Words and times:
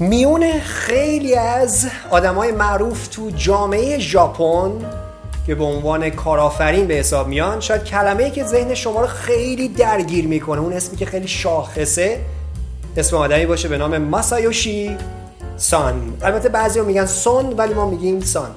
میون 0.00 0.60
خیلی 0.60 1.34
از 1.34 1.86
آدمای 2.10 2.52
معروف 2.52 3.08
تو 3.08 3.30
جامعه 3.30 3.98
ژاپن 3.98 4.72
که 5.46 5.54
به 5.54 5.64
عنوان 5.64 6.10
کارآفرین 6.10 6.86
به 6.86 6.94
حساب 6.94 7.28
میان 7.28 7.60
شاید 7.60 7.84
کلمه 7.84 8.24
ای 8.24 8.30
که 8.30 8.44
ذهن 8.44 8.74
شما 8.74 9.00
رو 9.00 9.06
خیلی 9.06 9.68
درگیر 9.68 10.26
می‌کنه 10.26 10.60
اون 10.60 10.72
اسمی 10.72 10.96
که 10.96 11.06
خیلی 11.06 11.28
شاخصه 11.28 12.20
اسم 12.96 13.16
آدمی 13.16 13.46
باشه 13.46 13.68
به 13.68 13.78
نام 13.78 13.98
ماسایوشی 13.98 14.96
سان. 15.56 16.12
البته 16.22 16.48
بعضی 16.48 16.80
میگن 16.80 17.06
سون 17.06 17.52
ولی 17.52 17.74
ما 17.74 17.90
میگیم 17.90 18.20
سان. 18.20 18.50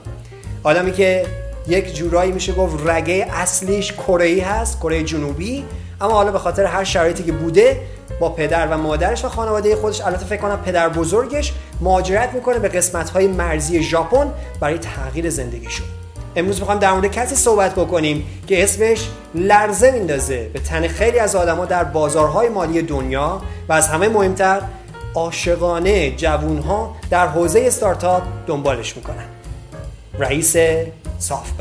آدمی 0.64 0.92
که 0.92 1.26
یک 1.68 1.96
جورایی 1.96 2.32
میشه 2.32 2.54
گفت 2.54 2.90
رگه 2.90 3.28
اصلیش 3.32 3.94
کره 3.94 4.44
هست 4.44 4.80
کره 4.80 5.04
جنوبی 5.04 5.66
اما 6.02 6.14
حالا 6.14 6.32
به 6.32 6.40
خاطر 6.40 6.66
هر 6.66 6.84
شرایطی 6.84 7.24
که 7.24 7.32
بوده 7.32 7.82
با 8.20 8.30
پدر 8.30 8.68
و 8.68 8.78
مادرش 8.78 9.26
و 9.26 9.30
خانواده 9.30 9.76
خودش. 9.76 10.02
البته 10.02 10.26
فکر 10.26 10.42
کنم 10.42 10.58
پدر 10.66 10.90
بزرگش 10.90 11.54
مهاجرت 11.82 12.34
می‌کنه 12.34 12.60
به 12.60 12.68
قسمت 12.68 13.10
های 13.10 13.28
مرزی 13.28 13.84
ژاپن 13.84 14.32
برای 14.60 14.78
تغییر 14.78 15.30
زندگیشون. 15.30 15.86
امروز 16.36 16.60
می‌خوایم 16.60 16.80
در 16.80 16.92
مورد 16.92 17.12
کسی 17.12 17.36
صحبت 17.36 17.76
بکنیم 17.76 18.26
که 18.48 18.64
اسمش 18.64 19.10
لرزه 19.36 19.92
میندازه 19.92 20.50
به 20.54 20.60
تن 20.60 20.88
خیلی 20.88 21.20
از 21.20 21.36
آدما 21.36 21.66
در 21.66 21.84
بازارهای 21.84 22.50
مالی 22.50 22.82
دنیا 22.82 23.42
و 23.70 23.74
از 23.74 23.88
همه 23.88 24.10
مهمتر 24.10 24.62
عاشقانه 25.16 26.12
جوونها 26.12 26.96
در 27.10 27.28
حوزه 27.28 27.64
استارتاپ 27.68 28.24
دنبالش 28.48 28.96
می‌کنن. 28.98 29.26
رئیس 30.20 30.56
سافت 31.20 31.58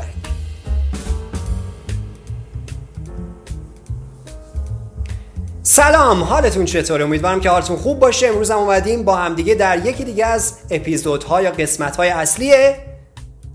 سلام 5.79 6.23
حالتون 6.23 6.65
چطوره؟ 6.65 7.03
امیدوارم 7.03 7.39
که 7.39 7.49
حالتون 7.49 7.75
خوب 7.75 7.99
باشه. 7.99 8.27
امروز 8.27 8.51
هم 8.51 8.57
اومدیم 8.57 9.03
با 9.03 9.15
همدیگه 9.15 9.55
در 9.55 9.85
یکی 9.85 10.03
دیگه 10.03 10.25
از 10.25 10.53
اپیزودها 10.71 11.41
یا 11.41 11.51
قسمتهای 11.51 12.09
اصلی 12.09 12.53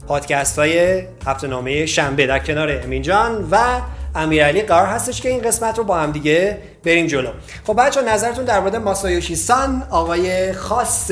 پادکست 0.08 0.58
های 0.58 1.02
هفته 1.26 1.46
نامه 1.46 1.86
شنبه 1.86 2.26
در 2.26 2.38
کنار 2.38 2.80
امین 2.84 3.02
جان 3.02 3.48
و 3.50 3.80
امیرعلی 4.14 4.62
قرار 4.62 4.86
هستش 4.86 5.20
که 5.20 5.28
این 5.28 5.42
قسمت 5.42 5.78
رو 5.78 5.84
با 5.84 5.96
هم 5.96 6.12
دیگه 6.12 6.58
بریم 6.84 7.06
جلو. 7.06 7.30
خب 7.66 7.76
بچه 7.78 8.02
نظرتون 8.02 8.44
در 8.44 8.60
مورد 8.60 8.76
ماسایوشی 8.76 9.36
سان 9.36 9.82
آقای 9.90 10.52
خاص 10.52 11.10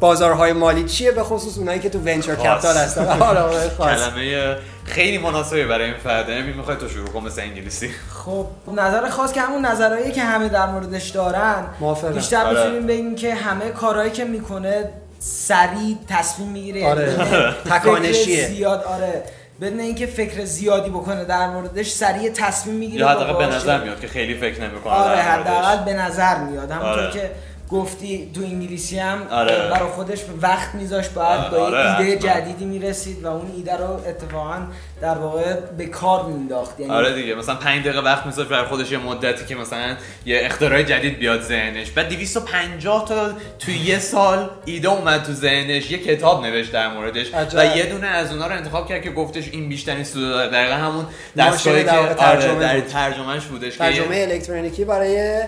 بازارهای 0.00 0.52
مالی 0.52 0.84
چیه؟ 0.84 1.12
به 1.12 1.22
خصوص 1.22 1.58
اونایی 1.58 1.80
که 1.80 1.88
تو 1.88 1.98
ونچر 1.98 2.34
کپیتال 2.34 2.76
هستن. 2.76 3.06
آره، 3.22 3.70
کلمه 3.78 4.56
خیلی 4.90 5.18
مناسبی 5.18 5.64
برای 5.64 5.84
این 5.84 5.94
فرده 5.94 6.34
امین 6.34 6.56
می‌خوای 6.56 6.76
تو 6.76 6.88
شروع 6.88 7.08
کن 7.08 7.24
مثل 7.24 7.42
انگلیسی. 7.42 7.90
خب 8.24 8.46
نظر 8.76 9.08
خاص 9.08 9.32
که 9.32 9.40
همون 9.40 9.66
نظرهایی 9.66 10.12
که 10.12 10.22
همه 10.22 10.48
در 10.48 10.66
موردش 10.66 11.08
دارن 11.08 11.66
بیشتر 12.14 12.44
آره. 12.44 12.58
می‌تونیم 12.58 12.86
بگیم 12.86 13.14
که 13.14 13.34
همه 13.34 13.70
کارهایی 13.70 14.10
که 14.10 14.24
می‌کنه 14.24 14.90
سریع 15.18 15.96
تصمیم 16.08 16.48
می‌گیره. 16.48 16.88
آره. 16.88 17.16
تکانشیه. 17.70 18.48
زیاد 18.48 18.84
آره. 18.84 19.22
بدون 19.60 19.80
اینکه 19.80 20.06
فکر 20.06 20.44
زیادی 20.44 20.90
بکنه 20.90 21.24
در 21.24 21.50
موردش 21.50 21.90
سریع 21.90 22.30
تصمیم 22.30 22.76
می‌گیره 22.76 23.00
یا 23.00 23.08
حداقل 23.08 23.46
به 23.46 23.54
نظر 23.54 23.82
میاد 23.82 24.00
که 24.00 24.08
خیلی 24.08 24.34
فکر 24.34 24.60
نمی‌کنه 24.60 24.92
آره 24.92 25.16
حداقل 25.16 25.84
به 25.84 25.94
نظر 25.94 26.38
میاد. 26.38 26.70
همونطور 26.70 27.02
آره. 27.02 27.12
که 27.12 27.30
گفتی 27.70 28.30
تو 28.34 28.40
انگلیسی 28.40 28.98
هم 28.98 29.26
آره. 29.30 29.68
برای 29.70 29.88
خودش 29.88 30.18
وقت 30.42 30.74
میذاش 30.74 31.08
بعد 31.08 31.50
با 31.50 31.56
آره. 31.56 31.98
ایده 31.98 32.16
جدیدی 32.16 32.64
می‌رسید 32.64 33.24
و 33.24 33.26
اون 33.26 33.50
ایده 33.56 33.76
رو 33.76 33.90
اتفاقا 33.90 34.58
در 35.00 35.18
واقع 35.18 35.54
به 35.78 35.86
کار 35.86 36.26
مینداخت 36.26 36.80
یعنی 36.80 36.92
آره 36.92 37.14
دیگه 37.14 37.34
مثلا 37.34 37.54
5 37.54 37.82
دقیقه 37.82 38.00
وقت 38.00 38.26
میذاشت 38.26 38.48
برای 38.48 38.64
خودش 38.64 38.92
یه 38.92 38.98
مدتی 38.98 39.44
که 39.46 39.54
مثلا 39.54 39.96
یه 40.26 40.40
اختراع 40.42 40.82
جدید 40.82 41.18
بیاد 41.18 41.42
ذهنش 41.42 41.90
بعد 41.90 42.08
250 42.08 43.08
تا 43.08 43.32
توی 43.58 43.78
یه 43.78 43.98
سال 43.98 44.50
ایده 44.64 44.88
اومد 44.88 45.22
تو 45.22 45.32
ذهنش 45.32 45.90
یه 45.90 45.98
کتاب 45.98 46.46
نوشت 46.46 46.72
در 46.72 46.94
موردش 46.94 47.34
عجب. 47.34 47.58
و 47.58 47.76
یه 47.76 47.86
دونه 47.86 48.06
از 48.06 48.32
اونها 48.32 48.46
رو 48.46 48.52
انتخاب 48.52 48.88
کرد 48.88 49.02
که 49.02 49.10
گفتش 49.10 49.48
این 49.52 49.68
بیشترین 49.68 50.04
سود 50.04 50.50
دقیقا 50.50 50.74
همون 50.74 51.06
دستگاهی 51.36 51.84
که 51.84 51.90
آره، 51.90 52.14
ترجمه 52.14 52.60
در 52.60 52.80
ترجمهش 52.80 53.44
بودش 53.44 53.76
ترجمه 53.76 54.16
الکترونیکی 54.16 54.84
برای 54.84 55.42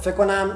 فکر 0.00 0.14
کنم 0.18 0.50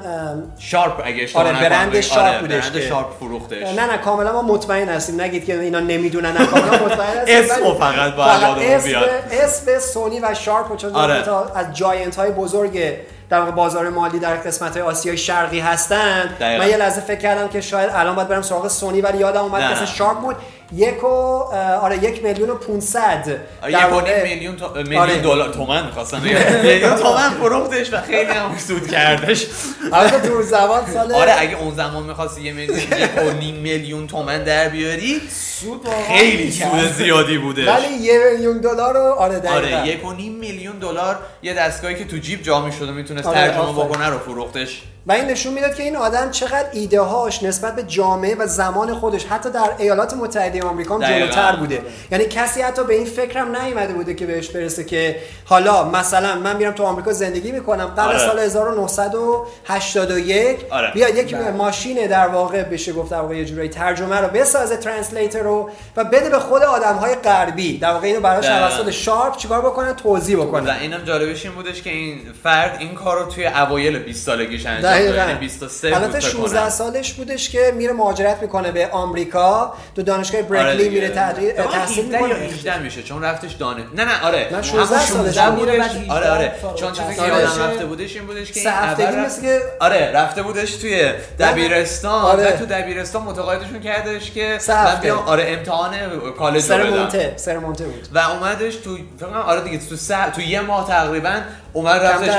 شارپ 0.59 1.01
اگه 1.05 1.23
اشتباه 1.23 1.47
آره 1.47 1.69
برند 1.69 2.01
شارپ 2.01 2.25
آره 2.25 2.39
بودش 2.39 2.69
برند 2.69 2.79
شارپ 2.79 3.07
فروختش. 3.19 3.67
نه 3.67 3.91
نه 3.91 3.97
کاملا 3.97 4.31
ما 4.31 4.41
مطمئن 4.41 4.89
هستیم. 4.89 5.21
نگید 5.21 5.45
که 5.45 5.59
اینا 5.59 5.79
نمی‌دونن 5.79 6.31
نه 6.31 6.45
کاملا 6.45 6.85
مطمئن 6.85 7.17
هستیم. 7.17 7.37
اسم 7.43 7.73
فقط 7.79 8.13
باید 8.13 8.83
بیاد. 8.83 9.09
اسم 9.31 9.79
سونی 9.79 10.19
و 10.19 10.33
شارپ 10.33 10.77
چون 10.77 10.95
آره. 10.95 11.23
از 11.55 11.73
giant 11.73 12.15
های 12.15 12.31
بزرگ 12.31 12.93
در 13.29 13.39
واقع 13.39 13.51
بازار 13.51 13.89
مالی 13.89 14.19
در 14.19 14.35
قسمت 14.35 14.77
های 14.77 14.81
آسیای 14.81 15.17
شرقی 15.17 15.59
هستن. 15.59 16.29
من 16.39 16.69
یه 16.69 16.77
لحظه 16.77 17.01
فکر 17.01 17.19
کردم 17.19 17.47
که 17.47 17.61
شاید 17.61 17.89
الان 17.93 18.15
باید 18.15 18.27
برم 18.27 18.41
سراغ 18.41 18.67
سونی 18.67 19.01
ولی 19.01 19.17
یادم 19.17 19.41
اومد 19.41 19.79
که 19.79 19.85
شارپ 19.85 20.17
بود. 20.19 20.35
یک 20.75 21.03
و 21.03 21.07
آره 21.07 22.03
یک 22.03 22.23
میلیون 22.23 22.49
و 22.49 22.55
500 22.55 23.39
یک 23.67 23.75
و 23.75 24.01
میلیون 24.01 24.55
میلیون 24.75 24.97
آره. 24.97 25.17
دلار 25.17 25.53
تومن 25.53 25.85
می‌خواستم 25.85 26.21
میلیون 26.63 26.95
تومن 26.95 27.29
فروختش 27.29 27.93
و 27.93 28.01
خیلی 28.01 28.31
هم 28.31 28.57
سود 28.57 28.87
کردش. 28.87 29.47
البته 29.93 30.29
تو 30.29 30.41
زمان 30.41 30.81
سال 30.93 31.11
آره 31.11 31.33
اگه 31.39 31.59
اون 31.59 31.75
زمان 31.75 32.03
می‌خواستی 32.03 32.41
یه 32.41 32.53
میلیون 32.53 32.79
یک 32.79 33.09
و 33.17 33.31
نیم 33.39 33.55
میلیون 33.55 34.07
تومن 34.07 34.43
در 34.43 34.69
بیاری 34.69 35.21
سود 35.29 35.87
خیلی 36.07 36.51
سود 36.51 36.91
زیادی 36.97 37.37
بوده. 37.37 37.73
ولی 37.73 37.93
یه 37.93 38.19
میلیون 38.31 38.57
دلار 38.57 38.93
رو 38.93 39.13
آره 39.13 39.39
دقیقاً. 39.39 39.77
آره 39.77 39.87
یک 39.87 40.05
و 40.05 40.13
نیم 40.13 40.33
میلیون 40.33 40.79
دلار 40.79 41.19
یه 41.43 41.53
دستگاهی 41.53 41.95
که 41.95 42.05
تو 42.05 42.17
جیب 42.17 42.43
جا 42.43 42.61
می‌شد 42.61 42.89
و 42.89 42.91
می‌تونست 42.91 43.27
آره، 43.27 43.37
ترجمه 43.37 43.71
بکنه 43.71 44.09
رو 44.09 44.17
فروختش. 44.19 44.81
و 45.07 45.11
این 45.11 45.25
نشون 45.25 45.53
می‌داد 45.53 45.75
که 45.75 45.83
این 45.83 45.95
آدم 45.95 46.31
چقدر 46.31 46.67
ایده 46.71 47.01
هاش 47.01 47.43
نسبت 47.43 47.75
به 47.75 47.83
جامعه 47.83 48.35
و 48.35 48.47
زمان 48.47 48.93
خودش 48.93 49.25
حتی 49.25 49.49
در 49.49 49.69
ایالات 49.77 50.13
متحده 50.13 50.63
آمریکا 50.63 50.99
جلوتر 50.99 51.55
بوده 51.55 51.81
یعنی 52.11 52.25
کسی 52.25 52.61
حتی 52.61 52.83
به 52.83 52.93
این 52.93 53.05
فکرم 53.05 53.55
نیومده 53.55 53.93
بوده 53.93 54.13
که 54.13 54.25
بهش 54.25 54.49
برسه 54.49 54.83
که 54.83 55.15
حالا 55.45 55.89
مثلا 55.89 56.35
من 56.35 56.55
میرم 56.55 56.71
تو 56.71 56.83
آمریکا 56.83 57.13
زندگی 57.13 57.51
می‌کنم 57.51 57.85
قبل 57.85 58.01
آره. 58.01 58.17
سال 58.17 58.39
1981 58.39 60.59
آره. 60.69 60.91
بیا 60.91 61.09
یک 61.09 61.35
بله. 61.35 61.51
ماشین 61.51 62.07
در 62.07 62.27
واقع 62.27 62.63
بشه 62.63 62.93
گفت 62.93 63.11
در 63.11 63.21
واقع 63.21 63.35
یه 63.35 63.45
جورایی 63.45 63.69
ترجمه 63.69 64.21
رو 64.21 64.27
بسازه 64.27 64.77
translator 64.77 65.39
رو 65.39 65.69
و 65.95 66.03
بده 66.03 66.29
به 66.29 66.39
خود 66.39 66.61
آدم 66.61 66.95
های 66.95 67.15
غربی 67.15 67.77
در 67.77 67.91
واقع 67.91 68.07
اینو 68.07 68.19
براش 68.19 68.45
توسط 68.45 68.89
شارپ 68.89 69.37
چیکار 69.37 69.61
بکنه 69.61 69.93
توضیح 69.93 70.37
بکنه 70.37 70.71
و 70.71 70.75
اینم 70.81 71.03
جالبش 71.03 71.45
این 71.45 71.55
بودش 71.55 71.81
که 71.81 71.89
این 71.89 72.19
فرد 72.43 72.77
این 72.79 72.95
کارو 72.95 73.25
توی 73.25 73.47
اوایل 73.47 73.99
20 73.99 74.25
سالگیش 74.25 74.65
انجام 74.65 74.96
دقیقاً. 74.99 75.33
23 75.39 75.95
البته 75.95 76.19
16 76.19 76.69
سالش 76.69 77.13
بودش 77.13 77.49
که 77.49 77.73
میره 77.75 77.93
مهاجرت 77.93 78.41
می‌کنه 78.41 78.71
به 78.71 78.87
آمریکا. 78.91 79.73
تو 79.95 80.01
دانشگاه 80.01 80.41
برکلی 80.41 80.81
آره 80.83 80.89
میره 80.89 81.09
تحصیل 81.09 82.05
می‌کنه. 82.05 82.33
18 82.35 82.79
میشه؟ 82.79 83.03
چون 83.03 83.23
رفتش 83.23 83.51
دانش 83.53 83.83
نه 83.95 84.05
نه 84.05 84.21
آره. 84.23 84.47
نه 84.51 84.61
16 84.61 85.05
سالش 85.05 85.37
بودش. 85.39 85.81
آره 86.09 86.29
آره. 86.29 86.51
چون 86.75 86.91
چیزی 86.91 87.15
که 87.15 87.21
یادم 87.21 87.63
رفته 87.63 87.85
بودش 87.85 88.15
این 88.15 88.25
بودش 88.25 88.51
که 88.51 88.59
این 88.99 89.19
مثل 89.19 89.41
که 89.41 89.61
آره 89.79 90.11
رفته 90.13 90.43
بودش 90.43 90.71
توی 90.75 91.11
دبیرستان. 91.39 92.21
آره. 92.21 92.51
تو 92.51 92.65
دبیرستان 92.65 93.21
متقاعدشون 93.23 93.79
کردش 93.79 94.31
که 94.31 94.59
من 94.67 94.95
بیام 95.01 95.17
آره 95.17 95.43
امتحان 95.47 95.93
کالج 96.37 96.71
رو 96.71 96.77
بدم. 96.77 97.37
سر 97.37 97.57
مونته 97.57 97.85
بود. 97.85 98.07
و 98.13 98.19
اومدش 98.19 98.75
تو 98.75 98.97
فکر 99.19 99.25
آره 99.37 99.61
دیگه 99.61 99.77
تو 99.77 99.95
تو 100.35 100.41
یه 100.41 100.61
ماه 100.61 100.87
تقریبا 100.87 101.41
اومد 101.73 102.01
رفتش 102.01 102.29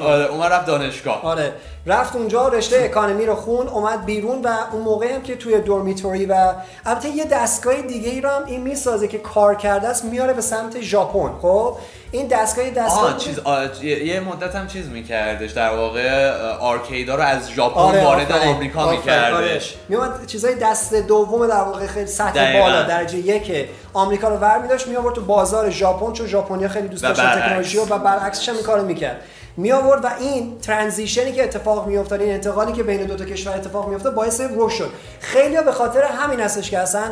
آره 0.00 0.24
اومد 0.24 0.52
رفت 0.52 0.66
دانشگاه. 0.66 1.22
آره. 1.22 1.52
رفت 1.86 2.16
اونجا 2.16 2.48
رشته 2.48 2.76
اکانومی 2.84 3.26
رو 3.26 3.34
خون 3.34 3.68
اومد 3.68 4.04
بیرون 4.04 4.42
و 4.42 4.48
اون 4.72 4.82
موقع 4.82 5.14
هم 5.14 5.22
که 5.22 5.36
توی 5.36 5.60
دورمیتوری 5.60 6.26
و 6.26 6.52
البته 6.86 7.08
یه 7.08 7.24
دستگاه 7.24 7.82
دیگه 7.82 8.10
ای 8.10 8.20
رو 8.20 8.30
هم 8.30 8.44
این 8.46 8.62
می‌سازه 8.62 9.08
که 9.08 9.18
کار 9.18 9.54
کرده 9.54 9.88
است 9.88 10.04
میاره 10.04 10.32
به 10.32 10.42
سمت 10.42 10.80
ژاپن. 10.80 11.30
خب 11.42 11.76
این 12.10 12.26
دستگاه 12.26 12.70
دستگاه 12.70 13.16
چیز 13.16 13.40
یه 13.82 14.20
مدت 14.20 14.54
هم 14.54 14.66
چیز 14.66 14.88
میکردش 14.88 15.50
در 15.50 15.76
واقع 15.76 16.30
آرکیدا 16.60 17.14
رو 17.14 17.22
از 17.22 17.50
ژاپن 17.50 17.80
آره 17.80 18.04
وارد 18.04 18.32
آمریکا 18.32 18.90
میکردش. 18.90 19.74
میومد 19.88 20.26
چیزای 20.26 20.54
دست 20.54 20.94
دوم 20.94 21.46
در 21.46 21.54
واقع 21.54 21.86
خیلی 21.86 22.06
سطح 22.06 22.60
بالا 22.60 22.82
درجه 22.82 23.18
یک 23.18 23.68
آمریکا 23.92 24.28
رو 24.28 24.36
ور 24.36 24.58
میداشت 24.58 24.88
میآورد 24.88 25.14
تو 25.14 25.20
بازار 25.20 25.70
ژاپن 25.70 26.12
چون 26.12 26.26
ژاپنیا 26.26 26.68
خیلی 26.68 26.88
دوست 26.88 27.02
داشتن 27.02 27.40
تکنولوژی 27.40 27.78
و 27.78 27.98
برعکسش 27.98 28.48
هم 28.48 28.54
این 28.54 28.64
کارو 28.64 28.84
می‌کرد. 28.84 29.20
می 29.56 29.72
آورد 29.72 30.04
و 30.04 30.08
این 30.20 30.58
ترانزیشنی 30.58 31.32
که 31.32 31.44
اتفاق 31.44 31.86
می 31.86 31.96
افتاد 31.96 32.20
این 32.20 32.32
انتقالی 32.32 32.72
که 32.72 32.82
بین 32.82 33.04
دو 33.04 33.16
تا 33.16 33.24
کشور 33.24 33.56
اتفاق 33.56 33.88
می 33.88 33.94
افتاد 33.94 34.14
باعث 34.14 34.40
رشد 34.56 34.76
شد 34.76 34.90
خیلی 35.20 35.56
به 35.62 35.72
خاطر 35.72 36.02
همین 36.02 36.40
هستش 36.40 36.70
که 36.70 36.78
اصلا 36.78 37.02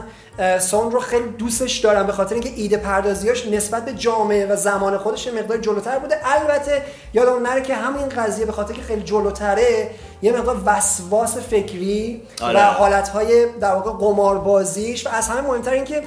سون 0.58 0.91
رو 0.91 1.00
خیلی 1.00 1.29
دوستش 1.29 1.79
دارم 1.79 2.06
به 2.06 2.12
خاطر 2.12 2.35
اینکه 2.35 2.50
ایده 2.56 2.76
پردازیاش 2.76 3.46
نسبت 3.46 3.85
به 3.85 3.93
جامعه 3.93 4.46
و 4.46 4.56
زمان 4.56 4.99
خودش 4.99 5.29
مقدار 5.29 5.58
جلوتر 5.58 5.99
بوده 5.99 6.19
البته 6.25 6.82
یادمون 7.12 7.43
نره 7.43 7.62
که 7.62 7.75
همین 7.75 8.08
قضیه 8.08 8.47
به 8.47 8.52
خاطر 8.52 8.75
که 8.75 8.82
خیلی 8.82 9.02
جلوتره 9.02 9.90
یه 10.23 10.32
مقدار 10.32 10.56
وسواس 10.67 11.37
فکری 11.38 12.23
آره. 12.43 12.58
و 12.58 12.62
حالتهای 12.62 13.47
در 13.61 13.75
واقع 13.75 13.90
قماربازیش 13.90 15.06
و 15.06 15.11
از 15.11 15.29
همه 15.29 15.40
مهمتر 15.40 15.73
اینکه 15.73 16.02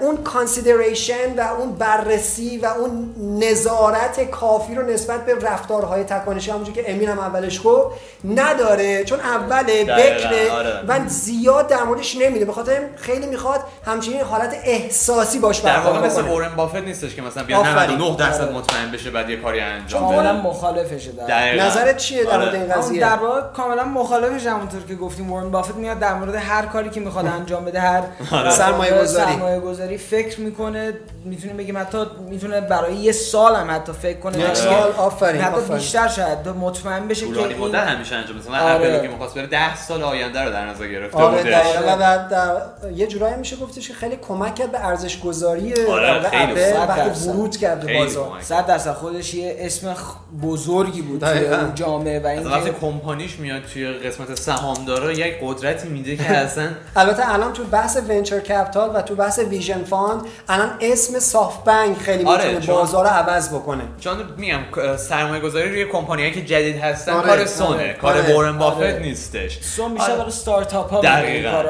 اون 0.00 0.16
کانسیدریشن 0.16 1.34
و 1.36 1.40
اون 1.40 1.72
بررسی 1.72 2.58
و 2.58 2.66
اون 2.66 3.14
نظارت 3.38 4.30
کافی 4.30 4.74
رو 4.74 4.82
نسبت 4.82 5.26
به 5.26 5.34
رفتارهای 5.34 6.04
تکانشی 6.04 6.50
همونجور 6.50 6.74
که 6.74 6.92
امین 6.92 7.08
هم 7.08 7.18
اولش 7.18 7.60
گفت 7.64 7.96
نداره. 8.24 9.04
چون 9.04 9.20
اوله 9.20 9.84
بکره 9.84 10.50
آره. 10.52 10.84
و 10.88 11.08
زیاد 11.08 11.68
در 11.68 11.82
موردش 11.82 12.16
نمیده. 12.16 12.44
به 12.44 12.52
خاطر 12.52 12.80
خیلی 12.96 13.26
می‌خواد 13.26 13.60
همچنین 13.86 14.20
حالت 14.20 14.56
احساسی 14.64 15.38
باش 15.38 15.58
در 15.58 15.78
واقع 15.78 16.06
مثل 16.06 16.28
اورن 16.28 16.54
بافت 16.56 16.76
نیستش 16.76 17.14
که 17.14 17.22
مثلا 17.22 17.42
بیا 17.42 17.62
99 17.62 18.16
درصد 18.16 18.42
آره. 18.42 18.52
مطمئن 18.52 18.90
بشه 18.90 19.10
بعد 19.10 19.30
یه 19.30 19.36
کاری 19.36 19.60
انجام 19.60 20.06
بده. 20.06 20.16
کاملا 20.16 20.32
مخالفشه 20.32 21.12
در 21.28 21.66
نظرت 21.66 21.96
چیه 21.96 22.24
در 22.24 22.38
مورد 22.38 22.54
این 22.54 22.72
قضیه؟ 22.72 23.00
در 23.00 23.16
واقع 23.16 23.40
کاملا 23.40 23.84
مخالفش 23.84 24.46
همونطور 24.46 24.82
که 24.88 24.94
گفتیم. 24.94 25.32
اورن 25.32 25.50
بافت 25.50 25.74
میاد 25.74 25.98
در 25.98 26.14
مورد 26.14 26.34
هر 26.34 26.66
کاری 26.66 26.90
که 26.90 27.00
می‌خواد 27.00 27.26
انجام 27.26 27.64
بده 27.64 27.80
هر 27.80 28.02
سرمایه 28.50 29.60
گذاری 29.76 29.98
فکر 29.98 30.40
می‌کنه 30.40 30.92
می‌تونیم 31.24 31.56
بگیم 31.56 31.78
حتی 31.78 31.98
می‌تونه 32.28 32.60
برای 32.60 32.94
یه 32.94 33.12
سال 33.12 33.54
هم 33.56 33.70
حتی 33.70 33.92
فکر 33.92 34.20
کنه. 34.20 34.38
یه 34.38 34.54
سال. 34.54 34.92
آفرین 34.92 35.40
حتی 35.40 35.74
بیشتر 35.74 36.08
شاید 36.08 36.48
مطمئن 36.48 37.08
بشه 37.08 37.26
که 37.26 37.38
این 37.38 37.58
مدت 37.58 37.74
همیشه 37.74 38.14
انجام 38.14 38.36
مثلا 38.36 38.74
آره. 38.74 39.02
که 39.02 39.08
می‌خواست 39.08 39.34
بره 39.34 39.46
10 39.46 39.76
سال 39.76 40.02
آینده 40.02 40.42
رو 40.42 40.50
در 40.50 40.66
نظر 40.66 40.88
گرفته 40.88 41.18
آره 41.18 41.36
بوده 41.36 41.58
و 41.80 41.98
در, 41.98 42.28
در 42.28 42.62
یه 42.94 43.06
جورایی 43.06 43.36
میشه 43.36 43.56
گفتش 43.56 43.88
که 43.88 43.94
خیلی 43.94 44.16
کمک 44.16 44.54
کرد 44.54 44.72
به 44.72 44.86
ارزش 44.86 45.20
گذاری 45.20 45.74
آره 45.88 46.22
وقتی 46.22 47.28
ورود 47.28 47.56
کرد 47.56 47.86
به 47.86 47.98
بازار. 47.98 48.40
100 48.40 48.66
درصد. 48.66 48.92
خودش 48.92 49.34
یه 49.34 49.56
اسم 49.58 49.94
بزرگی 50.42 51.02
بود 51.02 51.20
توی 51.20 51.72
جامعه 51.74 52.20
و 52.20 52.26
این 52.26 52.46
وقتی 52.46 52.70
کمپانیش 52.80 53.38
میاد 53.38 53.62
توی 53.62 53.92
قسمت 53.92 54.34
سهامدارا 54.34 55.12
یک 55.12 55.34
قدرتی 55.42 55.88
میده 55.88 56.16
که 56.16 56.30
اصلا 56.46 56.68
البته 56.96 57.34
الان 57.34 57.52
تو 57.52 57.64
بحث 57.64 57.98
venture 58.08 58.40
capital 58.40 58.90
و 58.94 59.02
تو 59.02 59.14
بحث 59.14 59.38
Vision 59.56 59.84
Fund 59.84 60.20
الان 60.48 60.70
اسم 60.80 61.18
سافت 61.18 61.64
بانک 61.64 61.98
خیلی 61.98 62.24
آره 62.24 62.54
می‌تونه 62.54 62.78
بازار 62.78 63.04
رو 63.04 63.10
عوض 63.10 63.54
بکنه 63.54 63.84
چون 64.00 64.16
میگم 64.36 64.60
سرمایه 64.96 65.42
گذاری 65.42 65.70
روی 65.70 65.84
کمپانیایی 65.84 66.32
که 66.32 66.44
جدید 66.44 66.76
هستن 66.76 67.12
آره. 67.12 67.26
کار 67.26 67.46
سونه 67.46 67.68
آره. 67.68 67.92
کار 67.92 68.18
آره. 68.18 68.34
وارن 68.34 68.58
بافت 68.58 68.76
آره. 68.76 68.98
نیستش 68.98 69.58
سون 69.60 69.92
میشه 69.92 70.08
برای 70.08 70.20
استارتاپ 70.20 70.90
ها 70.90 71.00
دقیقاً 71.00 71.62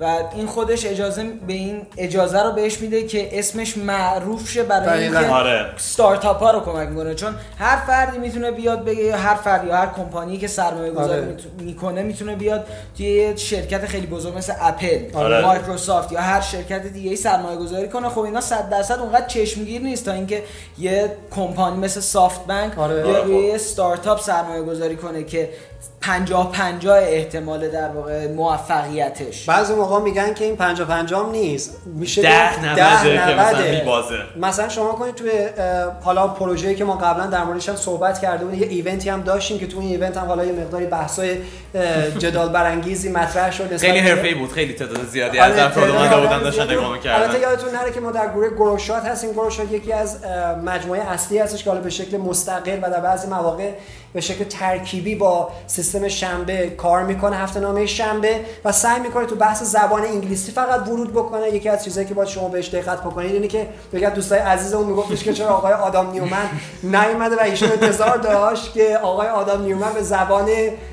و 0.00 0.16
این 0.34 0.46
خودش 0.46 0.86
اجازه 0.86 1.24
به 1.46 1.52
این 1.52 1.86
اجازه 1.96 2.42
رو 2.42 2.52
بهش 2.52 2.80
میده 2.80 3.06
که 3.06 3.38
اسمش 3.38 3.76
معروف 3.76 4.50
شه 4.50 4.62
برای 4.62 5.02
اینکه 5.02 5.18
آره. 5.18 5.50
استارتاپ 5.50 6.38
ها 6.38 6.50
رو 6.50 6.60
کمک 6.60 6.88
می‌کنه 6.88 7.14
چون 7.14 7.34
هر 7.58 7.76
فردی 7.76 8.18
می‌تونه 8.18 8.50
بیاد 8.50 8.84
بگه 8.84 9.02
یا 9.02 9.16
هر 9.16 9.34
فردی 9.34 9.66
یا 9.66 9.76
هر 9.76 9.86
کمپانی 9.86 10.38
که 10.38 10.46
سرمایه 10.46 10.90
گذاری 10.92 11.20
آره. 11.20 11.36
می‌کنه 11.58 12.02
می‌تونه 12.02 12.36
بیاد 12.36 12.66
توی 12.96 13.38
شرکت 13.38 13.86
خیلی 13.86 14.06
بزرگ 14.06 14.36
مثل 14.36 14.52
اپل 14.60 14.98
آره. 15.14 15.40
مایکروسافت 15.40 16.12
یا 16.12 16.20
هر 16.20 16.40
شرکت 16.40 16.82
دیگه 16.82 17.10
ای 17.10 17.16
سرمایه 17.16 17.56
گذاری 17.56 17.88
کنه 17.88 18.08
خب 18.08 18.20
اینا 18.20 18.40
100 18.40 18.70
درصد 18.70 18.98
اونقدر 18.98 19.26
چشمگیر 19.26 19.82
نیست 19.82 20.04
تا 20.04 20.12
اینکه 20.12 20.42
یه 20.78 21.16
کمپانی 21.30 21.76
مثل 21.76 22.00
سافت 22.00 22.46
بانک 22.46 22.78
آره. 22.78 23.08
یا 23.08 23.22
روی 23.22 23.50
استارتاپ 23.50 24.20
سرمایه 24.20 24.62
گذاری 24.62 24.96
کنه 24.96 25.24
که 25.24 25.50
پنجاه 26.00 26.52
پنجاه 26.52 26.98
احتمال 26.98 27.68
در 27.68 27.88
واقع 27.88 28.28
موفقیتش. 28.28 29.44
بعضی 29.44 29.74
موقع 29.74 30.00
میگن 30.00 30.34
که 30.34 30.44
این 30.44 30.56
پنجاه 30.56 30.88
پنجاه 30.88 31.30
نیست. 31.30 31.76
میشه 31.86 32.22
ده 32.22 32.64
نوده, 32.64 33.40
مثلا 33.40 34.48
مثلا 34.48 34.68
شما 34.68 34.92
کنید 34.92 35.14
توی 35.14 35.30
حالا 36.00 36.28
پروژه‌ای 36.28 36.74
که 36.74 36.84
ما 36.84 36.96
قبلا 36.96 37.26
در 37.26 37.44
موردش 37.44 37.68
هم 37.68 37.76
صحبت 37.76 38.20
کرده 38.20 38.44
بودیم 38.44 38.62
یه 38.62 38.68
ایونتی 38.68 39.08
هم 39.08 39.22
داشتیم 39.22 39.58
که 39.58 39.66
توی 39.66 39.80
این 39.80 39.88
ایونت 39.88 40.16
هم 40.16 40.26
حالا 40.26 40.44
یه 40.44 40.52
مقداری 40.52 40.86
بحثای 40.86 41.38
جدال 42.18 42.48
برانگیزی 42.48 43.08
مطرح 43.08 43.50
شد. 43.50 43.76
خیلی 43.76 43.98
حرفه‌ای 43.98 44.34
بود 44.34 44.52
خیلی 44.52 44.72
تعداد 44.74 45.06
زیادی 45.06 45.38
از 45.38 45.52
آره، 45.52 45.62
افراد 45.62 45.90
اومده 45.90 46.16
بودن 46.16 46.42
داشتن 46.42 46.70
نگاه 46.70 46.92
می‌کردن. 46.92 47.22
البته 47.22 47.40
یادتون 47.40 47.70
نره 47.70 47.92
که 47.92 48.00
ما 48.00 48.10
در 48.10 48.28
گروه 48.28 48.48
گروشات 48.48 49.04
هستیم. 49.04 49.32
گروشات 49.32 49.72
یکی 49.72 49.92
از 49.92 50.18
مجموعه 50.64 51.00
اصلی 51.00 51.38
هستش 51.38 51.64
که 51.64 51.70
حالا 51.70 51.82
به 51.82 51.90
شکل 51.90 52.16
مستقل 52.16 52.78
و 52.82 52.90
در 52.90 53.00
بعضی 53.00 53.28
مواقع 53.28 53.70
به 54.12 54.20
شکل 54.20 54.44
ترکیبی 54.44 55.14
با 55.14 55.50
سیستم 55.70 56.08
شنبه 56.08 56.70
کار 56.70 57.02
می‌کنه 57.02 57.36
هفته 57.36 57.60
نامه 57.60 57.86
شنبه 57.86 58.40
و 58.64 58.72
سعی 58.72 59.00
می‌کنه 59.00 59.26
تو 59.26 59.34
بحث 59.34 59.62
زبان 59.62 60.04
انگلیسی 60.04 60.52
فقط 60.52 60.88
ورود 60.88 61.12
بکنه. 61.12 61.48
یکی 61.48 61.68
از 61.68 61.84
چیزایی 61.84 62.06
که 62.06 62.14
باید 62.14 62.28
شما 62.28 62.48
بهش 62.48 62.68
دقت 62.68 63.00
بکنید 63.00 63.32
اینه 63.32 63.48
که 63.48 63.66
بگم 63.92 64.08
دوستای 64.08 64.38
عزیزمون 64.38 64.86
میگفتش 64.86 65.24
که 65.24 65.32
چرا 65.32 65.48
آقای 65.48 65.72
آدام 65.72 66.10
نیومن؟ 66.10 66.48
نیومده 66.98 67.36
و 67.36 67.40
ایشون 67.40 67.70
انتظار 67.72 68.16
داشت 68.16 68.72
که 68.72 68.98
آقای 69.02 69.28
آدام 69.28 69.62
نیومن 69.62 69.92
به 69.94 70.02
زبان 70.02 70.48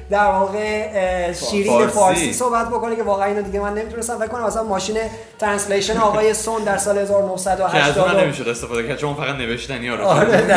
در 0.10 0.26
واقع 0.26 1.34
شیرین 1.34 1.88
فارسی. 1.88 2.34
صحبت 2.34 2.68
بکنه 2.68 2.96
که 2.96 3.04
واقعا 3.04 3.26
اینو 3.26 3.42
دیگه 3.42 3.60
من 3.60 3.74
نمی‌تونستم 3.74 4.18
فکر 4.18 4.28
کنم. 4.28 4.46
مثلا 4.46 4.64
ماشین 4.64 4.98
translation 5.40 5.98
آقای 5.98 6.34
سون 6.34 6.64
در 6.64 6.78
سال 6.78 6.98
1980 6.98 8.12
که 8.12 8.18
نمی‌شد 8.18 8.48
استفاده 8.48 8.88
کرد 8.88 8.98
چون 8.98 9.14
فقط 9.14 9.36
نوشتنی 9.36 9.90
رو 9.90 10.06
آره 10.06 10.48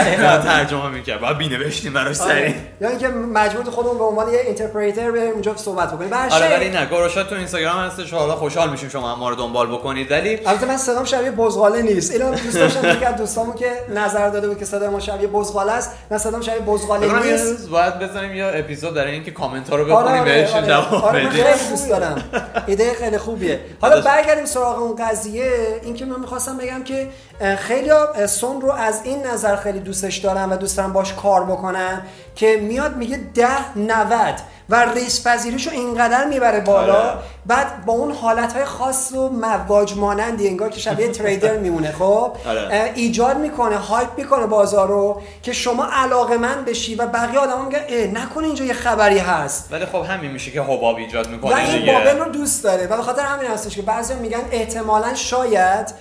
ترجمه 0.45 0.89
می‌کرد. 0.89 1.21
بعد 1.21 1.39
می‌نوشتیم 1.39 1.93
براش 1.93 2.21
آره. 2.21 2.31
سری 2.31 2.55
یا 2.81 2.89
اینکه 2.89 3.09
مجبور 3.09 3.65
خودمون 3.71 3.99
به 3.99 4.05
عنوان 4.05 4.33
یه 4.33 4.41
interpreter 4.41 5.11
به 5.11 5.21
اونجا 5.21 5.57
صحبت 5.57 5.93
بکنیم. 5.93 6.13
آره 6.13 6.57
ولی 6.57 6.71
نه. 6.71 6.87
گروشات 6.87 7.29
تو 7.29 7.35
اینستاگرام 7.35 7.79
هستش. 7.81 8.13
حالا 8.13 8.37
خوشحال 8.37 8.71
میشیم 8.71 8.89
شما 8.89 9.17
ما 9.17 9.29
رو 9.29 9.35
دنبال 9.35 9.67
بکنید. 9.67 10.11
ولی 10.11 10.39
البته 10.47 10.67
من 10.67 10.77
صدام 10.77 11.05
شبیه 11.05 11.31
بزغاله 11.31 11.83
نیست. 11.83 12.13
اینا 12.13 12.31
دوست 12.31 12.55
داشتم 12.55 12.95
که 13.01 13.09
از 13.09 13.17
دوستامون 13.17 13.57
که 13.57 13.73
نظر 13.95 14.29
داده 14.29 14.49
بود 14.49 14.59
که 14.59 14.65
صدای 14.65 14.89
ما 14.89 15.01
شبیه 15.01 15.29
بزغاله 15.29 15.73
است. 15.73 15.91
نه 16.11 16.19
صدام 16.19 16.41
شبیه 16.41 16.61
بزغاله 16.61 17.23
نیست. 17.23 17.69
باید 17.69 17.99
بزنیم 17.99 18.35
یا 18.35 18.51
اپیزود 18.51 18.95
در 18.95 19.07
اینکه 19.07 19.31
کامنت 19.41 19.71
ها 19.71 19.77
رو 19.77 19.85
بخونیم 19.85 20.21
آره 20.21 20.25
بهش 20.25 20.51
آره. 20.55 20.67
جواب 20.67 21.05
آره 21.05 21.29
خیلی 21.29 21.71
دوست 21.71 21.89
دارم. 21.89 22.25
ایده 22.67 22.93
خیلی 22.95 23.19
خوبیه. 23.19 23.61
حالا 23.81 24.01
برگردیم 24.01 24.45
سراغ 24.45 24.83
اون 24.83 24.97
قضیه. 24.97 25.51
اینکه 25.83 26.05
من 26.05 26.21
می‌خواستم 26.21 26.57
بگم 26.57 26.85
که 26.85 27.09
خیلی 27.59 27.91
سون 28.27 28.61
رو 28.61 28.73
از 28.73 29.01
این 29.05 29.27
نظر 29.27 29.57
خیلی 29.57 29.81
دوستش 29.81 30.17
دارم 30.17 30.53
و 30.53 30.57
دوست 30.57 30.77
دارم 30.77 30.93
باش 30.93 31.15
کار 31.15 31.45
بکنن 31.45 32.03
که 32.35 32.57
میاد 32.57 32.97
میگه 32.97 33.21
ده 33.35 33.79
90 33.79 34.41
و 34.71 34.93
ریس 34.95 35.27
پذیریش 35.27 35.67
رو 35.67 35.73
اینقدر 35.73 36.25
می‌بره 36.25 36.61
بالا 36.61 36.95
آره. 36.95 37.19
بعد 37.47 37.85
با 37.85 37.93
اون 37.93 38.13
حالت 38.13 38.53
های 38.53 38.65
خاص 38.65 39.13
و 39.13 39.29
مواج 39.29 39.97
مانندی 39.97 40.49
انگار 40.49 40.69
که 40.69 40.81
شبیه 40.81 41.09
تریدر 41.09 41.59
میمونه 41.67 41.93
خب 41.93 42.33
آره. 42.47 42.93
ایجاد 42.95 43.39
می‌کنه 43.39 43.77
هایپ 43.77 44.09
می‌کنه 44.17 44.47
بازار 44.47 44.89
رو 44.89 45.23
که 45.43 45.53
شما 45.53 45.89
علاقه 45.93 46.37
من 46.37 46.65
بشی 46.65 46.95
و 46.95 47.07
بقیه 47.07 47.39
آدما 47.39 47.65
میگن 47.65 47.81
نکنه 48.19 48.47
اینجا 48.47 48.65
یه 48.65 48.73
خبری 48.73 49.19
هست 49.19 49.73
ولی 49.73 49.87
خب 49.87 50.03
همین 50.03 50.31
میشه 50.31 50.51
که 50.51 50.63
حباب 50.63 50.97
ایجاد 50.97 51.29
می‌کنه 51.29 51.55
و 51.55 51.57
این 51.57 51.87
بابل 51.87 52.19
رو 52.19 52.31
دوست 52.31 52.65
داره 52.65 52.87
و 52.87 52.97
به 52.97 53.03
خاطر 53.03 53.23
همین 53.23 53.51
هستش 53.51 53.77
که 53.77 53.83
بعضی 53.83 54.15
میگن 54.15 54.43
احتمالا 54.53 55.15
شاید 55.15 55.95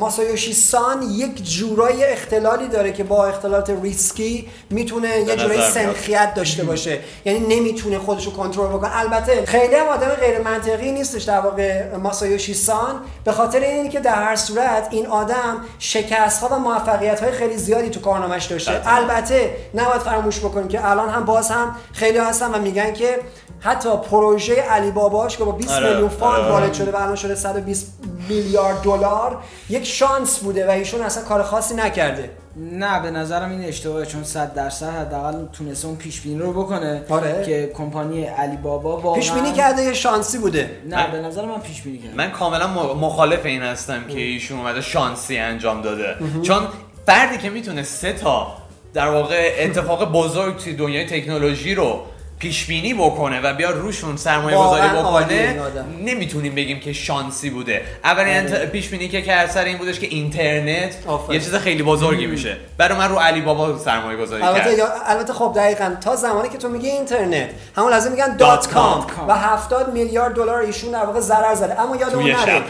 ماسایوشی 0.00 0.52
سان 0.52 1.02
یک 1.02 1.44
جورای 1.44 2.04
اختلالی 2.04 2.68
داره 2.68 2.92
که 2.92 3.04
با 3.04 3.26
اختلالات 3.26 3.70
ریسکی 3.82 4.48
می‌تونه 4.70 5.08
یه 5.08 5.36
جورای 5.36 5.70
سنخیت 5.70 6.34
داشته 6.34 6.64
باشه. 6.64 6.98
یعنی 7.24 7.56
نمی‌تونه 7.56 7.98
خودش 7.98 8.26
رو 8.26 8.32
کنترل 8.32 8.66
بکنه. 8.66 8.98
البته 8.98 9.46
خیلی 9.46 9.74
هم 9.74 9.88
آدم 9.88 10.08
غیر 10.08 10.40
منطقی 10.40 10.92
نیستش 10.92 11.22
در 11.22 11.40
واقع 11.40 11.96
ماسایوشی 11.96 12.54
سان. 12.54 13.00
به 13.24 13.32
خاطر 13.32 13.60
اینکه 13.60 13.92
که 13.92 14.00
در 14.00 14.14
هر 14.14 14.36
صورت 14.36 14.88
این 14.90 15.06
آدم 15.06 15.64
شکست 15.78 16.42
ها 16.42 16.56
و 16.56 16.58
موفقیت 16.58 17.20
های 17.20 17.32
خیلی 17.32 17.56
زیادی 17.56 17.90
تو 17.90 18.00
کارنامش 18.00 18.44
داشته. 18.44 18.80
البته 18.86 19.56
نباید 19.74 20.00
فراموش 20.00 20.38
بکنیم 20.38 20.68
که 20.68 20.90
الان 20.90 21.08
هم 21.08 21.24
باز 21.24 21.50
هم 21.50 21.76
خیلی 21.92 22.18
هستن 22.18 22.54
و 22.54 22.58
میگن 22.58 22.92
که 22.92 23.18
حتی 23.60 23.88
پروژه 24.10 24.54
علی 24.54 24.90
باباش 24.90 25.36
که 25.36 25.44
با 25.44 25.52
20 25.52 25.70
آره. 25.70 25.88
میلیون 25.88 26.08
فاند 26.08 26.40
آره. 26.40 26.52
وارد 26.52 26.72
شده 26.72 26.90
و 26.90 26.96
الان 26.96 27.16
شده 27.16 27.34
120 27.34 27.92
میلیارد 28.28 28.82
دلار. 28.82 29.21
یک 29.68 29.84
شانس 29.84 30.38
بوده 30.38 30.66
و 30.66 30.70
ایشون 30.70 31.02
اصلا 31.02 31.24
کار 31.24 31.42
خاصی 31.42 31.74
نکرده. 31.74 32.30
نه 32.56 33.02
به 33.02 33.10
نظرم 33.10 33.50
این 33.50 33.64
اشتباهه 33.64 34.06
چون 34.06 34.24
100 34.24 34.54
درصد 34.54 34.88
حداقل 34.88 35.46
تونسته 35.52 35.86
اون 35.88 35.96
پیش 35.96 36.20
بینی 36.20 36.38
رو 36.38 36.52
بکنه 36.52 37.04
آره. 37.08 37.42
که 37.46 37.72
کمپانی 37.74 38.24
علی 38.24 38.56
بابا 38.56 38.96
واقعا 38.96 39.20
پیش 39.20 39.32
بینی 39.32 39.52
کرده 39.52 39.82
یه 39.82 39.92
شانسی 39.92 40.38
بوده. 40.38 40.70
نه 40.88 41.10
به 41.10 41.18
نظر 41.18 41.44
من 41.44 41.60
پیش 41.60 41.82
بینی 41.82 41.98
کرده. 41.98 42.14
من 42.14 42.30
کاملا 42.30 42.66
مخالف 42.94 43.46
این 43.46 43.62
هستم 43.62 44.04
که 44.08 44.20
ایشون 44.20 44.58
اومده 44.58 44.80
شانسی 44.80 45.38
انجام 45.38 45.82
داده. 45.82 46.14
چون 46.42 46.62
فردی 47.06 47.38
که 47.38 47.50
می‌تونه 47.50 47.82
سه 47.82 48.12
تا 48.12 48.46
در 48.94 49.08
واقع 49.08 49.52
اتفاق 49.58 50.12
بزرگ 50.12 50.56
توی 50.56 50.72
دنیای 50.72 51.06
تکنولوژی 51.06 51.74
رو 51.74 52.00
پیش 52.42 52.66
بینی 52.66 52.94
بکنه 52.94 53.40
و 53.40 53.54
بیا 53.54 53.70
روشون 53.70 54.16
سرمایه 54.16 54.58
گذاری 54.58 54.88
بکنه 54.88 55.60
نمی‌تونیم 56.04 56.54
بگیم 56.54 56.80
که 56.80 56.92
شانسی 56.92 57.50
بوده. 57.50 57.82
اولین 58.04 58.54
آره. 58.54 58.66
پیش 58.66 58.88
بینی 58.88 59.08
که 59.08 59.22
کرد 59.22 59.50
سر 59.50 59.64
این 59.64 59.78
بودش 59.78 60.00
که 60.00 60.06
اینترنت 60.06 60.94
یه 61.30 61.40
چیز 61.40 61.54
خیلی 61.54 61.82
بزرگی 61.82 62.26
میشه. 62.26 62.56
برای 62.78 62.98
من 62.98 63.08
رو 63.08 63.18
علی 63.18 63.40
بابا 63.40 63.78
سرمایه 63.78 64.18
گذاری 64.18 64.42
البته 64.42 64.76
کرد. 64.76 64.92
البته 65.06 65.32
خب 65.32 65.52
دقیقا 65.56 65.94
تا 66.00 66.16
زمانی 66.16 66.48
که 66.48 66.58
تو 66.58 66.68
میگی 66.68 66.88
اینترنت 66.88 67.50
همون 67.76 67.90
لازم 67.90 68.10
میگن 68.10 68.36
dot 68.36 68.68
com 68.68 69.06
و 69.28 69.36
70 69.36 69.92
میلیارد 69.92 70.34
دلار 70.34 70.58
ایشون 70.58 70.90
در 70.90 71.04
واقع 71.06 71.20
ضرر 71.20 71.54
زده. 71.54 71.80
اما 71.80 71.96
یادمون 71.96 72.30
نره 72.30 72.62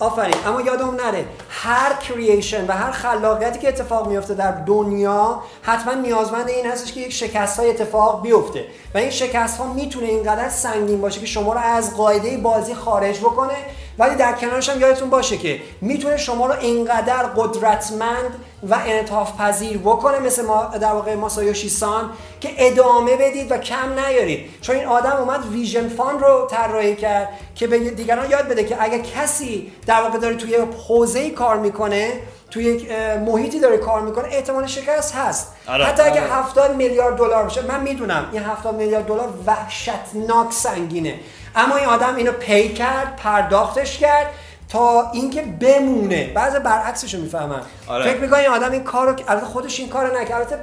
آفرین. 0.00 0.34
اما 0.46 0.60
یادم 0.60 0.94
نره 0.94 1.24
هر 1.48 1.92
creation 1.94 2.66
و 2.66 2.72
هر 2.72 2.90
خلاقیتی 2.90 3.58
که 3.58 3.68
اتفاق 3.68 4.08
میفته 4.08 4.34
در 4.34 4.52
دنیا 4.52 5.42
حتما 5.62 5.94
نیازمند 5.94 6.48
این 6.48 6.66
هستش 6.66 6.92
که 6.92 7.00
یک 7.00 7.12
شکست 7.12 7.58
های 7.58 7.70
اتفاق 7.70 8.22
بیفته. 8.22 8.64
و 8.94 8.98
این 8.98 9.10
شکست 9.10 9.58
ها 9.58 9.72
می‌تونه 9.72 10.06
اینقدر 10.06 10.48
سنگین 10.48 11.00
باشه 11.00 11.20
که 11.20 11.26
شما 11.26 11.52
رو 11.52 11.60
از 11.60 11.96
قاعده 11.96 12.36
بازی 12.36 12.74
خارج 12.74 13.18
بکنه 13.18 13.56
ولی 13.98 14.14
در 14.14 14.32
کنارش 14.32 14.68
هم 14.68 14.80
یادتون 14.80 15.10
باشه 15.10 15.36
که 15.36 15.60
می‌تونه 15.80 16.16
شما 16.16 16.46
رو 16.46 16.54
اینقدر 16.60 17.22
قدرتمند 17.22 18.44
و 18.68 18.74
انعطاف 18.74 19.40
پذیر 19.40 19.78
بکنه 19.78 20.18
مثل 20.18 20.46
ما 20.46 20.64
در 20.64 20.92
واقع 20.92 21.14
ماسایوشی 21.14 21.68
سان 21.68 22.10
که 22.40 22.50
ادامه 22.56 23.16
بدید 23.16 23.52
و 23.52 23.58
کم 23.58 23.98
نیارید 24.06 24.50
چون 24.60 24.76
این 24.76 24.86
آدم 24.86 25.16
اومد 25.16 25.46
ویژن 25.52 25.88
فان 25.88 26.18
رو 26.18 26.48
طراحی 26.50 26.96
کرد 26.96 27.28
که 27.54 27.66
به 27.66 27.78
دیگران 27.78 28.30
یاد 28.30 28.48
بده 28.48 28.64
که 28.64 28.76
اگر 28.82 28.98
کسی 28.98 29.72
در 29.86 30.02
واقع 30.02 30.18
داره 30.18 30.34
توی 30.34 30.56
حوزه 30.88 31.30
کار 31.30 31.56
می‌کنه 31.56 32.12
توی 32.50 32.64
یک 32.64 32.90
محیطی 33.26 33.60
داره 33.60 33.76
کار 33.78 34.00
می‌کنه 34.00 34.28
احتمال 34.28 34.66
شکست 34.66 35.14
هست 35.14 35.52
آره. 35.68 35.84
حتی 35.84 36.02
اگه 36.02 36.20
70 36.20 36.64
آره. 36.64 36.76
میلیارد 36.76 37.16
دلار 37.16 37.42
باشه 37.42 37.62
من 37.62 37.80
می‌دونم 37.80 38.28
این 38.32 38.42
70 38.42 38.74
میلیارد 38.74 39.06
دلار 39.06 39.28
وحشتناک 39.46 40.52
سنگینه 40.52 41.20
اما 41.56 41.76
این 41.76 41.86
آدم 41.86 42.16
اینو 42.16 42.32
پی 42.32 42.68
کرد 42.68 43.16
پرداختش 43.16 43.98
کرد 43.98 44.26
تا 44.68 45.10
اینکه 45.10 45.42
بمونه. 45.42 46.32
بعضی 46.34 46.58
برعکسش 46.58 47.14
رو 47.14 47.20
می‌فهمن 47.20 47.60
آره. 47.86 48.04
فکر 48.04 48.20
می‌کنم 48.20 48.38
این 48.38 48.48
آدم 48.48 48.72
این 48.72 48.84
کارو 48.84 49.16
البته 49.28 49.46
خودش 49.46 49.80
این 49.80 49.88
کارو 49.88 50.20
نکرد. 50.20 50.40
البته 50.40 50.58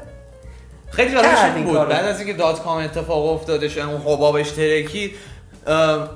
خیلی 0.91 1.13
جالب 1.13 1.65
بود. 1.65 1.89
بعد 1.89 2.06
از 2.06 2.20
اینکه 2.20 2.34
dot 2.33 2.63
com 2.63 2.77
اتفاق 2.77 3.25
افتادش 3.25 3.77
اون 3.77 4.01
حباب 4.01 4.36
اشتراکی 4.36 5.15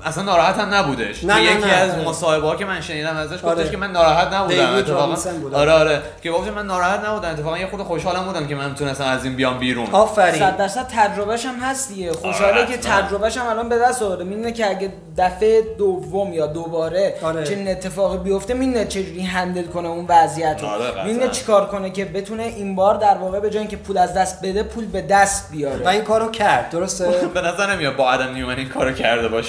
اصلا 0.04 0.24
ناراحت 0.24 0.58
هم 0.58 0.74
نبودش. 0.74 1.24
نه 1.24 1.42
یکی 1.42 1.54
نه 1.54 1.72
از 1.72 1.98
مصاحبه 1.98 2.46
ها 2.46 2.56
که 2.56 2.64
من 2.64 2.80
شنیدم 2.80 3.16
ازش 3.16 3.34
گفتش 3.34 3.46
آره. 3.46 3.70
که 3.70 3.76
من 3.76 3.90
ناراحت 3.92 4.32
نبودم. 4.32 4.74
اتفاقا 4.74 5.16
آره 5.58 5.72
آره. 5.72 6.02
که 6.22 6.30
گفت 6.30 6.48
من 6.48 6.66
ناراحت 6.66 7.04
نبودم. 7.04 7.28
اتفاقا 7.28 7.58
یه 7.58 7.66
خود 7.66 7.80
خوشحالم 7.80 8.24
بودم 8.24 8.46
که 8.46 8.54
من 8.54 8.68
می‌تونستم 8.68 9.04
از 9.04 9.24
این 9.24 9.36
بیام 9.36 9.58
بیرون. 9.58 9.86
آفرین. 9.92 10.38
100 10.38 10.56
درصد 10.56 10.86
تجربهش 10.88 11.46
هم 11.46 11.54
هست 11.54 11.88
دیگه. 11.88 12.12
خوشحاله 12.12 12.52
آره. 12.52 12.66
که 12.66 12.76
تجربهش 12.76 13.36
هم 13.36 13.46
الان 13.46 13.68
به 13.68 13.78
دست 13.78 14.02
آورده. 14.02 14.24
می‌دونه 14.24 14.52
که 14.52 14.70
اگه 14.70 14.92
دفعه 15.18 15.62
دوم 15.78 16.32
یا 16.32 16.46
دوباره 16.46 17.14
آره. 17.22 17.44
چنین 17.44 17.68
اتفاقی 17.68 18.18
بیفته 18.18 18.54
می‌دونه 18.54 18.84
چجوری 18.84 19.22
هندل 19.22 19.66
کنه 19.66 19.88
اون 19.88 20.06
وضعیت 20.08 20.58
رو. 20.62 20.68
آره 20.68 21.04
می‌دونه 21.06 21.28
چیکار 21.28 21.66
کنه 21.66 21.90
که 21.90 22.04
بتونه 22.04 22.42
این 22.42 22.74
بار 22.74 22.94
در 22.94 23.14
واقع 23.14 23.40
به 23.40 23.50
جای 23.50 23.58
اینکه 23.58 23.76
پول 23.76 23.98
از 23.98 24.14
دست 24.14 24.42
بده 24.42 24.62
پول 24.62 24.86
به 24.86 25.02
دست 25.02 25.50
بیاره. 25.50 25.84
و 25.84 25.88
این 25.88 26.02
کارو 26.02 26.30
کرد 26.30 26.70
درسته؟ 26.70 27.04
به 27.34 27.40
نظر 27.40 27.74
نمیاد 27.74 27.96
با 27.96 28.04
آدم 28.04 28.34
نیومن 28.34 28.56
این 28.56 28.68
کارو 28.68 28.92
کرده 28.92 29.28
باشه. 29.28 29.41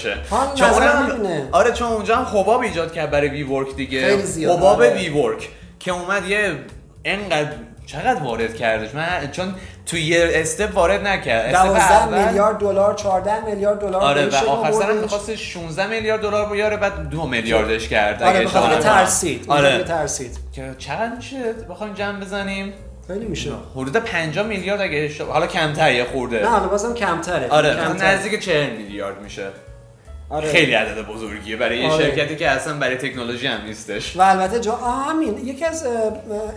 چون 0.56 0.68
آره 1.52 1.72
چون 1.72 1.88
اونجا 1.88 2.16
هم 2.16 2.40
حباب 2.40 2.62
ایجاد 2.62 2.94
کرد 2.94 3.12
برای 3.12 3.30
وی 3.30 3.44
ورک 3.44 3.76
دیگه 3.76 4.18
حباب 4.18 4.64
آره. 4.64 4.94
وی 4.94 5.10
ورک 5.10 5.50
که 5.80 5.92
اومد 5.92 6.26
یه 6.26 6.56
انقدر 7.06 7.52
چقدر 7.86 8.24
وارد 8.24 8.56
کردش؟ 8.56 8.96
من 8.96 9.32
چون 9.32 9.56
تو 9.86 9.98
یه 9.98 10.30
استپ 10.34 10.76
وارد 10.76 11.08
نکرد. 11.08 11.52
12 11.52 12.26
میلیارد 12.26 12.58
دلار 12.58 12.94
14 12.94 13.46
میلیارد 13.46 13.80
دلار 13.80 14.02
آره 14.02 14.26
و 14.26 14.36
آخر 14.36 14.72
سر 14.72 14.92
می‌خواست 14.92 15.36
16 15.36 15.88
میلیارد 15.88 16.22
دلار 16.22 16.50
بیاره 16.50 16.78
بعد 16.78 17.10
2 17.10 17.28
میلیاردش 17.28 17.90
کرد. 17.90 18.24
آره 18.24 18.46
بخاطر 18.46 18.80
ترسید 18.80 19.46
آره. 19.48 19.84
ترسید. 19.84 20.38
که 20.52 20.76
چقدر 20.78 21.16
میشه؟ 21.16 21.54
بخوایم 21.70 21.94
جمع 21.94 22.20
بزنیم. 22.20 22.74
خیلی 23.08 23.26
میشه. 23.26 23.52
حدود 23.76 23.98
50 23.98 24.46
میلیارد 24.46 24.82
اگه 24.82 25.12
حالا 25.30 25.48
کمتر 25.48 25.92
یه 25.92 26.06
خورده. 26.06 26.42
نه 26.42 26.50
حالا 26.50 26.68
بازم 26.68 26.94
کمتره. 26.94 27.50
آره 27.50 27.76
کمتر. 27.76 28.06
نزدیک 28.06 28.40
40 28.40 28.70
میلیارد 28.70 29.22
میشه. 29.22 29.48
آره. 30.30 30.52
خیلی 30.52 30.74
عدد 30.74 31.06
بزرگیه 31.08 31.58
برای 31.58 31.80
یه 31.80 31.90
آره. 31.90 32.06
شرکتی 32.06 32.36
که 32.36 32.50
اصلا 32.50 32.78
برای 32.78 32.96
تکنولوژی 32.96 33.48
هم 33.48 33.66
نیستش 33.66 34.18
و 34.18 34.22
البته 34.22 34.60
جا 34.60 34.76
همین 34.76 35.48
یکی 35.48 35.66
از 35.66 35.86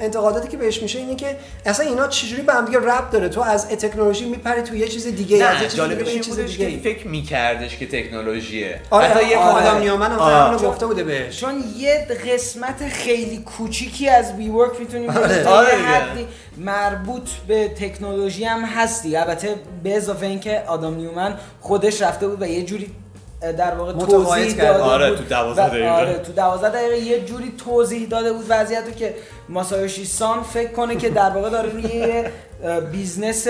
انتقاداتی 0.00 0.48
که 0.48 0.56
بهش 0.56 0.82
میشه 0.82 0.98
اینه 0.98 1.16
که 1.16 1.36
اصلا 1.66 1.86
اینا 1.86 2.08
چجوری 2.08 2.42
به 2.42 2.52
هم 2.52 2.64
دیگه 2.64 2.78
ربط 2.78 3.10
داره 3.10 3.28
تو 3.28 3.40
از 3.40 3.68
تکنولوژی 3.68 4.24
میپری 4.24 4.62
تو 4.62 4.76
یه 4.76 4.88
چیز 4.88 5.06
دیگه 5.06 5.44
از 5.44 5.62
یه 5.62 5.68
چیز 5.68 5.80
دیگه 5.80 5.94
به 5.94 6.04
چیز 6.04 6.40
دیگه 6.40 6.78
فکر 6.78 7.06
میکردش 7.06 7.76
که 7.76 7.86
تکنولوژیه 7.86 8.80
آره 8.90 9.06
حتی 9.06 9.28
یه 9.28 9.38
آره. 9.38 9.68
آدم 9.68 9.78
نیامن 9.78 10.12
هم 10.12 10.18
همینو 10.18 10.58
گفته 10.70 10.86
بوده 10.86 11.04
بهش 11.04 11.40
چون 11.40 11.64
یه 11.76 12.06
قسمت 12.26 12.88
خیلی 12.88 13.38
کوچیکی 13.38 14.08
از 14.08 14.36
بی 14.36 14.48
ورک 14.48 14.80
می‌تونیم 14.80 15.10
آره. 15.10 15.46
آره. 15.48 15.68
مربوط 16.56 17.30
به 17.48 17.68
تکنولوژی 17.68 18.44
هم 18.44 18.64
هستی 18.64 19.16
البته 19.16 19.54
به 19.82 19.96
اضافه 19.96 20.26
اینکه 20.26 20.62
آدم 20.66 20.94
نیومن 20.94 21.34
خودش 21.60 22.02
رفته 22.02 22.28
بود 22.28 22.42
و 22.42 22.46
یه 22.46 22.62
جوری 22.62 22.90
در 23.40 23.74
واقع 23.74 23.92
توضیح 23.92 24.54
داده 24.54 24.82
آره 24.82 25.10
تو 25.16 25.24
12 25.24 25.68
دقیقه. 25.68 25.90
آره 25.90 26.18
تو 26.18 26.32
12 26.32 26.68
دقیقه 26.78 26.98
یه 26.98 27.24
جوری 27.24 27.54
توضیح 27.64 28.08
داده 28.08 28.32
بود 28.32 28.44
وضعیتو 28.48 28.90
که 28.90 29.14
ماسایوشی 29.48 30.04
سان 30.04 30.42
فکر 30.42 30.72
کنه 30.72 30.96
که 30.96 31.10
در 31.10 31.30
واقع 31.30 31.50
داره 31.50 31.70
روی 31.70 32.24
business 32.92 33.46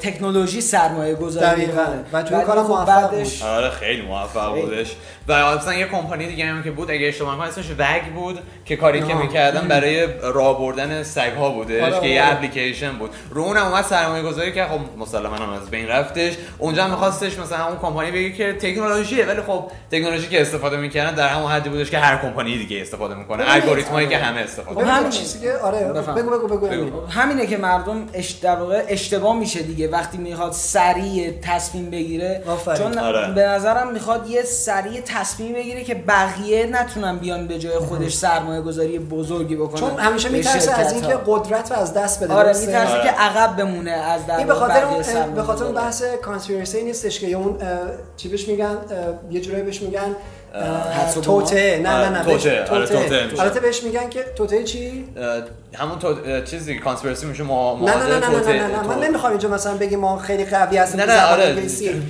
تکنولوژی 0.00 0.60
سرمایه 0.60 1.14
گذاری 1.14 1.66
می‌کنه 1.66 2.04
و 2.12 2.22
توی 2.22 2.44
کارم 2.44 2.64
خب 2.64 2.70
موفق 2.70 3.10
بود 3.10 3.28
آره 3.44 3.70
خیلی 3.70 4.02
موفق 4.02 4.60
بودش. 4.60 4.96
و 5.28 5.32
اصلا 5.32 5.74
یه 5.74 5.86
کمپانی 5.86 6.26
دیگه 6.26 6.44
هم 6.44 6.62
که 6.62 6.70
بود 6.70 6.90
اگه 6.90 7.06
اشتباه 7.06 7.34
نکنم 7.34 7.48
اسمش 7.48 7.70
Wag 7.78 8.02
بود 8.14 8.38
که 8.64 8.76
کاری 8.76 9.02
که 9.02 9.14
می‌کردن 9.14 9.68
برای 9.68 10.08
راه 10.22 10.58
بردن 10.58 11.02
سگ 11.02 11.32
ها 11.38 11.50
بودش 11.50 11.82
آره، 11.82 12.00
که 12.00 12.06
یه 12.06 12.24
اپلیکیشن 12.24 12.92
بود. 12.92 13.10
رو 13.30 13.42
اونم 13.42 13.66
اومد 13.66 13.84
سرمایه 13.84 14.22
گذاری 14.22 14.52
که 14.52 14.64
خب 14.64 14.98
مسلما 14.98 15.36
هم 15.36 15.52
از 15.52 15.70
بین 15.70 15.88
رفتش. 15.88 16.32
اونجا 16.58 16.88
میخواستش 16.88 17.38
مثلا 17.38 17.66
اون 17.66 17.78
کمپانی 17.78 18.10
بگه 18.10 18.32
که 18.32 18.52
تکنولوژیه 18.52 19.26
ولی 19.26 19.40
خب 19.40 19.64
تکنولوژی 19.90 20.28
که 20.28 20.40
استفاده 20.40 20.76
می‌کردن 20.76 21.14
در 21.14 21.28
همون 21.28 21.50
حدی 21.52 21.68
بودش 21.68 21.90
که 21.90 21.98
هر 21.98 22.16
کمپانی 22.16 22.58
دیگه 22.58 22.80
استفاده 22.80 23.14
می‌کنه. 23.14 23.44
الگوریتمایی 23.46 24.08
که 24.08 24.18
همه 24.18 24.40
استفاده 24.40 24.84
همین 24.86 25.10
چیزی 25.10 25.40
که 25.40 25.52
آره 25.52 25.92
بگو 26.16 26.48
بگو 26.48 26.68
بگو. 26.68 27.06
همینه 27.06 27.46
که 27.46 27.56
مردم 27.56 28.06
در 28.32 28.56
واقع 28.56 28.84
اشتباه 28.88 29.38
میشه 29.38 29.62
دیگه. 29.62 29.88
وقتی 29.88 30.18
می‌خواد 30.18 30.52
سریع 30.52 31.32
تصمیم 31.42 31.90
بگیره 31.90 32.42
چون 32.76 32.98
آره. 32.98 33.32
به 33.34 33.46
نظرم 33.46 33.92
می‌خواد 33.92 34.30
یه 34.30 34.42
سریع 34.42 35.00
تصمیم 35.00 35.52
بگیره 35.52 35.84
که 35.84 35.94
بقیه 35.94 36.66
نتونن 36.66 37.18
بیان 37.18 37.46
به 37.46 37.58
جای 37.58 37.78
خودش 37.78 38.14
سرمایه 38.14 38.60
گذاری 38.60 38.98
بزرگی 38.98 39.56
بکنن 39.56 39.80
چون 39.80 39.98
همیشه 39.98 40.28
میترسه 40.28 40.72
از 40.72 40.92
اینکه 40.92 41.18
قدرت 41.26 41.72
رو 41.72 41.78
از 41.78 41.94
دست 41.94 42.24
بده 42.24 42.34
آره 42.34 42.48
میترسه 42.48 42.92
آره. 42.92 43.02
که 43.02 43.08
عقب 43.08 43.56
بمونه 43.56 43.90
از 43.90 44.26
در 44.26 44.44
به 44.44 44.54
خاطر 44.54 44.84
اون 44.84 45.34
به 45.34 45.42
خاطر 45.42 45.64
اون 45.64 45.74
بحث 45.74 46.02
کانسپیرسی 46.22 46.82
نیستش 46.82 47.20
که 47.20 47.32
اون 47.32 47.58
چی 48.16 48.28
بهش 48.28 48.48
میگن؟ 48.48 48.76
یه 49.30 49.40
جورایی 49.40 49.64
بهش 49.64 49.82
میگن 49.82 50.16
توته. 51.22 51.80
نه 51.82 51.90
نه 51.90 52.08
نه 52.08 52.24
توته. 52.24 52.64
توته. 52.64 53.28
البته 53.38 53.60
بهش 53.60 53.82
میگن 53.82 54.08
که 54.08 54.24
توته 54.36 54.64
چی؟ 54.64 55.04
همون 55.74 55.98
تو 55.98 56.14
چیزی 56.44 56.78
کانسپیرسی 56.78 57.26
میشه 57.26 57.42
ما 57.42 57.78
نه 57.84 57.96
نه 57.96 58.18
نه 58.18 58.28
نه 58.28 58.52
نه 58.52 58.66
نه 58.66 58.82
من 58.82 58.98
نمی‌خوام 59.04 59.32
اینجا 59.32 59.48
مثلا 59.48 59.76
بگیم 59.76 60.00
ما 60.00 60.18
خیلی 60.18 60.44
قوی 60.44 60.76
هستیم 60.76 61.00
نه 61.00 61.06
نه 61.06 61.24
آره. 61.24 61.56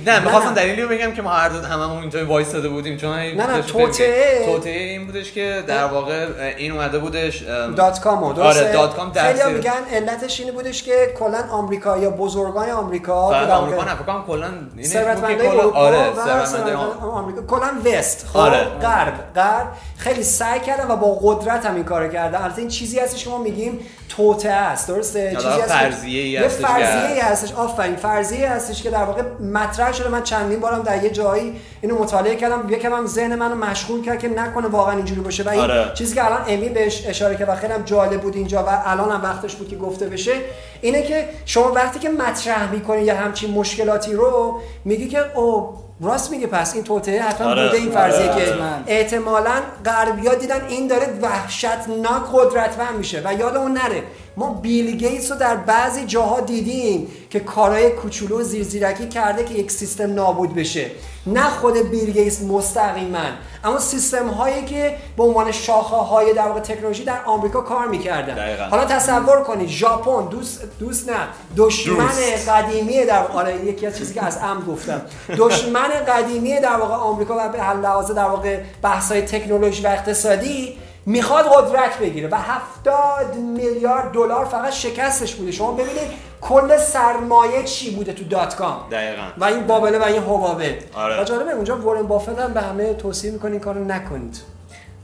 نه 0.05 0.19
می‌خواستم 0.19 0.53
دلیلی 0.53 0.81
رو 0.81 0.89
بگم 0.89 1.11
که 1.11 1.21
ما 1.21 1.29
هر 1.29 1.49
دو 1.49 1.59
هممون 1.59 2.01
اینجا 2.01 2.25
وایساده 2.25 2.69
بودیم 2.69 2.97
چون 2.97 3.09
نه 3.17 3.33
نه 3.33 3.61
توته. 3.61 4.45
توته 4.45 4.69
این 4.69 5.05
بودش 5.05 5.31
که 5.31 5.63
در 5.67 5.85
واقع 5.85 6.27
این 6.57 6.71
اومده 6.71 6.99
بودش 6.99 7.43
dot 7.77 7.99
com 7.99 8.23
آره 8.23 8.73
dot 8.73 8.95
com 8.95 9.11
خیلی 9.13 9.53
میگن 9.53 9.71
علتش 9.93 10.39
اینه 10.39 10.51
بودش 10.51 10.83
که 10.83 11.13
کلا 11.19 11.43
آمریکا 11.51 11.97
یا 11.97 12.09
بزرگان 12.09 12.69
آمریکا 12.69 13.13
آمریکا 13.13 13.83
نه 13.83 13.95
فکر 13.95 14.03
کنم 14.03 14.23
کلا 14.27 14.47
ثروتمندای 14.83 15.47
اروپا 15.47 15.77
آره 15.79 15.97
ثروتمندای 16.15 16.73
آمریکا. 17.01 17.41
کلا 17.41 17.67
West. 17.85 18.30
خب 18.33 18.39
آره. 18.39 18.63
غرب 18.63 19.33
غرب 19.35 19.67
خیلی 19.97 20.23
سعی 20.23 20.59
کردن 20.59 20.87
و 20.87 20.95
با 20.95 21.19
قدرت 21.21 21.65
هم 21.65 21.75
این 21.75 21.83
کارو 21.83 22.07
کردن. 22.07 22.41
البته 22.41 22.59
این 22.59 22.67
چیزی 22.67 22.99
هستش 22.99 23.23
که 23.23 23.29
ما 23.29 23.37
میگیم 23.37 23.79
توطئه 24.09 24.49
است 24.49 24.87
درسته؟ 24.87 25.31
چیزی 25.31 25.47
هست 25.47 25.73
فرضیه 25.73 26.21
ای 26.21 26.37
هستش 26.37 26.65
فرضیه 26.65 27.25
هستش. 27.25 27.53
آفرین 27.53 27.95
فرضیه 27.95 28.49
هستش 28.49 28.83
که 28.83 28.89
در 28.89 29.03
واقع 29.03 29.21
مطرح 29.53 29.93
شده. 29.93 30.09
من 30.09 30.23
چندین 30.23 30.59
بارم 30.59 30.81
در 30.81 31.03
یه 31.03 31.09
جایی 31.09 31.55
اینو 31.81 32.03
مطالعه 32.03 32.35
کردم. 32.35 32.69
یکم 32.69 32.93
هم 32.93 33.05
ذهن 33.05 33.35
منو 33.35 33.55
مشغول 33.55 34.05
کرد 34.05 34.19
که 34.19 34.27
نکنه 34.27 34.67
واقعا 34.67 34.95
اینجوری 34.95 35.21
باشه. 35.21 35.43
و 35.43 35.49
این 35.49 35.61
آره. 35.61 35.91
چیزی 35.93 36.15
که 36.15 36.25
الان 36.25 36.41
امی 36.47 36.69
بهش 36.69 37.07
اشاره 37.07 37.35
کرد 37.35 37.49
و 37.49 37.55
خیلی 37.55 37.73
هم 37.73 37.81
جالب 37.81 38.21
بود 38.21 38.35
اینجا 38.35 38.63
و 38.63 38.81
الان 38.85 39.11
هم 39.11 39.23
وقتش 39.23 39.55
بود 39.55 39.69
که 39.69 39.75
گفته 39.75 40.07
بشه 40.07 40.33
اینه 40.81 41.03
که 41.03 41.29
شما 41.45 41.71
وقتی 41.71 41.99
که 41.99 42.09
مطرح 42.09 42.71
می‌کنی 42.71 43.01
یا 43.01 43.15
همچین 43.15 43.51
مشکلاتی 43.51 44.13
رو 44.13 44.59
میگی 44.85 45.07
که 45.07 45.37
او 45.37 45.73
راست 46.01 46.31
میگه 46.31 46.47
پس 46.47 46.73
این 46.75 46.83
توطعه 46.83 47.21
حتما 47.21 47.47
آره. 47.47 47.63
بوده 47.63 47.77
این 47.77 47.91
فرضیه 47.91 48.31
آره. 48.31 48.45
که 48.45 48.55
احتمالا 48.87 49.61
غربیا 49.85 50.33
دیدن 50.33 50.65
این 50.67 50.87
داره 50.87 51.19
وحشتناک 51.21 52.23
قدرتمند 52.33 52.97
میشه 52.97 53.21
و 53.25 53.33
یادمون 53.33 53.71
نره 53.71 54.03
ما 54.37 54.53
بیل 54.53 54.97
گیتس 54.97 55.31
رو 55.31 55.37
در 55.37 55.55
بعضی 55.55 56.05
جاها 56.05 56.39
دیدیم 56.39 57.07
که 57.29 57.39
کارهای 57.39 57.89
کوچولو 57.89 58.43
زیرزیرکی 58.43 59.07
کرده 59.07 59.43
که 59.43 59.53
یک 59.53 59.71
سیستم 59.71 60.13
نابود 60.13 60.55
بشه. 60.55 60.91
نه 61.27 61.49
خود 61.49 61.77
بیل 61.77 62.11
گیتس 62.11 62.41
مستقیما 62.41 63.19
اما 63.63 63.79
سیستم 63.79 64.27
هایی 64.27 64.65
که 64.65 64.95
به 65.17 65.23
عنوان 65.23 65.51
شاخه 65.51 65.95
های 65.95 66.33
در 66.33 66.47
واقع 66.47 66.59
تکنولوژی 66.59 67.03
در 67.03 67.23
آمریکا 67.25 67.61
کار 67.61 67.87
می‌کردن. 67.87 68.69
حالا 68.69 68.85
تصور 68.85 69.43
کنید 69.43 69.69
ژاپن 69.69 70.29
دوست 70.29 70.61
دوست 70.79 71.09
نه 71.09 71.17
دشمن 71.57 72.07
قدیمی 72.47 73.05
در 73.05 73.27
آره 73.27 73.65
یکی 73.65 73.87
از 73.87 73.97
چیزی 73.97 74.13
که 74.13 74.25
از 74.25 74.37
ام 74.37 74.65
گفتم. 74.65 75.01
دشمن 75.37 75.89
قدیمی 76.07 76.59
در 76.59 76.75
واقع 76.75 76.93
آمریکا 76.93 77.35
و 77.39 77.49
به 77.49 77.73
لحاظ 77.73 78.11
در 78.11 78.25
واقع 78.25 78.59
بحث 78.81 79.11
های 79.11 79.21
تکنولوژی 79.21 79.83
و 79.83 79.87
اقتصادی 79.87 80.77
می‌خواد 81.05 81.45
قدرت 81.45 81.97
بگیره 81.97 82.29
و 82.31 82.35
هفتاد 82.35 83.35
میلیارد 83.35 84.11
دلار 84.11 84.45
فقط 84.45 84.71
شکستش 84.73 85.35
بوده. 85.35 85.51
شما 85.51 85.71
ببینید 85.71 86.11
کل 86.41 86.77
سرمایه 86.77 87.63
چی 87.63 87.95
بوده 87.95 88.13
تو 88.13 88.23
dot 88.23 88.55
com. 88.55 88.87
دقیقا. 88.91 89.21
و 89.37 89.43
این 89.43 89.67
bubble 89.67 89.94
ه 89.94 89.99
و 89.99 90.03
این 90.03 90.21
حبابه. 90.23 90.79
آره. 90.93 91.21
و 91.21 91.23
جالبه 91.23 91.51
اونجا 91.51 91.77
وارن 91.77 92.03
بافت 92.03 92.39
هم 92.39 92.53
به 92.53 92.61
همه 92.61 92.93
توصیه 92.93 93.31
می‌کنه 93.31 93.51
این 93.51 93.59
کارو 93.59 93.83
نکنید. 93.83 94.37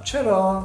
چرا؟ 0.03 0.63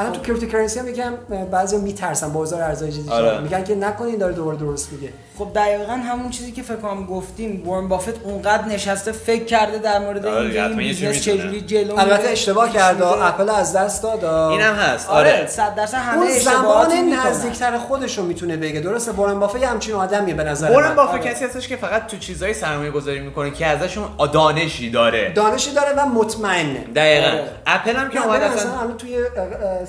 الان 0.00 0.12
تو 0.12 0.20
cryptocurrency 0.20 0.78
هم 0.78 0.84
میگم 0.84 1.12
بعضی 1.50 1.76
میترسن 1.76 2.32
بازار 2.32 2.62
ارزهای 2.62 2.92
جدید 2.92 3.10
آره. 3.10 3.40
میگن 3.40 3.64
که 3.64 3.74
نکنین 3.74 4.18
داره 4.18 4.32
دوباره 4.32 4.56
درست 4.56 4.92
میگه. 4.92 5.12
خب 5.38 5.48
دقیقا 5.54 5.92
همون 5.92 6.30
چیزی 6.30 6.52
که 6.52 6.62
فکر 6.62 6.76
کنم 6.76 7.06
گفتیم 7.06 7.62
وارن 7.66 7.88
بافت 7.88 8.24
اونقدر 8.24 8.64
نشسته 8.64 9.12
فکر 9.12 9.44
کرده 9.44 9.78
در 9.78 9.98
مورد 9.98 10.26
آره 10.26 10.64
این 10.64 10.76
business 10.76 11.22
چجوری 11.22 11.60
جلو 11.60 11.98
البته 11.98 12.28
اشتباه 12.28 12.72
کرده 12.72 13.06
اپل 13.06 13.50
از 13.50 13.76
دست 13.76 14.02
داد 14.02 14.24
اینم 14.24 14.74
هست. 14.74 15.08
آره 15.10 15.46
100 15.46 15.62
آره، 15.62 15.74
درصد 15.76 15.98
همه 15.98 16.22
اون 16.22 16.38
زمان 16.38 16.92
نزدیکتر 16.92 17.78
خودش 17.78 18.18
رو 18.18 18.24
می‌تونه 18.24 18.56
بگه. 18.56 18.80
درسته 18.80 19.12
وارن 19.12 19.40
بافت 19.40 19.62
همچین 19.62 19.94
آدمیه 19.94 20.34
به 20.34 20.44
نظر 20.44 20.70
وارن 20.70 20.94
بافت 20.94 21.12
آره. 21.12 21.22
کسی 21.22 21.44
هستش 21.44 21.68
که 21.68 21.76
فقط 21.76 22.06
تو 22.06 22.16
چیزای 22.16 22.54
سرمایه 22.54 22.90
گذاری 22.90 23.20
می‌کنه 23.20 23.50
که 23.50 23.66
ازشون 23.66 24.04
دانشی 24.32 24.90
داره. 24.90 25.32
دانشی 25.32 25.72
داره 25.72 25.92
و 25.96 26.06
مطمئنه. 26.06 26.84
دقیقاً. 26.94 27.26
آره. 27.26 27.44
اپل 27.66 27.96
هم 27.96 28.08
که 28.10 28.26
اومد 28.26 28.42
اصلا 28.42 28.70
توی 28.98 29.18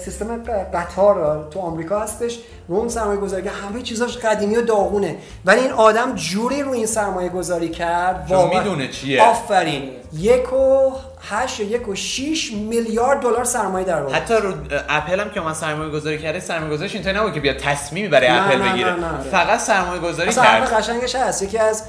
سیستم 0.01 0.43
قطار 0.73 1.47
تو 1.51 1.59
آمریکا 1.59 1.99
هستش. 1.99 2.39
رو 2.69 2.89
سرمایه 2.89 3.19
گذاری 3.19 3.47
همه 3.47 3.81
چیزاش 3.81 4.17
قدیمی 4.17 4.55
و 4.55 4.61
داغونه. 4.61 5.15
ولی 5.45 5.59
این 5.59 5.71
آدم 5.71 6.15
جوری 6.15 6.63
رو 6.63 6.71
این 6.71 6.85
سرمایه 6.85 7.29
گذاری 7.29 7.69
کرد 7.69 8.25
واقعا. 8.29 8.59
می‌دونه 8.59 8.87
چیه. 8.87 9.23
آفرین. 9.23 9.89
یک 10.13 10.53
و 10.53 10.91
هشت 11.29 11.59
یک 11.59 11.87
و 11.87 11.95
شیش 11.95 12.53
میلیارد 12.53 13.19
دلار 13.19 13.43
سرمایه 13.43 13.85
در 13.85 14.07
حتی 14.09 14.33
رو 14.33 14.53
اپل 14.89 15.19
هم 15.19 15.29
که 15.29 15.41
من 15.41 15.53
سرمایه 15.53 15.89
گذاری 15.89 16.17
کرده 16.17 16.39
سرمایه 16.39 16.73
گذاریش 16.73 16.93
اینطوری 16.95 17.17
نبود 17.17 17.33
که 17.33 17.39
بیاد 17.39 17.57
تصمیمی 17.57 18.07
برای 18.07 18.27
اپل 18.27 18.71
بگیره. 18.71 18.91
نه 18.91 18.99
نه 18.99 19.23
فقط 19.31 19.59
سرمایه 19.59 20.01
گذاری 20.01 20.33
کرد. 20.33 20.73
قشنگش 20.73 21.15
هست. 21.15 21.41
یکی 21.41 21.57
از 21.57 21.83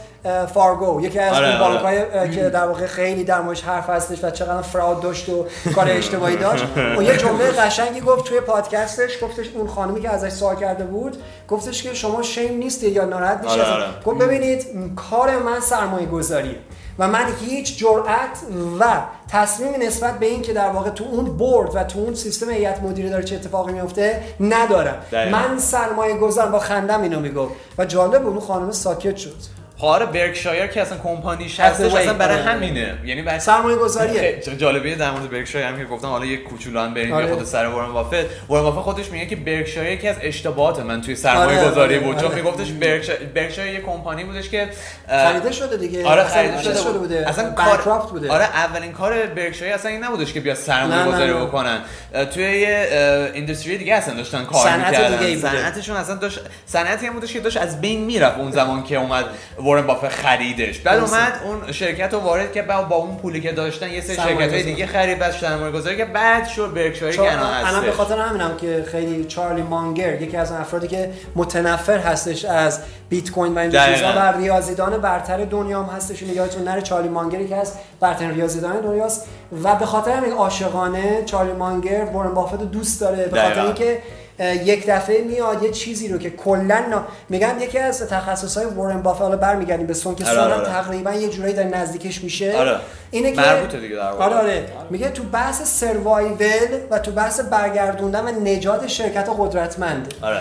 فارگو 0.55 1.01
یکی 1.01 1.19
از 1.19 1.35
آره، 1.35 1.63
اون 1.63 1.77
آره. 1.77 2.31
که 2.31 2.51
در 2.51 2.67
واقع 2.67 2.87
خیلی 2.87 3.25
در 3.25 3.41
موردش 3.41 3.63
حرف 3.63 3.91
هستش 3.91 4.25
و 4.25 4.31
چقدر 4.31 4.63
fraud 4.63 5.01
داشت 5.01 5.29
و 5.29 5.47
کار 5.75 5.87
اشتباهی 5.91 6.37
داشت. 6.37 6.65
و 6.99 7.03
یه 7.03 7.17
جمله 7.17 7.51
قشنگی 7.51 8.01
گفت 8.01 8.25
توی 8.25 8.41
پادکستش. 8.41 9.23
گفتش 9.23 9.47
اون 9.55 9.69
خانمی 9.69 10.01
که 10.01 10.11
ازش 10.11 10.29
سوال 10.29 10.57
کرده 10.57 10.85
بود 10.85 11.17
گفتش 11.49 11.83
که 11.83 11.95
شما 11.95 12.23
shame 12.23 12.59
نیستید 12.59 12.97
یا 12.97 13.05
ناراحت 13.05 13.45
میشید 13.45 13.61
آره، 13.61 13.85
گفت 14.05 14.19
ببینید 14.19 14.67
کار 14.97 15.39
من 15.39 15.61
سرمایه 15.61 16.07
گذاریه 16.07 16.57
و 16.99 17.09
من 17.09 17.25
هیچ 17.41 17.79
جرأت 17.79 18.39
و 18.81 19.01
تصمیمی 19.29 19.87
نسبت 19.87 20.19
به 20.19 20.27
این 20.27 20.43
که 20.43 20.53
در 20.53 20.71
واقع 20.71 20.91
تو 20.91 21.05
اون 21.05 21.25
بورد 21.25 21.75
و 21.75 21.85
تو 21.85 21.99
اون 21.99 22.15
سیستم 22.15 22.51
هیئت 22.51 22.83
مدیره 22.83 23.11
داره 23.11 23.25
چه 23.25 23.35
اتفاقی 23.35 23.73
میفته 23.73 24.23
ندارم. 24.41 25.03
من 25.13 25.59
سرمایه 25.59 26.17
گذار 26.17 26.47
با 26.47 26.59
خندم 26.59 27.03
اینو 27.03 27.21
می‌گفت. 27.21 27.55
و 27.79 27.85
جالب 27.85 28.27
اون 28.27 28.41
خانم 28.41 28.71
ساکت 28.71 29.17
شد. 29.17 29.62
آره 29.83 30.07
برکشایر 30.07 30.67
که 30.67 30.83
اصلا 30.83 30.99
کمپانیش 30.99 31.61
هستش 31.61 31.95
اصلا 31.95 32.13
برای 32.13 32.35
آره. 32.35 32.45
همینه. 32.45 32.95
یعنی 33.05 33.23
برای 33.23 33.41
سرمایه 33.41 33.77
گذاریه 33.77 34.43
جالبیه 34.59 34.95
در 34.95 35.11
مورد 35.11 35.31
برکشایر 35.31 35.67
هم 35.67 35.79
که 35.79 35.85
گفتم 35.85 36.09
حالا 36.09 36.25
یک 36.25 36.45
کوچولو 36.45 36.81
هم 36.81 36.95
بریم 36.95 37.13
آره. 37.13 37.35
خود 37.35 37.45
سر 37.45 37.67
وارن 37.67 37.93
بافت. 37.93 38.15
وارن 38.49 38.63
بافت 38.63 38.79
خودش 38.79 39.11
میگه 39.11 39.27
که 39.27 39.37
برکشایر 39.37 39.93
یکی 39.93 40.09
از 40.09 40.17
اشتباهات 40.23 40.81
من 40.81 41.01
توی 41.01 41.17
سرمایه 41.17 41.59
آره. 41.59 41.71
گذاری 41.71 41.99
بود. 41.99 42.21
چون 42.21 42.35
میگفتش 42.35 42.73
برکشایر 43.35 43.75
یک 43.75 43.85
کمپانی 43.87 44.25
بودش 44.25 44.49
که 44.49 44.69
خریده 45.09 45.53
شده 45.53 45.77
دیگه. 45.77 46.07
آره 46.07 46.25
خریده 46.25 46.63
شده, 46.63 46.79
شده 46.79 46.99
بوده. 46.99 47.29
اصلا 47.29 47.51
کار 47.51 47.99
بوده. 48.11 48.31
آره 48.31 48.45
اولین 48.45 48.93
کار 48.93 49.27
برکشایر 49.27 49.75
اصلا 49.75 49.91
این 49.91 50.05
نبودش 50.05 50.33
که 50.33 50.41
بیا 50.41 50.55
سرمایه 50.55 51.07
گذاری 51.07 51.33
بکنن. 51.33 51.81
توی 52.35 52.61
یه 52.61 53.31
اینداستری 53.35 53.79
دیگه 53.79 53.95
اصلا 53.95 54.15
داشتن 54.15 54.45
کار 54.45 54.77
می‌کردن. 54.77 55.37
صنعتشون 55.41 55.97
اصلا 55.97 56.15
داشت 56.15 56.41
صنعتی 56.67 57.07
هم 57.07 57.13
بودش 57.13 57.33
که 57.33 57.41
داشت 57.41 57.57
از 57.57 57.81
بین 57.81 58.05
می‌رفت 58.05 58.39
اون 58.39 58.51
زمان 58.51 58.83
که 58.85 58.97
اومد 58.97 59.25
وارن 59.73 59.87
بافت 59.87 60.09
خرید 60.09 60.57
خریدش. 60.57 60.79
بعد 60.79 60.99
اومد 60.99 61.41
اون 61.45 61.73
شرکت 61.73 62.13
رو 62.13 62.19
وارد 62.19 62.53
که 62.53 62.63
با, 62.63 62.97
اون 62.97 63.17
پولی 63.17 63.41
که 63.41 63.53
داشتن 63.53 63.91
یه 63.91 64.01
سری 64.01 64.17
شرکت 64.17 64.53
های 64.53 64.63
دیگه 64.63 64.87
خرید 64.87 65.19
بعد 65.19 65.33
سرمایه 65.33 65.73
گذاری 65.73 65.97
که 65.97 66.05
بعد 66.05 66.47
شد 66.47 66.75
برکشایر 66.75 67.21
الان 67.21 67.53
هست 67.53 67.67
الان 67.67 67.85
به 67.85 67.93
خاطر 67.93 68.19
همینم 68.19 68.57
که 68.57 68.85
خیلی 68.93 69.25
چارلی 69.25 69.63
مانگر 69.63 70.23
یکی 70.23 70.37
از 70.37 70.53
افرادی 70.53 70.89
که 70.89 71.11
متنفر 71.37 71.99
هستش 71.99 72.45
از 72.45 72.81
بیت 73.09 73.31
کوین 73.31 73.55
و 73.55 73.59
این 73.59 73.71
چیزا 73.71 74.13
و 74.17 74.39
ریاضیدان 74.39 75.01
برتر 75.01 75.45
دنیا 75.45 75.83
هم 75.83 75.97
هستش 75.97 76.23
یادتون 76.23 76.65
نره 76.65 76.83
چارلی 76.83 77.09
مانگری 77.09 77.49
که 77.49 77.57
از 77.57 77.73
برترین 78.01 78.31
ریاضیدان 78.31 78.81
دنیاست. 78.81 79.29
و 79.63 79.75
به 79.75 79.87
خاطر 79.87 80.11
همین 80.11 80.33
عاشقانه 80.33 81.23
چارلی 81.25 81.53
مانگر 81.53 82.05
وارن 82.13 82.35
بافت 82.35 82.63
دوست 82.63 83.01
داره. 83.01 83.27
به 83.27 83.43
خاطر 83.43 83.65
اینکه 83.65 83.99
یک 84.43 84.87
دفعه 84.87 85.23
میاد 85.23 85.63
یه 85.63 85.71
چیزی 85.71 86.09
رو 86.09 86.19
که 86.19 86.31
کلا 86.31 87.05
میگن 87.29 87.61
یکی 87.61 87.79
از 87.79 88.09
تخصص 88.09 88.57
های 88.57 88.67
وارن 88.67 89.03
بافت 89.03 89.21
حالا 89.21 89.37
برمیگردیم 89.37 89.87
به 89.87 89.95
سون 89.95 90.15
که 90.15 90.25
آره، 90.25 90.35
سون 90.35 90.53
آره. 90.53 90.67
تقریبا 90.67 91.13
یه 91.13 91.29
جورایی 91.29 91.55
در 91.55 91.65
نزدیکش 91.65 92.25
میشه 92.25 92.57
آره. 92.57 92.77
اینه 93.11 93.33
که 93.33 93.41
مربوطه 93.41 93.81
دیگه 93.81 93.97
در 93.97 94.11
آره 94.11 94.37
آره 94.37 94.65
میگه 94.91 95.09
تو 95.09 95.23
بحث 95.23 95.81
سروایول 95.81 96.69
و 96.91 96.99
تو 96.99 97.11
بحث 97.11 97.41
برگردوندن 97.41 98.25
و 98.25 98.41
نجات 98.41 98.87
شرکت 98.87 99.29
قدرتمند 99.39 100.15
آره. 100.23 100.41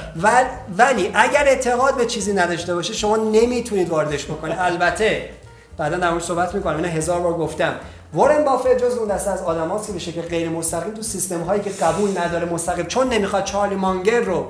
ولی 0.78 1.12
اگر 1.14 1.44
اعتقاد 1.48 1.98
به 1.98 2.06
چیزی 2.06 2.34
نداشته 2.34 2.76
باشه 2.76 2.94
شما 2.94 3.18
نمی‌تونید 3.18 3.90
واردش 3.90 4.26
بکنید 4.26 4.56
البته 4.60 5.30
بعدا 5.78 5.98
در 5.98 6.10
مورد 6.10 6.24
صحبت 6.24 6.56
می‌کنم 6.56 6.76
اینا 6.76 6.88
هزار 6.88 7.20
بار 7.20 7.34
گفتم 7.34 7.74
وارن 8.14 8.44
بافت 8.44 8.78
جز 8.78 8.98
اون 8.98 9.08
دسته 9.08 9.32
از 9.32 9.42
آدماست 9.42 9.88
که 9.88 9.94
به 9.94 10.00
شکل 10.00 10.22
غیر 10.22 10.50
مستقیم 10.50 10.94
تو 10.94 11.02
سیستم 11.02 11.42
هایی 11.42 11.62
که 11.62 11.70
قبول 11.70 12.18
نداره 12.18 12.46
مستقیم 12.46 12.86
چون 12.86 13.10
نمی‌خواد 13.10 13.44
چارلی 13.44 13.76
مانگر 13.76 14.20
رو 14.20 14.48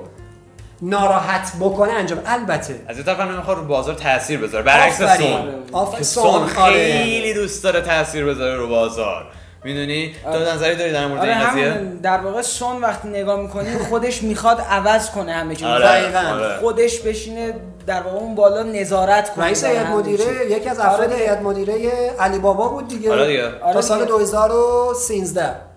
ناراحت 0.81 1.51
بکنه 1.59 1.91
انجام. 1.91 2.19
البته. 2.25 2.81
از 2.87 2.95
این 2.95 3.05
طرف 3.05 3.19
نمی‌خواد 3.19 3.57
رو 3.57 3.63
بازار 3.63 3.95
تاثیر 3.95 4.39
بذاره. 4.39 4.63
برعکس 4.63 5.17
سون. 5.17 6.01
سون 6.01 6.45
خیلی 6.45 7.33
دوست 7.33 7.63
داره 7.63 7.81
تاثیر 7.81 8.25
بذاره 8.25 8.55
رو 8.55 8.67
بازار. 8.67 9.25
می‌دونی 9.63 10.15
تو 10.23 10.29
آره. 10.29 10.53
نظری 10.53 10.75
داری 10.75 10.91
در 10.91 11.07
مورد 11.07 11.21
آره 11.21 11.37
این 11.37 11.47
قضیه 11.47 11.81
در 12.03 12.17
واقع 12.17 12.41
سون 12.41 12.81
وقتی 12.81 13.07
نگاه 13.07 13.41
می‌کنی 13.41 13.77
خودش 13.77 14.23
می‌خواد 14.23 14.61
عوض 14.69 15.09
کنه 15.09 15.33
همه 15.33 15.55
چیز 15.55 15.67
آره. 15.67 16.17
آره. 16.17 16.57
خودش 16.59 16.99
بشینه 16.99 17.53
در 17.87 18.01
واقع 18.01 18.17
اون 18.17 18.35
بالا 18.35 18.63
نظارت 18.63 19.33
کنه 19.33 19.45
رئیس 19.45 19.63
هیئت 19.63 19.85
مدیره 19.85 20.51
یکی 20.51 20.69
از 20.69 20.79
افراد 20.79 21.09
آره. 21.09 21.15
هیئت 21.15 21.41
مدیره 21.41 21.73
علی 22.19 22.39
بابا 22.39 22.67
بود 22.67 22.87
دیگه, 22.87 23.11
آره 23.11 23.27
دیگه. 23.27 23.49
تا 23.73 23.81
سال 23.81 24.05
2013 24.05 25.70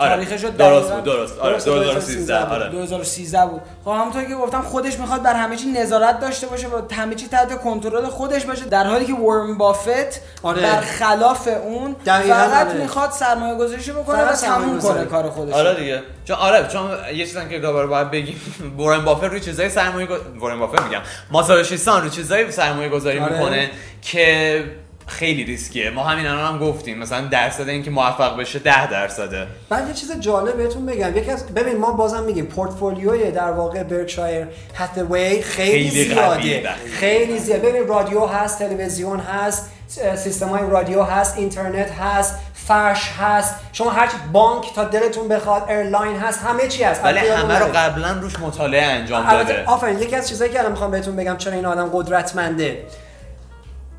آره. 0.00 0.10
تاریخش 0.10 0.44
رو 0.44 0.50
درست 0.50 0.92
بود 0.92 1.04
درست 1.04 1.38
آره 1.38 1.58
2013 1.58 2.38
آره 2.38 2.68
2013 2.68 3.46
بود 3.46 3.60
خب 3.84 3.90
همونطور 3.90 4.24
که 4.24 4.34
گفتم 4.34 4.60
خودش 4.60 4.98
می‌خواد 4.98 5.22
بر 5.22 5.34
همه 5.34 5.56
چی 5.56 5.66
نظارت 5.66 6.20
داشته 6.20 6.46
باشه 6.46 6.68
و 6.68 6.94
همه 6.94 7.14
چی 7.14 7.28
تحت 7.28 7.62
کنترل 7.62 8.06
خودش 8.06 8.44
باشه 8.44 8.64
در 8.64 8.84
حالی 8.84 9.04
که 9.04 9.12
ورن 9.12 9.58
بافت 9.58 10.20
آره. 10.42 10.62
برخلاف 10.62 11.48
اون 11.64 11.96
فقط 12.04 12.66
آره. 12.66 12.80
می‌خواد 12.80 13.10
سرمایه 13.10 13.54
گذاریش 13.54 13.90
بکنه 13.90 14.22
و 14.22 14.32
تموم 14.32 14.80
کنه 14.80 15.04
کار 15.04 15.30
خودش 15.30 15.54
آره 15.54 15.74
دیگه 15.74 16.02
چون 16.24 16.36
آره 16.36 16.68
چون 16.68 16.90
یه 17.14 17.26
چیزی 17.26 17.48
که 17.50 17.58
دوباره 17.58 17.86
باید 17.86 18.10
بگیم 18.10 18.40
وارن 18.78 19.04
بافت 19.04 19.24
روی 19.24 19.40
چیزای 19.40 19.68
سرمایه 19.68 20.08
وارن 20.42 20.58
بافت 20.58 20.82
میگم 20.82 21.00
ماسایوشی 21.30 21.76
سان 21.76 22.02
رو 22.02 22.08
چیزای 22.08 22.52
سرمایه 22.52 22.88
گذاری 22.88 23.18
آره. 23.18 23.32
می‌کنه 23.32 23.70
که 24.02 24.64
خیلی 25.10 25.44
ریسکیه. 25.44 25.90
ما 25.90 26.04
همین 26.04 26.26
الان 26.26 26.54
هم 26.54 26.58
گفتیم 26.58 26.98
مثلا 26.98 27.20
درصد 27.20 27.68
اینکه 27.68 27.90
موفق 27.90 28.40
بشه 28.40 28.58
10 28.58 28.90
درصده. 28.90 29.46
بعد 29.68 29.88
یه 29.88 29.94
چیز 29.94 30.20
جالب 30.20 30.56
بهتون 30.56 30.86
بگم. 30.86 31.16
یکی 31.16 31.30
از 31.30 31.46
ببین 31.46 31.76
ما 31.76 31.92
بازم 31.92 32.22
میگیم 32.22 32.46
پورتفولیوی 32.46 33.30
در 33.30 33.50
واقع 33.50 33.82
برکشایر 33.82 34.46
هاتوی 34.78 35.42
خیلی, 35.42 35.90
خیلی 35.90 35.90
زیاده. 35.90 36.68
خیلی 37.00 37.38
زیاده 37.38 37.68
ببین 37.68 37.88
رادیو 37.88 38.26
هست 38.26 38.58
تلویزیون 38.58 39.20
هست 39.20 39.70
سیستم 40.16 40.48
های 40.48 40.70
رادیو 40.70 41.02
هست 41.02 41.38
اینترنت 41.38 41.90
هست 41.90 42.34
فرش 42.54 43.10
هست. 43.20 43.54
شما 43.72 43.90
هر 43.90 44.08
بانک 44.32 44.74
تا 44.74 44.84
دلتون 44.84 45.28
بخواد 45.28 45.70
airline 45.70 46.16
هست 46.16 46.40
همه 46.40 46.68
چی 46.68 46.82
هست. 46.84 47.04
ولی 47.04 47.18
همه 47.18 47.58
رو 47.58 47.66
قبلا 47.66 48.12
روش 48.12 48.38
مطالعه 48.38 48.82
انجام 48.82 49.30
داده. 49.30 49.64
آفرین 49.64 49.98
یکی 49.98 50.16
از 50.16 50.28
چیزایی 50.28 50.52
که 50.52 50.58
الان 50.58 50.72
می‌خوام 50.72 50.90
بهتون 50.90 51.16
بگم 51.16 51.36
چرا 51.36 51.52
این 51.52 51.66
آدم 51.66 51.90
قدرتمنده. 51.92 52.78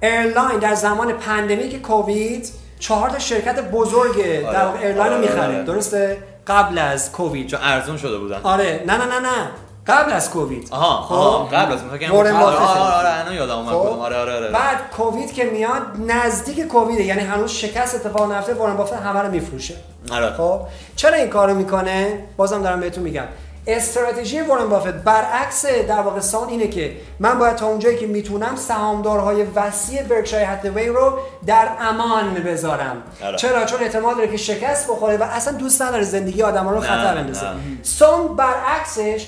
airline 0.02 0.60
در 0.60 0.76
زمان 0.76 1.14
pandemic 1.14 1.82
کووید 1.82 2.50
چهار 2.80 3.10
تا 3.10 3.20
شرکت 3.20 3.72
بزرگ 3.72 4.42
در 4.52 4.66
آره. 4.66 4.80
airline 4.80 5.12
رو 5.12 5.18
آره، 5.18 5.18
می‌خره. 5.18 5.44
آره. 5.56 5.64
درسته؟ 5.64 6.18
قبل 6.48 6.78
از 6.78 7.12
کووید 7.12 7.48
چون 7.48 7.60
ارزون 7.64 7.98
شده 7.98 8.18
بودن. 8.18 8.40
آره. 8.44 8.84
نه 8.88 8.98
نه 8.98 9.06
نه 9.06 9.20
نه. 9.20 9.48
قبل 9.88 10.12
از 10.12 10.30
کووید. 10.30 10.68
آها 10.72 11.02
خب؟ 11.02 11.56
قبل 11.56 11.74
از 11.74 11.80
آره 12.12 12.34
آره 12.34 13.24
آره 13.26 13.36
یادم 13.36 13.56
اومد 13.58 13.74
خب. 13.74 14.00
آره 14.00 14.16
آره 14.18 14.36
آره 14.36 14.50
بعد 14.50 14.78
کووید 14.98 15.34
که 15.34 15.44
میاد 15.44 15.82
نزدیک 16.08 16.68
کووید 16.68 17.00
یعنی 17.00 17.22
هنوز 17.22 17.52
شکست 17.52 17.96
اتفاق 17.96 18.32
نیفته 18.32 18.54
وارن 18.54 18.78
بافت 18.78 18.94
همه 18.94 19.20
رو 19.20 19.32
میفروشه. 19.32 19.76
آره. 20.12 20.34
خب؟ 20.34 20.60
چرا 20.96 21.14
این 21.18 21.28
کارو 21.30 21.54
می‌کنه؟ 21.54 22.20
بازم 22.38 22.64
دارم 22.64 22.80
بهتون 22.80 23.04
میگم. 23.04 23.26
استراتژی 23.68 24.42
وارن 24.42 24.70
بافت 24.70 24.94
برعکس 24.94 25.66
در 25.66 26.00
واقع 26.00 26.20
سان 26.20 26.50
اینه 26.50 26.68
که 26.68 26.92
من 27.20 27.40
باید 27.40 27.56
تا 27.56 27.68
اونجایی 27.68 27.98
که 27.98 28.08
می‌تونم 28.08 28.56
سهامدارهای 28.56 29.44
وسیع 29.44 30.04
برکشایر 30.04 30.46
هاتوی 30.46 30.88
رو 30.88 31.18
در 31.46 31.68
امان 31.80 32.34
بذارم. 32.34 33.04
آره. 33.24 33.38
چرا؟ 33.38 33.66
چون 33.66 33.84
احتمال 33.84 34.16
داره 34.16 34.28
که 34.28 34.38
شکست 34.38 34.88
بخوره 34.88 35.18
و 35.18 35.24
اصلا 35.24 35.54
دوست 35.54 35.82
نداره 35.82 36.04
زندگی 36.04 36.44
آدم 36.44 36.70
رو 36.70 36.80
خطر 36.80 37.16
بندازه. 37.16 37.48
سون 37.84 38.36
برعکسش 38.36 39.28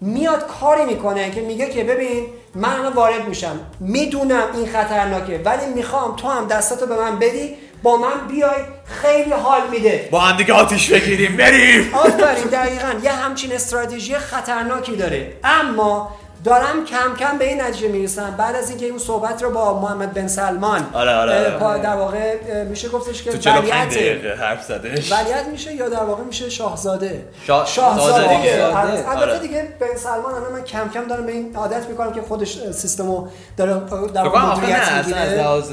میاد 0.00 0.46
کاری 0.60 0.84
می‌کنه 0.84 1.30
که 1.30 1.40
میگه 1.40 1.70
که 1.70 1.84
ببین 1.84 2.26
من 2.54 2.92
وارد 2.94 3.28
میشم. 3.28 3.60
می‌دونم 3.80 4.44
این 4.54 4.66
خطرناکه 4.66 5.40
ولی 5.44 5.66
می‌خوام 5.74 6.16
تو 6.16 6.28
هم 6.28 6.46
دستاتو 6.46 6.86
به 6.86 6.96
من 6.96 7.18
بدی 7.18 7.56
با 7.84 7.96
من 7.96 8.28
بیای 8.28 8.60
خیلی 9.02 9.30
حال 9.30 9.60
میده. 9.70 10.08
با 10.10 10.20
هم 10.20 10.36
دیگه 10.36 10.54
آتیش 10.54 10.90
بگیریم 10.90 11.36
بریم. 11.36 11.94
آفرین 11.94 12.44
دقیقا. 12.44 12.92
یه 13.02 13.12
همچین 13.12 13.52
استراتژی 13.52 14.14
خطرناکی 14.14 14.96
داره. 14.96 15.32
اما 15.44 16.16
دارم 16.44 16.84
کم 16.84 17.16
کم 17.18 17.38
به 17.38 17.44
این 17.48 17.60
نتیجه 17.60 17.88
می‌رسم. 17.88 18.34
بعد 18.38 18.56
از 18.56 18.70
اینکه 18.70 18.86
اون 18.86 18.98
صحبت 18.98 19.42
رو 19.42 19.50
با 19.50 19.80
محمد 19.80 20.14
بن 20.14 20.26
سلمان 20.26 20.86
آره 20.92 21.14
آره, 21.14 21.56
آره. 21.56 21.82
در 21.82 21.96
واقع 21.96 22.34
میشه 22.64 22.88
گفتش 22.88 23.22
که 23.22 23.38
تو 23.38 23.50
ولیت 23.50 24.38
حرف 24.40 24.64
زدش؟ 24.64 25.12
ولیت 25.12 25.46
میشه 25.52 25.74
یا 25.74 25.88
در 25.88 26.04
واقع 26.04 26.22
میشه 26.22 26.50
شاهزاده؟ 26.50 27.26
شا... 27.46 27.64
شاهزاده. 27.64 28.36
دیگه. 28.36 28.64
البته 28.64 29.08
آره. 29.08 29.38
دیگه 29.38 29.68
بن 29.80 29.96
سلمان 29.96 30.34
الان 30.34 30.52
من 30.52 30.64
کم 30.64 30.88
کم 30.94 31.04
دارم 31.04 31.26
به 31.26 31.32
این 31.32 31.56
عادت 31.56 31.88
می‌کنم 31.88 32.12
که 32.12 32.22
خودش 32.22 32.58
سیستمو 32.72 33.26
داره 33.56 33.74
در 34.14 34.22
واقع 34.22 34.40
مدیریت 34.40 34.92
می‌گیره. 34.92 35.18
از 35.18 35.32
لحاظ 35.32 35.70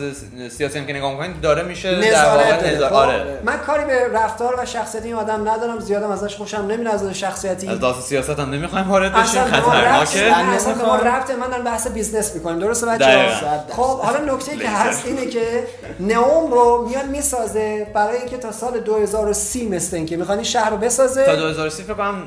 سیاسی 0.51 0.79
هم 0.79 0.86
که 0.86 0.93
نگاه 0.93 1.12
می‌کنید 1.12 1.41
داره 1.41 1.63
میشه 1.63 2.12
در 2.12 2.25
واقع 2.25 2.88
خب، 2.88 2.93
آره. 2.93 3.39
من 3.43 3.57
کاری 3.57 3.86
به 3.86 4.07
رفتار 4.13 4.60
و 4.60 4.65
شخصیت 4.65 5.05
این 5.05 5.15
آدم 5.15 5.49
ندارم 5.49 5.79
زیادم 5.79 6.12
ازش 6.12 6.36
خوشم 6.36 6.57
نمیاد 6.57 6.93
از 6.93 7.10
شخصیتی. 7.12 7.67
از 7.67 7.79
لحاظ 7.79 7.95
سیاست 8.03 8.39
هم 8.39 8.49
نمی‌خوایم 8.49 8.89
وارد 8.89 9.13
بشیم 9.13 9.43
خطرناکه. 9.43 10.61
اصلا 10.67 10.86
ما 10.86 10.95
رفت 10.95 11.32
من 11.32 11.47
دارم 11.47 11.63
بحث 11.63 11.88
business 11.88 12.36
می‌کنیم. 12.36 12.60
درسته 12.60 12.86
بچه 12.86 13.28
خب 13.69 14.00
حالا 14.00 14.34
نکته 14.34 14.58
که 14.58 14.69
هست 14.69 15.06
اینه 15.06 15.26
که 15.26 15.67
نئوم 16.00 16.52
رو 16.52 16.88
میاد 16.89 17.06
می‌سازه 17.06 17.88
برای 17.93 18.17
اینکه 18.17 18.38
تا 18.38 18.52
سال 18.52 18.80
2030 18.80 19.69
مثل 19.69 19.95
اینکه 19.95 20.17
می‌خوان 20.17 20.38
این 20.38 20.47
شهر 20.47 20.69
رو 20.69 20.78
بسازه. 20.78 21.26
تا 21.26 21.36
2030 21.36 21.84
فکر 21.84 21.93
کنم 21.93 22.24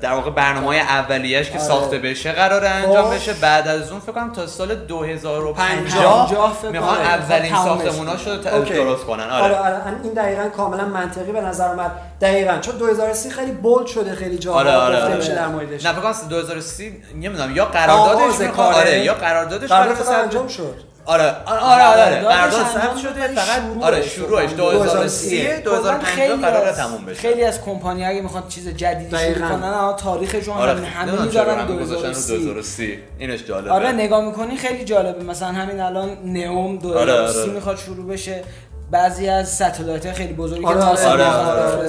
در 0.00 0.12
واقع 0.12 0.30
برنامه 0.30 0.76
اولیش 0.76 1.50
که 1.50 1.58
آره. 1.58 1.68
ساخته 1.68 1.98
بشه 1.98 2.32
قراره 2.32 2.68
انجام 2.68 3.10
خب. 3.10 3.14
بشه. 3.14 3.32
بعد 3.32 3.68
از 3.68 3.90
اون 3.90 4.00
فکر 4.00 4.12
کنم 4.12 4.32
تا 4.32 4.46
سال 4.46 4.74
2050 4.74 6.56
می‌خوان 6.72 7.00
اولین 7.00 7.54
ساختموناشو 7.54 8.36
درست 8.36 9.04
کنن. 9.04 9.30
آره. 9.30 9.56
آره. 9.56 9.74
آره. 9.74 9.96
این 10.02 10.12
دقیقا 10.12 10.48
کاملا 10.48 10.84
منطقی 10.84 11.32
به 11.32 11.40
نظر 11.40 11.68
اومد. 11.68 11.90
دقیقا. 12.20 12.58
چون 12.58 12.76
2030 12.76 13.30
خیلی 13.30 13.52
بولد 13.52 13.86
شده 13.86 14.14
خیلی 14.14 14.38
جا 14.38 14.52
آره 14.52 14.72
آره 14.72 15.02
آره. 15.02 15.16
میشه 15.16 15.34
در 15.34 15.46
موردش. 15.46 15.86
نه 15.86 15.92
فکر 15.92 16.28
2030 16.28 17.02
نمی‌دونم 17.20 17.56
یا 17.56 17.64
قراردادش 17.64 18.40
می‌خواد 18.40 18.74
آره 18.74 18.98
یا 18.98 19.14
قراردادش 19.14 19.68
قرارداد 19.68 20.08
انجام 20.08 20.48
شد. 20.48 20.74
آره 21.04 21.34
آره 21.46 21.60
آره, 21.62 21.84
آره. 21.84 22.20
قرارداد 22.20 22.66
ثبت 22.66 22.96
شده 22.96 23.28
فقط 23.28 23.62
آره 23.82 24.02
شروعش 24.02 24.52
2030 24.52 25.60
2050 25.64 26.36
قرار 26.36 26.72
تموم 26.72 27.04
بشه. 27.04 27.20
خیلی 27.20 27.44
از 27.44 27.62
کمپانی 27.62 28.04
اگه 28.04 28.20
می‌خوان 28.20 28.42
چیز 28.48 28.68
جدیدی 28.68 29.16
شروع 29.18 29.48
کنن 29.48 29.96
تاریخشون 29.96 30.56
آره. 30.56 30.86
همه 30.86 31.22
می‌ذارن 31.22 31.66
2030 31.66 32.98
اینش 33.18 33.44
جالبه. 33.44 33.70
آره 33.70 33.92
نگاه 33.92 34.24
می‌کنی 34.24 34.56
خیلی 34.56 34.84
جالبه. 34.84 35.24
مثلا 35.24 35.48
همین 35.48 35.80
الان 35.80 36.16
نئوم 36.24 36.78
2030 36.78 37.40
آره، 37.40 37.52
می‌خواد 37.52 37.76
شروع 37.76 38.06
بشه. 38.06 38.44
بعضی 38.90 39.28
از 39.28 39.48
ستلایت 39.48 40.12
خیلی 40.12 40.32
بزرگی 40.32 40.64
آره 40.64 40.82
آره 40.82 41.24
آره, 41.24 41.24
آره, 41.24 41.88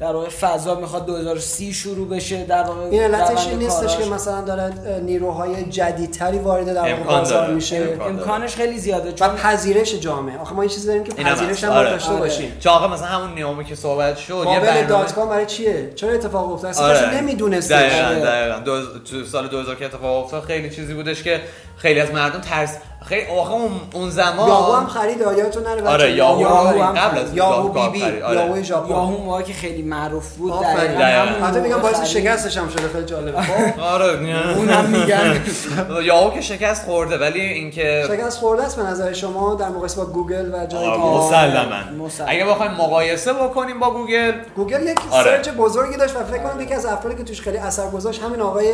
در 0.00 0.12
واقع 0.12 0.28
فضا 0.28 0.74
می‌خواد 0.74 1.06
2030 1.06 1.72
شروع 1.72 2.08
بشه 2.08 2.44
در 2.44 2.62
واقع 2.62 2.80
این 2.80 3.02
علتش 3.02 3.46
این 3.46 3.58
نیستش 3.58 3.96
که 3.96 4.04
مثلا 4.04 4.40
داره 4.40 4.72
نیروهای 5.02 5.64
جدیدتری 5.64 6.38
وارد 6.38 6.74
در 6.74 6.94
واقع 6.94 7.18
بازار 7.18 7.50
میشه. 7.50 7.98
امکانش 8.08 8.56
خیلی 8.56 8.78
زیاده 8.78 9.12
چون 9.12 9.28
پذیرش 9.28 9.94
جامعه. 9.94 10.38
آخه 10.38 10.54
ما 10.54 10.62
این 10.62 10.70
چیزی 10.70 10.86
داریم 10.86 11.04
که 11.04 11.12
پذیرش 11.12 11.64
هم 11.64 11.72
آره. 11.72 11.90
داشته 11.90 12.10
آره. 12.10 12.20
باشیم. 12.20 12.52
چون 12.60 12.72
آقا 12.72 12.88
مثلا 12.88 13.06
همون 13.06 13.34
نیومی 13.34 13.64
که 13.64 13.74
صحبت 13.74 14.16
شد 14.16 14.46
یه 14.52 14.60
برنامه 14.60 14.86
دات 14.86 15.14
کام 15.14 15.28
برای 15.28 15.46
چیه؟ 15.46 15.92
چرا 15.94 16.12
اتفاق 16.12 16.52
افتاد؟ 16.52 16.70
اصلا 16.70 16.86
آره. 16.86 17.20
نمی‌دونست 17.20 17.72
دقیقاً 17.72 18.24
دقیقاً. 18.24 18.60
تو 19.10 19.24
سال 19.24 19.48
2000 19.48 19.76
که 19.76 19.84
اتفاق 19.84 20.24
افتاد 20.24 20.42
خیلی 20.42 20.70
چیزی 20.70 20.94
بودش 20.94 21.22
که 21.22 21.40
خیلی 21.76 22.00
از 22.00 22.10
مردم 22.10 22.40
ترس 22.40 22.76
خیلی 23.04 23.26
آخه 23.26 23.54
اون 23.94 24.10
زمان 24.10 24.48
یاهو 24.48 24.72
هم 24.72 24.86
خرید 24.86 25.20
یادتون 25.20 25.62
نره 25.62 25.88
آره 25.88 26.12
یاهو 26.12 26.82
هم 26.82 26.92
قبل 26.92 27.18
از 27.18 27.34
یاهو 27.34 27.68
بی 27.68 27.88
بی 27.88 28.22
آره. 28.22 28.36
یاهو 28.36 28.62
ژاپن. 28.62 28.90
یاهو 28.90 29.24
موقعی 29.24 29.44
که 29.44 29.52
خیلی 29.52 29.82
معروف 29.82 30.36
بود 30.36 30.60
در 30.60 31.26
حتی 31.26 31.60
میگم 31.60 31.78
باعث 31.78 32.02
شکستش 32.02 32.58
هم 32.58 32.68
شده 32.68 32.88
خیلی 32.88 33.04
جالبه. 33.04 33.42
خب 33.42 33.80
آره 33.94 34.04
اونم 34.56 34.84
میگن 34.84 35.42
یاهو 36.04 36.30
که 36.30 36.40
شکست 36.40 36.84
خورده 36.84 37.18
ولی 37.18 37.40
اینکه 37.40 38.04
شکست 38.08 38.38
خورده 38.38 38.62
است 38.62 38.76
به 38.76 38.82
نظر 38.82 39.12
شما 39.12 39.54
در 39.54 39.68
مقایسه 39.68 39.96
با 39.96 40.06
گوگل 40.06 40.54
و 40.54 40.66
جای 40.66 40.84
دیگه؟ 40.84 41.06
مسلما. 41.06 42.08
اگه 42.26 42.44
بخوایم 42.44 42.72
مقایسه 42.72 43.32
بکنیم 43.32 43.80
با 43.80 43.90
گوگل 43.90 44.32
گوگل 44.56 44.82
یک 44.82 44.98
search 45.10 45.48
بزرگی 45.48 45.96
داشت 45.96 46.16
و 46.16 46.24
فکر 46.24 46.42
کنم 46.42 46.60
یکی 46.60 46.74
از 46.74 46.86
افرادی 46.86 47.16
که 47.16 47.24
توش 47.24 47.40
خیلی 47.40 47.58
اثر 47.58 47.90
گذاشت 47.90 48.22
همین 48.22 48.40
آقای 48.40 48.72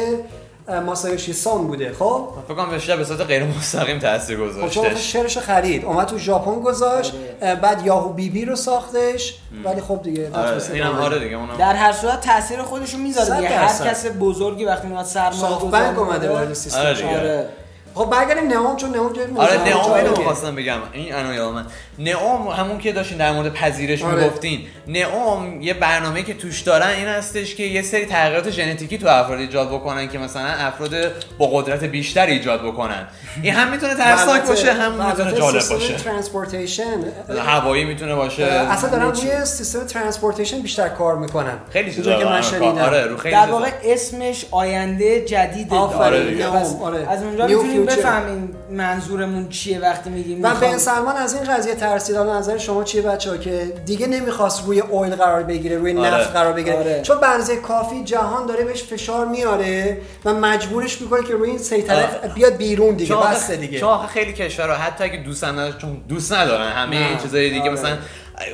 ماسایوشی 0.87 1.33
سان 1.33 1.67
بوده 1.67 1.93
خب؟ 1.99 2.29
فکر 2.49 2.55
کنم 2.55 2.71
بهش 2.71 2.91
به 2.91 3.05
صورت 3.05 3.21
غیر 3.21 3.45
مستقیم 3.45 3.99
تاثیر 3.99 4.41
گذاشته 4.41 4.81
خب 4.81 4.97
شعرش 4.97 5.39
خرید. 5.39 5.85
اومد 5.85 6.07
تو 6.07 6.19
ژاپن 6.19 6.61
گذاشت 6.61 7.13
آره. 7.43 7.55
بعد 7.55 7.87
Yahoo 7.87 8.13
BB 8.13 8.45
رو 8.45 8.57
ساختش 8.57 9.39
ولی 9.65 9.81
خب 9.81 10.03
دیگه 10.03 10.31
آره. 10.33 10.73
اینم 10.73 10.97
آره 10.97 11.19
دیگه 11.19 11.37
اونم 11.37 11.57
در 11.57 11.75
هر 11.75 11.93
صورت 11.93 12.21
تاثیر 12.21 12.63
خودش 12.63 12.95
رو 12.95 13.01
می‌ذاره 13.01 13.37
دیگه. 13.37 13.49
هر 13.49 13.91
کس 13.91 14.07
بزرگی 14.21 14.65
وقتی 14.65 14.89
میاد 14.89 15.05
سرمایه 15.05 15.57
گذاری 15.59 15.97
اومده 15.97 16.29
وارد 16.31 16.53
سیستم. 16.53 16.81
آره. 16.81 17.49
خب 17.95 18.11
برگردیم 18.11 18.49
نئوم 18.49 18.77
چون 18.77 18.91
نئوم 18.91 19.13
جای 19.13 19.25
آره 19.37 19.65
نئوم 19.65 19.93
اینو 19.93 20.11
می‌خواستم 20.19 20.55
بگم. 20.55 20.79
این 20.93 21.15
انا 21.15 21.35
یادم 21.35 21.55
من. 21.55 21.67
نئوم 21.99 22.49
همون 22.49 22.79
که 22.79 22.93
داشتین 22.93 23.19
در 23.19 23.33
مورد 23.33 23.53
پذیرش 23.53 24.03
آره. 24.03 24.15
می‌گفتین. 24.15 24.61
نئوم 24.89 25.63
یه 25.63 25.75
برنامه 25.75 26.23
که 26.23 26.35
توش 26.35 26.61
دارن 26.61 26.89
این 26.89 27.09
هستش 27.09 27.55
که 27.55 27.63
یه 27.63 27.83
سری 27.83 28.07
تغییرات 28.07 28.51
ژنتیکی 28.51 28.99
تو 28.99 29.09
افراد 29.09 29.39
ایجاد 29.39 29.69
بکنن 29.69 30.09
که 30.09 30.19
مثلا 30.19 30.47
افراد 30.47 30.91
با 31.39 31.47
قدرت 31.47 31.85
بیشتر 31.85 32.27
ایجاد 32.27 32.63
بکنن. 32.63 33.07
این 33.43 33.55
هم 33.55 33.71
می‌تونه 33.71 33.95
ترسناک 34.05 34.43
باشه 34.43 34.73
هم 34.73 35.07
می‌تونه 35.07 35.33
جالب 35.33 35.69
باشه. 35.71 35.95
ترانسپورتیشن 35.95 37.05
هوایی 37.47 37.85
می‌تونه 37.85 38.15
باشه. 38.15 38.45
اصلا 38.45 38.91
دارن 38.91 39.05
روی 39.05 39.45
سیستم 39.45 39.87
transportation 39.87 40.61
بیشتر 40.61 40.89
کار 40.89 41.17
می‌کنن. 41.17 41.59
خیلی 41.73 41.95
چیزا 41.95 42.19
که 42.19 42.25
من 42.25 42.43
شنیدم. 42.43 42.79
آره 42.79 43.07
رو 43.07 43.17
خیلی 43.17 43.35
در 43.35 43.51
واقع 43.51 43.71
اسمش 43.85 44.45
آینده 44.51 45.25
جدید 45.25 45.73
آره. 45.75 46.47
آره. 46.83 47.07
از 47.11 47.23
اونجا 47.23 47.47
می‌تونیم 47.81 48.03
بفهمیم 48.03 48.57
منظورمون 48.71 49.49
چیه 49.49 49.79
وقتی 49.79 50.11
میگیم 50.11 50.43
و 50.43 50.55
بن 50.55 50.79
سلمان 50.79 51.17
از 51.17 51.35
این 51.35 51.45
قضیه 51.45 51.75
ترسید. 51.75 52.17
حالا 52.17 52.39
نظر 52.39 52.59
شما 52.59 52.85
چیه 52.85 53.03
بچه‌ها 53.03 53.37
که 53.37 53.73
دیگه 53.87 54.07
نمی‌خواست 54.07 54.67
روی 54.67 54.81
اویل 54.81 55.15
قرار 55.15 55.43
بگیره 55.43 55.77
روی 55.79 55.99
آره. 55.99 56.15
نفت 56.15 56.33
قرار 56.33 56.53
بگیره؟ 56.53 56.77
آره. 56.77 57.03
چون 57.03 57.21
بنزه 57.21 57.57
کافی 57.57 58.05
جهان 58.05 58.47
داره 58.47 58.65
بهش 58.65 58.83
فشار 58.83 59.27
میاره 59.27 60.01
و 60.25 60.35
مجبورش 60.35 61.01
می‌کنه 61.01 61.23
که 61.23 61.33
روی 61.33 61.51
این 61.51 61.59
سیطره 61.59 62.09
بیاد 62.35 62.57
بیرون 62.57 62.95
دیگه. 62.95 63.17
بس 63.17 63.51
دیگه. 63.51 63.81
چون 63.81 64.07
خیلی 64.07 64.33
کشورها 64.33 64.77
حتی 64.77 65.05
اگه 65.05 65.17
دوست 65.17 65.45
ندارن 65.45 65.79
چون 65.79 66.01
دوست 66.09 66.33
ندارن 66.33 66.73
همه 66.73 66.97
این 66.97 67.19
چیزای 67.19 67.51
دیگه 67.51 67.63
آره. 67.63 67.73
مثلا 67.73 67.97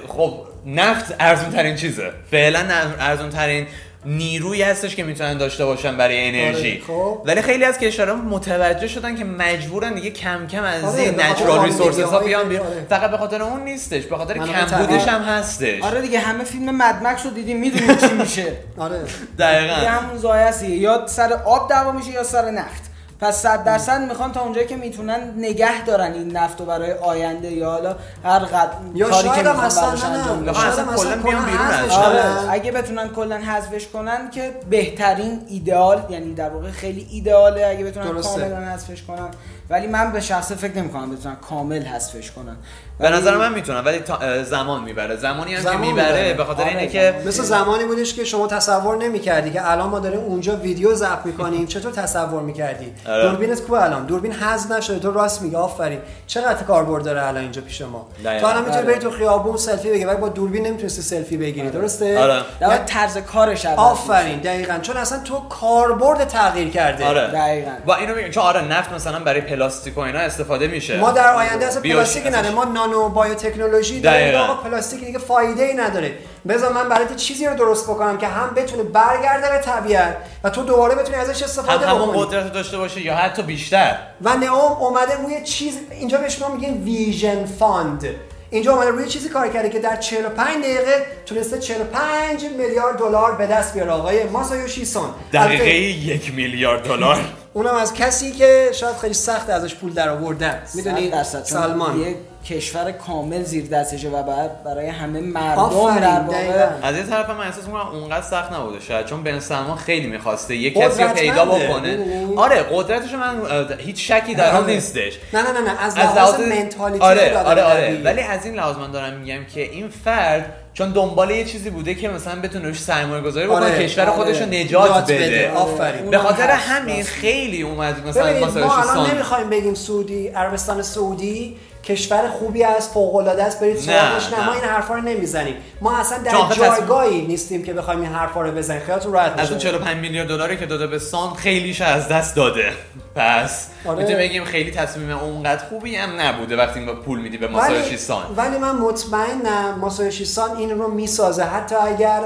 خب 0.09 0.35
نفت 0.67 1.15
ارزون 1.21 1.51
ترین 1.51 1.77
چیزه. 1.77 2.11
فعلا 2.31 2.59
ارزون 3.01 3.31
ترین 3.31 3.67
نیرویی 4.07 4.62
هستش 4.62 4.97
که 4.97 5.05
می‌تونن 5.05 5.38
داشته 5.38 5.64
باشن 5.64 5.97
برای 5.97 6.29
انرژی. 6.29 6.73
آره، 6.73 6.81
خب. 6.87 7.23
ولی 7.25 7.42
خیلی 7.42 7.64
از 7.64 7.79
کشورها 7.79 8.14
متوجه 8.16 8.88
شدن 8.88 9.16
که 9.16 9.25
مجبورن 9.25 9.95
دیگه 9.95 10.11
کم 10.11 10.47
کم 10.47 10.62
از 10.64 10.85
آره، 10.85 11.03
این 11.03 11.21
نچرال 11.21 11.64
ریسورسز 11.64 12.03
ها 12.03 12.19
بیان 12.19 12.49
بیان 12.49 12.66
آره. 12.66 12.87
فقط 12.90 13.11
به 13.11 13.16
خاطر 13.16 13.42
اون 13.42 13.64
نیستش 13.64 14.05
به 14.05 14.16
خاطر 14.16 14.38
کم 14.38 14.77
بودش 14.79 15.09
هم 15.09 15.23
هستش. 15.23 15.83
آره 15.83 16.01
دیگه 16.01 16.19
همه 16.19 16.45
فیلم 16.45 16.77
مدمکس 16.77 17.27
رو 17.27 17.31
دیدیم 17.31 17.61
می‌دونیم 17.61 17.97
چی 17.97 18.12
میشه. 18.19 18.53
آره 18.79 19.01
دقیقاً 19.38 19.75
همون 19.75 20.19
زایه 20.19 20.71
یا 20.71 21.07
سر 21.07 21.33
آب 21.45 21.71
دعوا 21.71 21.92
میشه 21.92 22.11
یا 22.11 22.23
سر 22.23 22.51
نفت. 22.51 22.96
پس 23.20 23.42
صد 23.42 23.64
درصد 23.64 24.00
می‌خوان 24.00 24.33
تا 24.33 24.40
اونجایی 24.40 24.66
که 24.66 24.76
می‌تونن 24.76 25.35
نگه 25.37 25.85
دارن 25.85 26.12
این 26.12 26.37
نفت 26.37 26.61
رو 26.61 26.66
برای 26.66 26.92
آینده 26.92 27.52
یا 27.52 27.70
حالا 27.70 27.96
هر 28.24 28.38
قد 28.38 28.70
یا 28.94 29.09
کاری 29.11 29.29
که 29.29 29.42
می‌خوان 29.42 29.55
براش 29.55 30.05
انجام 30.05 30.48
اصلا 30.88 31.16
بیان 31.22 31.44
بیرون 31.44 31.90
آره. 31.90 32.50
اگه 32.50 32.72
بتونن 32.72 33.09
کلا 33.09 33.37
حذفش 33.37 33.88
کنن 33.88 34.31
که 34.31 34.55
بهترین 34.70 35.40
ایدئال 35.48 36.02
یعنی 36.11 36.35
در 36.35 36.50
واقع 36.50 36.70
خیلی 36.70 37.07
ایدئاله 37.11 37.66
اگه 37.66 37.85
بتونن 37.85 38.22
کاملا 38.22 38.57
حذفش 38.57 39.02
کنن. 39.02 39.29
ولی 39.70 39.87
من 39.87 40.12
به 40.12 40.20
شخصه 40.20 40.55
فکر 40.55 40.76
نمی‌کنم 40.76 41.11
بتونن 41.11 41.37
کامل 41.37 41.83
حذفش 41.83 42.31
کنن. 42.31 42.57
به 42.98 43.11
نظر 43.11 43.37
من 43.37 43.52
می‌تونم 43.52 43.85
ولی 43.85 44.00
زمان 44.44 44.83
می‌بره. 44.83 45.16
زمانی 45.16 45.55
هم 45.55 45.72
که 45.72 45.79
می‌بره 45.79 46.35
به 46.35 46.44
خاطر 46.44 46.64
اینه 46.64 46.76
آره، 46.79 46.87
که 46.87 47.14
مثل 47.26 47.42
زمانی 47.42 47.85
بودش 47.85 48.14
که 48.14 48.24
شما 48.24 48.46
تصور 48.46 48.96
نمی‌کردی 48.96 49.50
که 49.50 49.70
الان 49.70 49.88
ما 49.88 49.98
داریم 49.98 50.20
اونجا 50.20 50.57
ویدیو 50.57 50.94
ضبط 50.94 51.26
می‌کنیم. 51.26 51.66
چطور 51.66 51.92
تصور 51.92 52.42
می‌کردی؟ 52.42 52.92
آره. 53.07 53.22
دوربینت 53.22 53.61
کو 53.61 53.74
الان. 53.74 54.07
دوربین 54.07 54.33
حذف 54.33 54.70
نشده. 54.70 54.98
تو 54.98 55.12
راست 55.12 55.42
میگه 55.42 55.59
آفرین. 55.59 55.98
چقدر 56.26 56.62
کاربرد 56.62 57.05
داره 57.05 57.26
الان 57.26 57.42
اینجا 57.42 57.62
پیش 57.62 57.83
ما؟ 57.83 58.09
تو 58.40 58.46
الان 58.46 58.64
می‌تونی 58.64 58.83
بری 58.87 58.98
تو 58.98 59.11
خیابون 59.11 59.57
سلفی 59.57 59.90
بگیری 59.90 60.05
ولی 60.05 60.16
با 60.16 60.29
دوربین 60.29 60.66
نمی‌تونستی 60.66 61.02
سلفی 61.02 61.37
بگیری. 61.37 61.68
آره. 61.68 61.70
درسته؟ 61.79 62.18
آره. 62.61 62.79
طرز 62.87 63.18
کارش 63.18 63.66
آفرین. 63.66 64.38
دقیقاً. 64.38 64.79
چون 64.83 64.96
اصلا 64.96 65.18
تو 65.18 65.40
کاربرد 65.40 66.24
تغییر 66.29 66.70
کرده. 66.70 67.07
آره. 67.07 67.26
دقیقاً. 67.26 67.70
و 67.87 67.92
اینو 67.92 68.14
میگم. 68.14 68.31
چون 68.31 68.42
آره 68.42 68.64
نفت 68.64 68.92
مثلا 68.92 69.18
برای 69.18 69.40
پلاستیک 69.57 69.99
و 69.99 70.01
اینا 70.01 70.19
استفاده 70.19 70.66
میشه. 70.66 70.99
ما 70.99 71.11
در 71.11 71.35
آینده 71.35 71.66
اصلا 71.66 71.83
پلاستیک 71.83 72.27
نداره 72.27 72.51
ما 72.51 72.64
nano 72.64 73.09
biotechnology 73.09 74.01
داریم. 74.01 74.35
آقا 74.35 74.55
پلاستیک 74.55 75.05
دیگه 75.05 75.19
فایده 75.19 75.62
ای 75.62 75.75
نداره 75.75 76.12
بذار 76.49 76.73
من 76.73 76.88
برای 76.88 77.14
چیزی 77.16 77.47
رو 77.47 77.57
درست 77.57 77.85
بکنم 77.85 78.19
که 78.19 78.27
هم 78.27 78.55
بتونه 78.55 78.83
برگرده 78.83 79.51
به 79.51 79.59
طبیعت 79.59 80.16
و 80.45 80.51
تو 80.51 80.62
دوباره 80.62 80.95
بتونی 80.95 81.19
ازش 81.19 81.42
استفاده 81.42 81.87
هم 81.87 81.97
همون 81.97 82.25
قدرت 82.25 82.53
داشته 82.53 82.79
باشه 82.79 83.01
یا 83.01 83.14
حتی 83.14 83.42
بیشتر. 83.42 83.99
و 84.23 84.37
نئوم 84.37 84.73
اومده 84.73 85.14
روی 85.23 85.42
چیز 85.45 85.79
اینجا 85.90 86.19
بهش 86.19 86.38
ما 86.40 86.49
میگیم 86.49 86.85
Vision 86.85 87.45
Fund. 87.45 88.07
اینجا 88.51 88.73
اومده 88.73 88.90
روی 88.90 89.09
چیزی 89.09 89.29
کار 89.29 89.49
کرده 89.49 89.69
که 89.69 89.79
در 89.79 89.97
45 89.97 90.64
دقیقه 90.64 91.07
تونسته 91.27 91.59
45 91.59 92.45
میلیارد 92.59 92.99
دلار 92.99 93.33
به 93.33 93.47
دست 93.47 93.75
بیاره. 93.75 93.90
آقای 93.90 94.25
ماسایوشی 94.25 94.85
سان. 94.85 95.09
دقیقه 95.33 95.75
یک 95.75 96.35
میلیارد 96.35 96.83
دلار. 96.83 97.19
اونم 97.57 97.75
از 97.75 97.95
کسی 97.95 98.33
که 98.33 98.69
شاید 98.73 98.97
خیلی 98.97 99.14
سخت 99.14 99.51
ازش 99.51 99.75
پول 99.75 99.92
در 99.92 100.09
آوردن. 100.09 100.62
می‌دونید 100.75 101.23
سلمان 101.23 102.01
یه 102.01 102.14
کشور 102.45 102.92
کامل 102.92 103.42
زیر 103.42 103.66
دستشه 103.66 104.09
و 104.09 104.23
بعد 104.23 104.64
برای 104.64 104.87
همه 104.87 105.21
مردم 105.21 106.01
در 106.01 106.21
واقع 106.21 106.69
از 106.83 106.97
این 106.97 107.07
طرف 107.07 107.31
من 107.31 107.47
احساس 107.47 107.64
می‌کنم 107.64 107.87
اونقدر 107.87 108.27
سخت 108.27 108.53
نبوده. 108.53 108.81
شاید 108.81 109.07
چون 109.07 109.23
بن 109.23 109.40
سلمان 109.40 109.77
خیلی 109.77 110.07
می‌خواسته 110.07 110.57
یه 110.57 110.71
کسی 110.71 111.03
رو 111.03 111.09
پیدا 111.09 111.45
بکنه. 111.45 111.99
آره 112.37 112.62
قدرتش 112.73 113.14
من 113.14 113.40
هیچ 113.79 114.12
شکی 114.12 114.35
در 114.35 114.57
آن 114.57 114.66
نیستش. 114.66 115.19
نه 115.33 115.42
نه 115.42 115.61
نه 115.61 115.83
از 115.83 115.99
لحاظ 115.99 116.40
منتالیتی 116.40 117.05
آره 117.05 117.38
آره 117.38 117.62
آره. 117.62 118.03
ولی 118.05 118.21
از 118.21 118.45
این 118.45 118.55
لحاظ 118.55 118.77
من 118.77 118.90
دارم 118.90 119.16
میگم 119.16 119.45
که 119.45 119.61
این 119.61 119.88
فرد 119.88 120.53
چون 120.77 120.91
دنبال 120.91 121.31
یه 121.31 121.45
چیزی 121.45 121.71
بوده 121.71 121.95
که 121.95 122.09
مثلا 122.09 122.41
بتونه 122.41 122.69
روش 122.69 122.81
سرمایه 122.81 123.23
گذاری 123.23 123.47
بکنه 123.47 123.65
آره، 123.65 123.85
کشور 123.85 124.05
آره. 124.05 124.12
خودش 124.12 124.41
رو 124.41 124.47
نجات 124.47 125.05
بده, 125.05 125.15
بده. 125.15 125.51
آفرین. 125.51 126.11
به 126.11 126.19
خاطر 126.19 126.51
همین 126.51 127.05
خیلی 127.05 127.62
اومد 127.62 128.07
مثلا 128.07 128.65
ما 128.67 128.77
الان 128.77 129.11
نمی‌خوایم 129.11 129.51
بگیم 129.51 129.75
سعودی 129.75 130.29
عربستان 130.29 130.83
سعودی 130.83 131.57
کشور 131.87 132.29
خوبی 132.29 132.64
است 132.64 132.92
فوق 132.92 133.14
العاده 133.14 133.44
است 133.44 133.61
برید 133.61 133.77
سراغش. 133.77 134.33
نه, 134.33 134.40
نه, 134.40 134.46
ما 134.46 134.53
این 134.53 134.64
حرفا 134.64 134.94
رو 134.94 135.01
نمی‌زنیم. 135.01 135.55
ما 135.81 135.99
اصلا 135.99 136.18
در 136.18 136.55
جایگاهی 136.57 137.27
نیستیم 137.27 137.64
که 137.64 137.72
بخوایم 137.72 138.01
این 138.01 138.12
حرفا 138.12 138.42
رو 138.42 138.53
بزنیم. 138.53 138.81
خیالتون 138.81 139.12
راحت 139.12 139.40
از 139.40 139.51
اون 139.51 139.59
45 139.59 139.96
میلیارد 139.96 140.29
دلاری 140.29 140.57
که 140.57 140.66
داده 140.66 140.87
به 140.87 140.99
سان 140.99 141.35
خیلیش 141.35 141.81
از 141.81 142.09
دست 142.09 142.37
داده. 142.37 142.72
پس 143.14 143.68
آره. 143.87 143.99
می‌تونیم 143.99 144.18
بگیم 144.18 144.44
خیلی 144.44 144.70
تصمیم 144.70 145.11
اونقدر 145.11 145.64
خوبی 145.64 145.96
هم 145.96 146.20
نبوده 146.20 146.57
وقتی 146.57 146.81
ما 146.81 146.94
پول 146.94 147.20
میدی 147.20 147.38
به 147.38 147.49
ماسایوشی 147.49 147.96
سان. 147.96 148.22
ولی 148.37 148.59
من 148.59 148.77
مطمئنم 148.77 149.79
ماسایوشی 149.81 150.25
سان 150.25 150.57
این 150.57 150.70
رو 150.70 150.88
می‌سازه. 150.88 151.44
حتی 151.44 151.75
اگر 151.75 152.20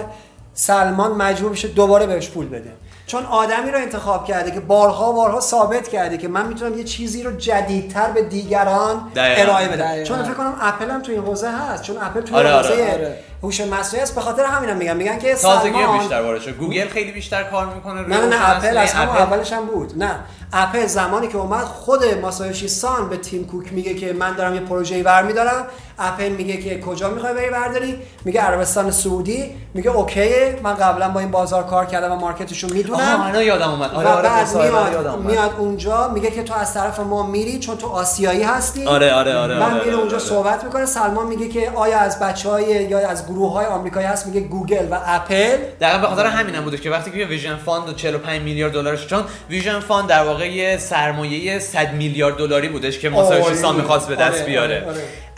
سلمان 0.55 1.13
مجبور 1.13 1.53
بشه 1.53 1.69
دوباره 1.69 2.07
بهش 2.07 2.29
پول 2.29 2.49
بده. 2.49 2.73
چون 3.11 3.27
آدمی 3.27 3.71
رو 3.71 3.79
انتخاب 3.79 4.25
کرده 4.25 4.51
که 4.51 4.61
بارها 4.61 5.13
بارها 5.13 5.41
ثابت 5.41 5.89
کرده 5.89 6.19
که 6.19 6.29
من 6.29 6.47
می‌تونم 6.47 6.79
یه 6.79 6.85
چیزی 6.85 7.23
رو 7.23 7.37
جدیدتر 7.37 8.11
به 8.11 8.23
دیگران 8.23 9.11
ارائه 9.17 9.69
بدم. 9.69 10.05
چون 10.05 10.23
فکر 10.23 10.35
کنم 10.35 10.55
اپل 10.61 10.91
هم 10.91 11.03
تو 11.03 11.13
این 11.13 11.21
حوزه 11.21 11.51
هست. 11.51 11.83
چون 11.83 11.97
اپل 12.01 12.21
تو 12.21 12.37
آره 12.37 12.51
حوزه 12.51 12.73
آره. 12.73 12.93
آره. 12.93 13.19
هوش 13.43 13.61
مصنوعی 13.61 14.03
است 14.03 14.15
به 14.15 14.21
خاطر 14.21 14.45
همینم 14.45 14.77
میگم. 14.77 14.97
میگن 14.97 15.19
که 15.19 15.35
سازگی 15.35 15.87
بیشتر 15.99 16.23
وارد 16.23 16.49
گوگل 16.49 16.89
خیلی 16.89 17.13
بیشتر 17.13 17.43
کار 17.43 17.67
می‌کنه 17.75 18.01
نه 18.01 18.21
نه 18.21 18.27
نه 18.27 18.51
اپل 18.51 18.77
از 18.77 18.93
همون 18.93 19.17
اولش 19.17 19.53
هم 19.53 19.67
بود. 19.67 20.03
نه. 20.03 20.17
اپل 20.53 20.87
زمانی 20.87 21.29
که 21.29 21.39
اومد 21.39 21.65
خود 21.65 22.05
ماسایوشی 22.23 22.69
سان 22.69 23.09
به 23.09 23.17
تیم 23.17 23.47
کوک 23.47 23.73
میگه 23.73 23.95
که 23.95 24.13
من 24.13 24.35
دارم 24.35 24.55
یه 24.55 24.61
پروژه‌ای 24.61 25.03
برمیدارم. 25.03 25.67
اپل 26.01 26.29
میگه 26.29 26.57
که 26.57 26.81
کجا 26.81 27.11
می‌خوای 27.11 27.35
بری 27.35 27.51
برداری؟ 27.51 27.97
میگه 28.25 28.41
عربستان 28.41 28.91
سعودی. 28.91 29.45
میگه 29.75 29.91
OK 29.91 30.31
من 30.63 30.75
قبلا 30.75 31.09
با 31.09 31.21
این 31.21 31.31
بازار 31.31 31.63
کار 31.67 31.87
کردم 31.87 32.13
و 32.13 32.17
market 32.17 32.51
شو 32.51 32.69
می‌دونم. 32.69 33.01
آها 33.01 33.43
یادم 33.43 33.71
اومد. 33.71 33.95
آره 33.95 34.09
آره 34.09 34.29
بعد 34.29 34.57
میاد, 34.57 35.19
میاد 35.19 35.51
اونجا 35.59 36.09
میگه 36.09 36.31
که 36.31 36.43
تو 36.43 36.55
از 36.55 36.75
طرف 36.75 37.01
ما 37.01 37.27
میری 37.27 37.59
چون 37.59 37.77
تو 37.77 37.87
آسیایی 37.87 38.43
هستی. 38.43 38.85
آره 38.85 39.13
آره 39.13 39.35
آره 39.35 39.59
من 39.59 39.63
آره، 39.63 39.85
میره 39.85 39.97
اونجا 39.97 40.17
آره. 40.17 40.25
صحبت 40.25 40.65
می‌کنه. 40.65 40.87
سلمان 40.87 41.27
میگه 41.27 41.49
که 41.49 41.71
آیا 41.75 41.99
از 41.99 42.21
بچهای 42.21 42.65
یا 42.65 43.09
از 43.09 43.27
گروه 43.27 43.53
های 43.53 43.67
آمریکایی 43.67 44.07
هست؟ 44.07 44.27
میگه 44.27 44.41
گوگل 44.41 44.87
و 44.91 44.99
اپل. 45.07 45.57
دقیقا 45.81 45.99
به 45.99 46.07
خاطر 46.07 46.27
همین 46.27 46.55
هم 46.55 46.65
بوده 46.65 46.77
که 46.77 46.91
وقتی 46.91 47.11
که 47.11 47.25
Vision 47.25 47.57
Fund 47.57 47.97
45 47.97 48.43
میلیارد 48.43 48.73
دلارش 48.73 49.07
چون 49.07 49.25
Vision 49.51 49.81
Fund 49.81 50.09
در 50.09 50.25
واقع 50.25 50.51
یه 50.51 50.79
سرمایه 50.79 51.59
100 51.59 51.95
میلیارد 51.95 52.37
دلاری 52.37 52.69
بودش 52.69 52.99
که 52.99 53.09
ماسایوشی 53.09 53.55
سان 53.55 53.77
می‌خواست 53.77 54.09
به 54.09 54.17
دست 54.17 54.47
بیاره. 54.47 54.87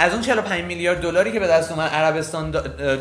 از 0.02 0.12
اون 0.12 0.22
45 0.22 0.64
میلیارد 0.64 1.00
دلاری 1.00 1.32
که 1.32 1.40
به 1.40 1.46
دست 1.46 1.72
اومد 1.72 1.90
عربستان 1.90 2.50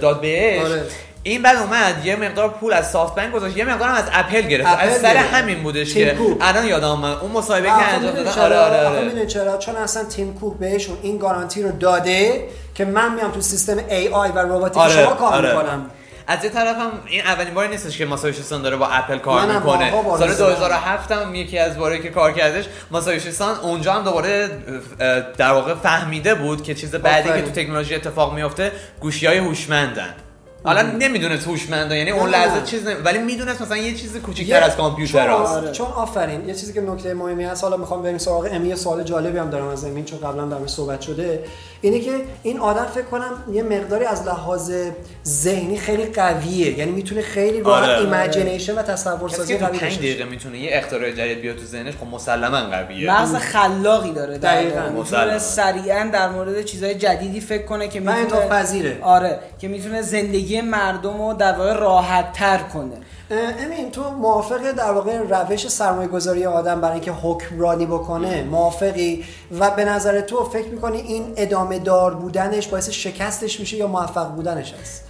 داد 0.02 0.22
بهش 0.22 0.62
آره. 0.62 0.84
این 1.24 1.42
بعد 1.42 1.58
اومد 1.58 2.06
یه 2.06 2.16
مقدار 2.16 2.50
پول 2.50 2.74
از 2.74 2.92
SoftBank 2.92 3.32
گذاشت 3.32 3.58
یه 3.58 3.66
مقدار 3.66 3.88
هم 3.88 3.96
از 3.96 4.04
اپل 4.14 4.42
گرفت. 4.42 4.68
از 4.80 4.98
سر 4.98 5.16
همین 5.16 5.64
بودش 5.64 5.94
که 5.94 6.18
الان 6.42 6.66
یادم 6.66 6.88
اومد. 6.88 7.18
اون 7.22 7.32
مصاحبه 7.32 7.68
که 7.68 7.74
انجام 7.74 8.12
داده 8.12 8.42
آره 8.42 8.58
آره 8.58 8.88
آره. 8.88 9.26
چرا؟ 9.26 9.58
چون 9.58 9.76
اصلا 9.76 10.04
تیم 10.04 10.34
کوک 10.34 10.58
بهشون 10.58 10.98
این 11.02 11.18
گارانتی 11.18 11.64
رو 11.64 11.72
داده 11.72 12.44
که 12.76 12.86
من 12.86 13.14
میام 13.14 13.32
تو 13.32 13.42
سیستم 13.42 13.78
آی 14.12 14.32
و 14.32 14.40
رباتیک 14.40 14.78
آره. 14.78 14.94
شما 14.94 15.14
کار 15.14 15.34
آره. 15.34 15.50
می‌کنم. 15.50 15.90
از 16.32 16.44
یه 16.44 16.50
طرف 16.50 16.78
هم 16.78 16.92
این 17.08 17.22
اولین 17.22 17.54
باری 17.54 17.70
نیستش 17.70 17.98
که 17.98 18.06
ماسایوشی 18.06 18.44
سان 18.44 18.62
داره 18.62 18.78
با 18.78 18.88
اپل 18.88 19.18
کار 19.18 19.46
می‌کنه. 19.46 19.92
سال 20.18 20.34
2007 20.36 21.12
هم 21.12 21.36
یکی 21.36 21.58
از 21.58 21.78
باره 21.78 22.00
که 22.00 22.10
کار 22.10 22.34
کردش 22.34 22.66
ماسایوشی 22.92 23.32
سان 23.32 23.56
اونجا 23.60 23.94
هم 23.94 24.04
دوباره 24.04 24.50
در 25.38 25.52
واقع 25.52 25.74
فهمیده 25.74 26.36
بود 26.36 26.64
که 26.64 26.76
چیز 26.76 26.96
بعدی 26.96 27.30
که 27.30 27.42
تو 27.42 27.52
تکنولوژی 27.52 27.96
اتفاق 27.96 28.34
میفته 28.34 28.72
گوشی 29.02 29.28
های 29.28 29.38
هوشمندن. 29.38 30.16
حالا 30.64 30.82
نمی‌دونست 30.82 31.48
هوشمنده 31.48 31.98
یعنی 31.98 32.12
اون 32.12 32.30
لحظه 32.30 32.62
چیز 32.66 32.88
ولی 33.06 33.20
می‌دونست 33.20 33.62
مثلا 33.62 33.78
یه 33.78 33.96
چیز 33.96 34.18
کوچیک‌تر 34.18 34.64
از 34.64 34.76
کامپیوتر 34.76 35.30
است 35.30 35.64
چون, 35.64 35.72
چون 35.72 35.88
آفرین 35.88 36.48
یه 36.48 36.54
چیزی 36.54 36.74
که 36.74 36.82
نکته 36.82 37.14
مهمی 37.14 37.44
هست 37.44 37.64
حالا 37.64 37.78
می‌خوام 37.78 38.04
بریم 38.04 38.18
سراغ 38.18 38.48
امی 38.52 38.76
سوال 38.76 39.04
جالبی 39.04 39.38
هم 39.38 39.50
دارم 39.50 39.68
از 39.68 39.86
امین 39.86 40.06
چون 40.06 40.20
قبلا 40.20 40.46
در 40.46 40.68
صحبت 40.68 41.02
شده. 41.02 41.44
اینه 41.82 42.00
که 42.00 42.12
این 42.44 42.60
آدم 42.60 42.86
فکر 42.86 43.04
کنم 43.04 43.44
یه 43.52 43.64
مقداری 43.64 44.06
از 44.06 44.28
لحاظ 44.28 44.72
ذهنی 45.28 45.78
خیلی 45.78 46.06
قویه. 46.06 46.80
یعنی 46.80 46.92
می‌تونه 46.92 47.22
خیلی 47.22 47.62
راحت 47.62 47.90
آره. 47.90 48.00
imagination 48.00 48.76
و 48.76 48.82
تصور 48.82 49.30
سازی 49.30 49.58
قوی 49.58 49.80
5 49.80 49.98
دقیقه 49.98 50.24
می‌تونه 50.24 50.58
یه 50.58 50.70
اختراع 50.74 51.12
جدید 51.12 51.42
بیاد 51.42 51.56
تو 51.56 51.66
ذهنش 51.66 51.94
خب 51.96 52.08
مسلما 52.08 52.62
قویه. 52.62 53.12
مغز 53.12 53.36
خلاقی 53.36 54.12
داره 54.12 54.38
دقیقاً. 54.38 54.90
می‌تونه 54.90 55.38
سریعا 55.38 56.10
در 56.14 56.30
مورد 56.30 56.62
چیزهای 56.62 56.96
جدیدی 56.96 57.42
فکر 57.42 57.66
کنه 57.66 57.88
که 57.88 58.00
می‌تونه 58.00 58.48
پذیره 58.48 58.98
آره 59.02 59.40
که 59.60 59.68
می‌تونه 59.68 60.02
زندگی 60.02 60.62
مردم 60.62 61.22
رو 61.22 61.34
در 61.34 61.52
واقع 61.52 61.74
راحت 61.74 62.34
تر 62.34 62.58
کنه. 62.58 62.98
امین 63.32 63.92
تو 63.92 64.10
موافقه 64.10 64.72
در 64.72 64.92
واقع 64.92 65.18
روش 65.18 65.68
سرمایه 65.68 66.08
گذاری 66.08 66.46
آدم 66.46 66.82
برای 66.82 66.94
اینکه 66.94 67.12
حکمرانی 67.12 67.86
بکنه؟ 67.86 68.44
موافقی؟ 68.44 69.26
و 69.60 69.72
به 69.72 69.86
نظر 69.86 70.22
تو 70.22 70.44
فکر 70.44 70.68
می‌کنی 70.68 70.98
این 70.98 71.34
ادامه 71.38 71.80
دار 71.80 72.14
بودنش 72.14 72.68
باعث 72.68 72.90
شکستش 72.90 73.60
میشه 73.60 73.78
یا 73.78 73.88
موفق 73.88 74.28
بودنش 74.28 74.74
هست؟ 74.74 75.04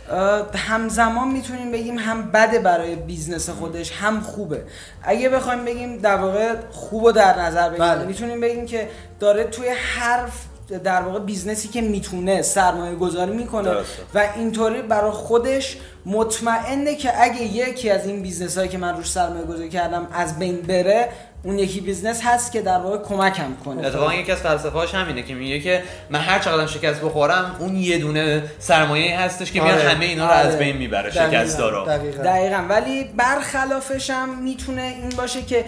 همزمان 0.55 1.27
می‌تونیم 1.27 1.71
بگیم 1.71 1.97
هم 1.97 2.31
بده 2.31 2.59
برای 2.59 2.95
business 2.95 3.49
خودش 3.49 3.91
هم 3.91 4.21
خوبه. 4.21 4.63
اگه 5.03 5.29
بخوایم 5.29 5.65
بگیم 5.65 5.97
در 5.97 6.17
واقع 6.17 6.55
خوب 6.71 7.11
در 7.11 7.41
نظر 7.41 7.69
بگیریم 7.69 7.91
بله. 7.91 8.05
می‌تونیم 8.05 8.41
بگیم 8.41 8.65
که 8.65 8.89
داره 9.19 9.43
توی 9.43 9.69
حرف 9.69 10.50
در 10.79 11.01
واقع 11.01 11.19
business 11.19 11.62
ی 11.62 11.67
که 11.67 11.81
می‌تونه 11.81 12.41
سرمایه 12.41 12.95
گذاری 12.95 13.31
می‌کنه 13.31 13.71
و 14.13 14.23
اینطوری 14.35 14.81
برای 14.81 15.11
خودش 15.11 15.77
مطمئنه 16.05 16.95
که 16.95 17.21
اگه 17.21 17.41
یکی 17.41 17.89
از 17.89 18.07
این 18.07 18.21
business 18.21 18.57
هایی 18.57 18.69
که 18.69 18.77
من 18.77 18.97
روش 18.97 19.11
سرمایه 19.11 19.45
گذاری 19.45 19.69
کردم 19.69 20.07
از 20.13 20.39
بین 20.39 20.61
بره 20.61 21.09
اون 21.43 21.59
یکی 21.59 21.81
business 21.81 22.21
هست 22.23 22.51
که 22.51 22.61
در 22.61 22.77
واقع 22.77 22.97
کمکم 22.97 23.55
کنه 23.65 23.87
اتفاقا 23.87 24.13
یکی 24.13 24.31
از 24.31 24.37
فلسفه‌هاش 24.37 24.95
همینه 24.95 25.23
که 25.23 25.33
میگه 25.33 25.59
که 25.59 25.83
من 26.09 26.19
هر 26.19 26.39
چقدر 26.39 26.67
شکست 26.67 27.01
بخورم 27.01 27.55
اون 27.59 27.75
یه 27.75 27.97
دونه 27.97 28.43
سرمایه 28.59 29.19
هستش 29.19 29.51
که 29.51 29.61
میاد 29.61 29.79
آره. 29.79 29.89
همه 29.89 30.05
اینا 30.05 30.27
رو 30.27 30.33
از 30.33 30.47
آره. 30.47 30.55
بین 30.55 30.77
می‌بره 30.77 31.11
شکست 31.11 31.59
رو 31.59 31.85
دقیقاً. 31.85 32.23
دقیقاً 32.23 32.65
ولی 32.69 33.03
برخلافش 33.03 34.09
هم 34.09 34.43
می‌تونه 34.43 34.81
این 34.81 35.09
باشه 35.17 35.41
که 35.41 35.65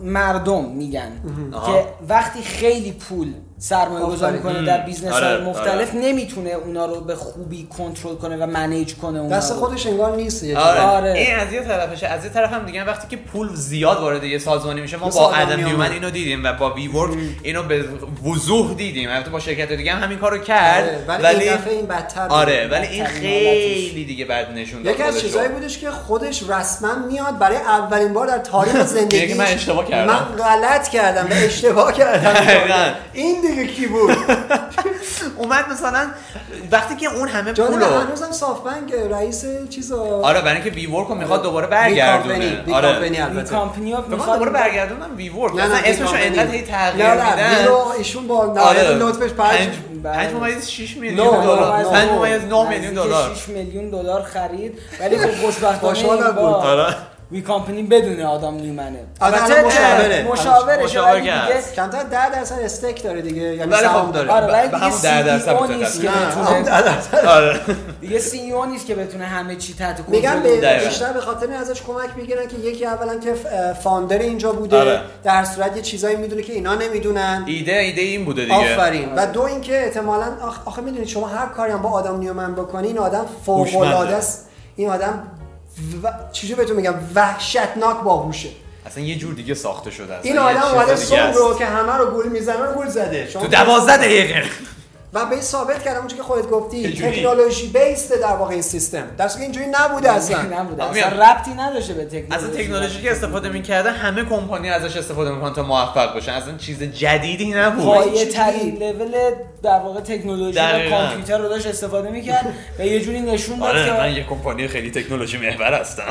مردم 0.00 0.64
میگن 0.64 1.12
که 1.66 1.86
وقتی 2.08 2.42
خیلی 2.42 2.92
پول 2.92 3.32
سرمایه 3.58 4.06
گذاری 4.06 4.38
کنه 4.38 4.62
در 4.62 4.80
business 4.80 5.12
های 5.12 5.34
آره، 5.34 5.44
مختلف 5.44 5.90
آره. 5.90 6.04
نمی‌تونه 6.04 6.50
اونا 6.50 6.86
رو 6.86 7.00
به 7.00 7.14
خوبی 7.14 7.68
کنترل 7.78 8.14
کنه 8.14 8.36
و 8.36 8.46
manage 8.46 8.94
کنه 8.94 9.18
اونا 9.18 9.36
دست 9.36 9.52
خودش 9.52 9.86
انگار 9.86 10.16
نیست 10.16 10.44
آره. 10.44 10.80
آره. 10.80 11.12
این 11.12 11.34
از 11.34 11.52
یه 11.52 11.60
طرفشه. 11.60 12.06
از 12.06 12.24
یه 12.24 12.30
طرف 12.30 12.52
هم 12.52 12.66
دیگه 12.66 12.84
وقتی 12.84 13.08
که 13.08 13.16
پول 13.16 13.54
زیاد 13.54 14.00
وارد 14.00 14.24
یه 14.24 14.38
سازمانی 14.38 14.80
میشه 14.80 14.96
ما 14.96 15.08
با 15.08 15.32
آدم 15.32 15.64
نیومن 15.64 15.92
اینو 15.92 16.10
دیدیم 16.10 16.44
و 16.44 16.52
با 16.52 16.74
WeWork 16.74 17.18
اینو 17.42 17.62
به 17.62 17.84
وضوح 18.24 18.74
دیدیم. 18.74 19.10
البته 19.10 19.30
با 19.30 19.40
شرکت 19.40 19.72
دیگه 19.72 19.92
هم 19.92 20.02
همین 20.02 20.18
کارو 20.18 20.38
کرد. 20.38 21.04
آره. 21.08 21.22
ولی 21.22 21.48
این 21.48 21.56
دفعه 21.56 21.72
این 21.74 21.86
بدتر 21.86 22.28
آره 22.28 22.68
ولی 22.70 22.86
این 22.86 23.04
خیلی 23.04 24.04
دیگه 24.04 24.24
بد 24.24 24.50
نشون 24.50 24.82
داد 24.82 24.94
یکی 24.94 25.02
از 25.02 25.20
چیزایی 25.20 25.48
بودش 25.48 25.78
که 25.78 25.90
خودش 25.90 26.42
رسما 26.48 26.94
میاد 26.94 27.38
برای 27.38 27.56
اولین 27.56 28.12
بار 28.12 28.26
در 28.26 28.38
تاریخ 28.38 28.84
زندگی 28.94 29.34
من 29.34 29.44
اشتباه 29.44 29.88
کردم. 29.88 30.12
من 30.12 30.44
غلط 30.44 30.88
کردم 30.88 31.24
و 31.24 31.32
اشتباه 31.32 31.92
کردم. 31.92 32.34
این 33.12 33.43
دیگه 33.48 33.66
کی 33.66 33.86
بود؟ 33.86 34.10
اومد 35.38 35.64
مثلا 35.72 36.10
وقتی 36.70 36.96
که 36.96 37.06
اون 37.14 37.28
همه 37.28 37.52
پول 37.52 37.80
رو 37.80 37.98
هنوزم 38.00 38.32
صاف 38.32 38.60
بانک 38.60 38.92
رئیس 39.10 39.44
چیزا 39.70 40.02
آره 40.22 40.40
برای 40.40 40.54
اینکه 40.54 40.70
وی 40.70 40.86
ورک 40.86 41.08
رو 41.08 41.14
می‌خواد 41.14 41.42
دوباره 41.42 41.66
برگردونه. 41.66 42.64
آره. 42.74 42.88
کمپانی 42.92 43.20
البته. 43.20 43.50
کمپانی 43.56 43.94
می‌خواد 44.08 44.32
دوباره 44.38 44.50
برگردونن 44.50 45.14
وی 45.16 45.28
ورک 45.28 45.54
مثلا 45.54 45.76
اسمشو 45.84 46.16
انقدر 46.18 46.50
هی 46.50 46.62
تغییر 46.62 47.10
میدن. 47.10 47.68
ایشون 47.98 48.26
با 48.26 48.46
نهایت 48.56 48.86
لطفش 48.90 49.30
5 49.32 49.68
5 50.04 50.32
ممیز 50.34 50.68
6 50.68 50.96
میلیون 50.96 51.40
دلار. 51.40 51.84
5 51.84 52.10
ممیز 52.10 52.42
9 52.44 52.68
میلیون 52.68 52.94
دلار. 52.94 53.34
6 53.34 53.48
میلیون 53.48 53.90
دلار 53.90 54.22
خرید. 54.22 54.78
ولی 55.00 55.18
خب 55.18 55.30
خوشبختانه 55.44 56.30
بود. 56.30 56.38
آره. 56.44 56.94
وی 57.32 57.42
کامپنی 57.42 57.82
بدون 57.82 58.20
آدم 58.20 58.54
نیومنه. 58.54 58.98
البته 59.20 59.62
مشاوره. 59.62 60.26
مشاوره 60.32 60.84
مشاوره. 60.84 61.20
دیگه 61.20 61.62
کمتر 61.76 62.02
10 62.02 62.30
درصد 62.30 62.58
استیک 62.58 63.02
داره 63.02 63.22
دیگه. 63.22 63.42
یعنی 63.42 63.72
سهام 63.72 64.10
داره. 64.10 64.30
آره 64.30 64.46
ولی 64.46 64.68
دیگه 64.68 65.02
10 65.02 65.22
درصد 65.22 65.72
نیست 65.72 66.02
که 66.02 66.08
بتونه 66.08 67.28
آره. 67.28 67.60
دیگه 68.00 68.18
سی 68.18 68.52
او 68.52 68.64
نیست 68.64 68.86
که 68.86 68.94
بتونه 68.94 69.24
همه 69.24 69.56
چی 69.56 69.74
تحت 69.74 70.06
کنترل 70.06 70.38
میگم 70.38 70.78
بیشتر 70.84 71.12
به 71.12 71.20
خاطر 71.20 71.52
ازش 71.52 71.82
کمک 71.82 72.08
می‌گیرن 72.16 72.48
که 72.48 72.56
یکی 72.56 72.86
اولا 72.86 73.18
که 73.18 73.34
فاوندر 73.82 74.18
اینجا 74.18 74.52
بوده 74.52 74.78
آره. 74.80 75.00
در 75.24 75.44
صورت 75.44 75.76
یه 75.76 75.82
چیزایی 75.82 76.16
می‌دونه 76.16 76.42
که 76.42 76.52
اینا 76.52 76.74
نمی‌دونن. 76.74 77.44
ایده 77.46 77.72
ایده 77.72 78.00
این 78.02 78.24
بوده 78.24 78.42
دیگه. 78.42 78.74
آفرین. 78.74 79.14
و 79.16 79.26
دو 79.26 79.42
اینکه 79.42 79.84
احتمالاً 79.84 80.26
آخه 80.64 80.82
می‌دونید 80.82 81.08
شما 81.08 81.26
هر 81.28 81.46
کاری 81.46 81.72
هم 81.72 81.82
با 81.82 81.90
آدم 81.90 82.18
نیومن 82.18 82.54
بکنی 82.54 82.86
این 82.86 82.98
آدم 82.98 83.26
فوق 83.46 83.76
العاده 83.76 84.16
است. 84.16 84.48
این 84.76 84.90
آدم 84.90 85.22
و... 86.02 86.12
چیزی 86.32 86.54
بهتون 86.54 86.76
میگم؟ 86.76 86.94
وحشتناک 87.14 88.00
باهوشه. 88.02 88.48
اصلا 88.86 89.04
یه 89.04 89.18
جور 89.18 89.34
دیگه 89.34 89.54
ساخته 89.54 89.90
شده. 89.90 90.14
این 90.22 90.38
آدم 90.38 90.62
اومده 90.62 90.96
سوم 90.96 91.32
رو 91.34 91.58
که 91.58 91.66
همه 91.66 91.92
رو 91.92 92.10
گول 92.10 92.28
می‌زنه 92.28 92.66
رو 92.66 92.72
گول 92.72 92.88
زده. 92.88 93.26
تو 93.26 93.46
دوازده 93.46 93.96
دقیقه. 93.96 94.44
و 95.14 95.26
به 95.26 95.40
ثابت 95.40 95.82
کردم 95.82 95.98
اونجوری 95.98 96.22
که 96.22 96.26
خودت 96.26 96.48
گفتی 96.48 96.92
تکنولوژی 96.92 97.66
بیسد 97.66 98.20
در 98.20 98.36
واقع 98.36 98.52
این 98.52 98.62
سیستم 98.62 99.04
در 99.18 99.28
که 99.28 99.40
اینجوری 99.40 99.66
نبوده 99.66 100.12
اصلا. 100.12 100.42
نبوده. 100.42 100.84
اصلا 100.84 101.08
ربطی 101.08 101.50
نداشته 101.50 101.94
به 101.94 102.04
تکنولوژی 102.04 102.34
اصلا 102.34 102.48
تکنولوژی 102.48 103.02
که 103.02 103.10
استفاده 103.10 103.48
می‌کرده 103.48 103.90
همه 103.90 104.24
کمپانی 104.24 104.70
ازش 104.70 104.96
استفاده 104.96 105.30
می‌کنن 105.30 105.52
تا 105.52 105.62
موفق 105.62 106.14
باشن 106.14 106.32
اصلا 106.32 106.56
چیز 106.56 106.82
جدیدی 106.82 107.50
نبود. 107.50 107.84
پایه 107.84 108.26
ترین 108.26 108.82
لول 108.82 109.12
در 109.62 109.78
واقع 109.78 110.00
تکنولوژی 110.00 110.58
و 110.58 110.90
کامپیوتر 110.90 111.38
رو 111.38 111.48
داشت 111.48 111.66
استفاده 111.66 112.10
می‌کرد 112.10 112.54
و 112.78 112.86
یه 112.86 113.00
جوری 113.00 113.20
نشون 113.20 113.58
داد 113.58 113.68
آره 113.68 113.84
که 113.84 113.92
من 113.92 114.12
یه 114.12 114.24
کمپانی 114.24 114.68
خیلی 114.68 114.90
تکنولوژی 114.90 115.38
محور 115.38 115.74
هستم. 115.74 116.02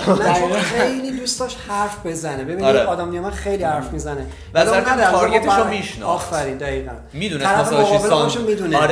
خیلی 0.61 1.11
دوست 1.11 1.39
داشت 1.39 1.57
حرف 1.67 2.05
بزنه. 2.05 2.43
ببینید 2.43 2.65
آره. 2.65 2.83
آدم 2.83 3.09
نیما 3.09 3.31
خیلی 3.31 3.63
حرف 3.63 3.91
می‌زنه. 3.91 4.25
و 4.53 4.57
اصلا 4.57 5.11
تارگتش 5.11 5.53
رو 5.57 5.63
می‌شناسه 5.63 6.05
آفرین 6.05 6.57
دقیقاً. 6.57 6.91
می‌دونه. 7.13 7.61
مثلا 7.61 7.83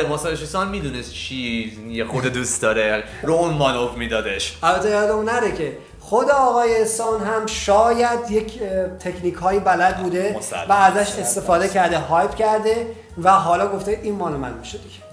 آره 0.02 0.14
مساویشان 0.14 0.68
می‌دونست 0.68 1.14
چی 1.14 1.72
یه 1.90 2.06
خود 2.06 2.26
دوست 2.26 2.62
داره 2.62 3.04
رو 3.24 3.34
اون 3.34 3.54
مانوف 3.54 3.98
میدادش. 3.98 4.58
البته 4.64 4.90
یادمون 4.90 5.26
نره 5.26 5.52
که 5.52 5.78
خود 6.00 6.30
آقای 6.30 6.76
احسان 6.76 7.22
هم 7.24 7.46
شاید 7.46 8.32
یک 8.32 8.60
تکنیک 9.00 9.36
هایی 9.36 9.60
بلد 9.60 9.98
بوده 9.98 10.40
و 10.70 10.74
ازش 10.74 11.20
استفاده 11.20 11.70
کرده 11.70 11.98
هایپ 11.98 12.36
کرده 12.36 12.88
و 13.24 13.32
حالا 13.32 13.68
گفته 13.68 14.00
این 14.04 14.16
مال 14.16 14.34
من 14.34 14.54
میشه 14.54 14.78
دیگه. 14.78 15.11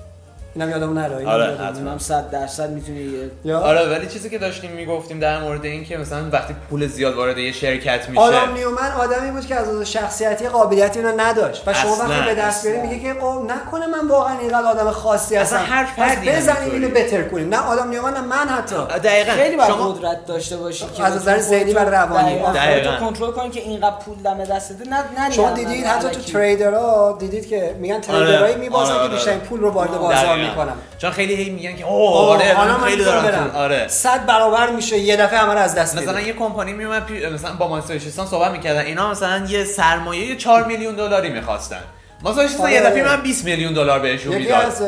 اینم 0.59 0.71
یادمون 0.71 0.99
نره 0.99 1.29
آره 1.29 1.57
حتما. 1.57 1.99
100 1.99 2.31
درصد 2.31 2.71
می‌تونه 2.71 3.01
یه 3.45 3.55
آره 3.55 3.89
ولی 3.91 4.07
چیزی 4.07 4.31
که 4.31 4.39
داشتیم 4.39 4.71
می‌گفتیم 4.71 5.21
در 5.21 5.41
مورد 5.41 5.65
این 5.65 5.85
که 5.85 5.97
مثلا 5.97 6.31
وقتی 6.33 6.55
پول 6.71 6.87
زیاد 6.87 7.15
وارد 7.15 7.39
یه 7.39 7.53
شرکت 7.53 8.09
میشه 8.09 8.21
آدم 8.21 8.53
نیومن 8.55 8.93
آدمی 9.01 9.31
بود 9.31 9.47
که 9.47 9.55
از 9.55 9.93
شخصیتی 9.93 10.49
قابلیتی 10.49 10.99
اینو 10.99 11.13
نداشت. 11.21 11.63
و 11.69 11.75
شما 11.75 11.97
وقتی 11.97 12.35
به 12.35 12.35
دست 12.35 12.67
بیاری 12.67 12.89
میگه 12.89 13.01
که 13.01 13.25
او 13.25 13.45
نکنه 13.45 13.87
من 13.87 14.09
واقعا 14.09 14.39
اینقدر 14.39 14.67
آدم 14.67 14.91
خاصی 14.91 15.37
هستم. 15.37 15.57
اصلا 15.57 15.67
هر 15.69 15.85
فردی 15.85 16.31
بزنیم 16.31 16.73
اینو 16.73 16.89
بهتر 16.89 17.23
کنیم. 17.23 17.49
نه 17.49 17.59
آدم 17.59 17.89
نیومن 17.89 18.15
نه 18.15 18.21
من 18.21 18.49
حتی. 18.49 18.77
دقیقاً. 18.77 19.33
خیلی 19.33 19.57
باید 19.57 19.69
شما... 19.69 19.93
قدرت 19.93 20.27
داشته 20.27 20.57
باشی 20.57 20.85
که 20.97 21.05
از 21.05 21.17
نظر 21.17 21.39
ذهنی 21.39 21.73
و 21.73 21.79
روانی. 21.79 22.39
دقیقاً. 22.55 22.97
کنترل 22.97 23.31
کنی 23.31 23.51
که 23.51 23.61
اینقدر 23.61 23.97
پول 23.97 24.17
دم 24.25 24.45
دستت 24.45 24.89
نه 24.89 24.97
نه 25.19 25.31
شما 25.31 25.51
دیدید 25.51 25.87
حتی 25.87 26.09
تو 26.09 26.21
تریدرها 26.21 27.17
دیدید 27.21 27.49
که 27.49 27.77
میگن 27.79 28.01
تریدرایی 28.01 28.57
میبازن 28.57 29.03
که 29.03 29.09
بیشتر 29.09 29.37
پول 29.37 29.61
رو 29.61 29.71
وارد 29.71 29.99
بازار 29.99 30.48
می‌کنن 30.49 30.73
چون 30.99 31.11
خیلی 31.11 31.35
هی 31.35 31.51
میگن 31.51 31.77
که 31.77 31.85
اوه 31.85 32.17
آره 32.17 32.55
خیلی 32.85 33.05
دارم 33.05 33.51
آره. 33.55 33.89
صد 33.89 34.27
برابر 34.27 34.71
میشه 34.71 34.99
یه 34.99 35.17
دفعه 35.17 35.39
همه 35.39 35.61
از 35.61 35.75
دست 35.75 35.97
مثلا 35.97 36.21
یه 36.21 36.33
کمپانی 36.33 36.73
میومد 36.73 37.13
مثلا 37.35 37.53
با 37.53 37.69
ماسایشستان 37.69 38.27
صحبت 38.27 38.51
می‌کردن 38.51 38.81
اینا 38.81 39.11
مثلا 39.11 39.47
یه 39.49 39.65
سرمایه 39.65 40.37
4 40.37 40.65
میلیون 40.65 40.95
دلاری 40.95 41.29
می‌خواستن. 41.29 41.81
ماسایشستان 42.23 42.71
یه 42.71 42.81
دفعه 42.81 43.05
من 43.05 43.23
20 43.23 43.45
میلیون 43.45 43.73
دلار 43.73 44.01
بهشون 44.01 44.35
می‌داد. 44.35 44.63
یکی 44.63 44.67
از 44.67 44.83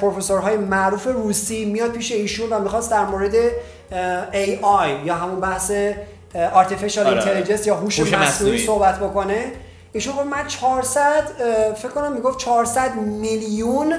پروفسورهای 0.00 0.56
معروف 0.56 1.06
روسی 1.06 1.64
میاد 1.64 1.92
پیش 1.92 2.12
ایشون 2.12 2.50
و 2.50 2.60
می‌خواست 2.60 2.90
در 2.90 3.04
مورد 3.04 3.34
AI 4.32 5.06
یا 5.06 5.14
همون 5.14 5.40
بحث 5.40 5.72
artificial 6.34 6.98
آره. 6.98 7.44
intelligence 7.44 7.66
یا 7.66 7.74
هوش 7.74 8.00
مصنوعی 8.00 8.66
صحبت 8.66 9.00
بکنه. 9.00 9.44
ایشون 9.92 10.14
گفت 10.16 10.26
من 10.26 10.46
400 10.46 11.22
فکر 11.76 11.88
کنم 11.88 12.12
می‌گفت 12.12 12.38
400 12.38 12.94
میلیون 12.94 13.94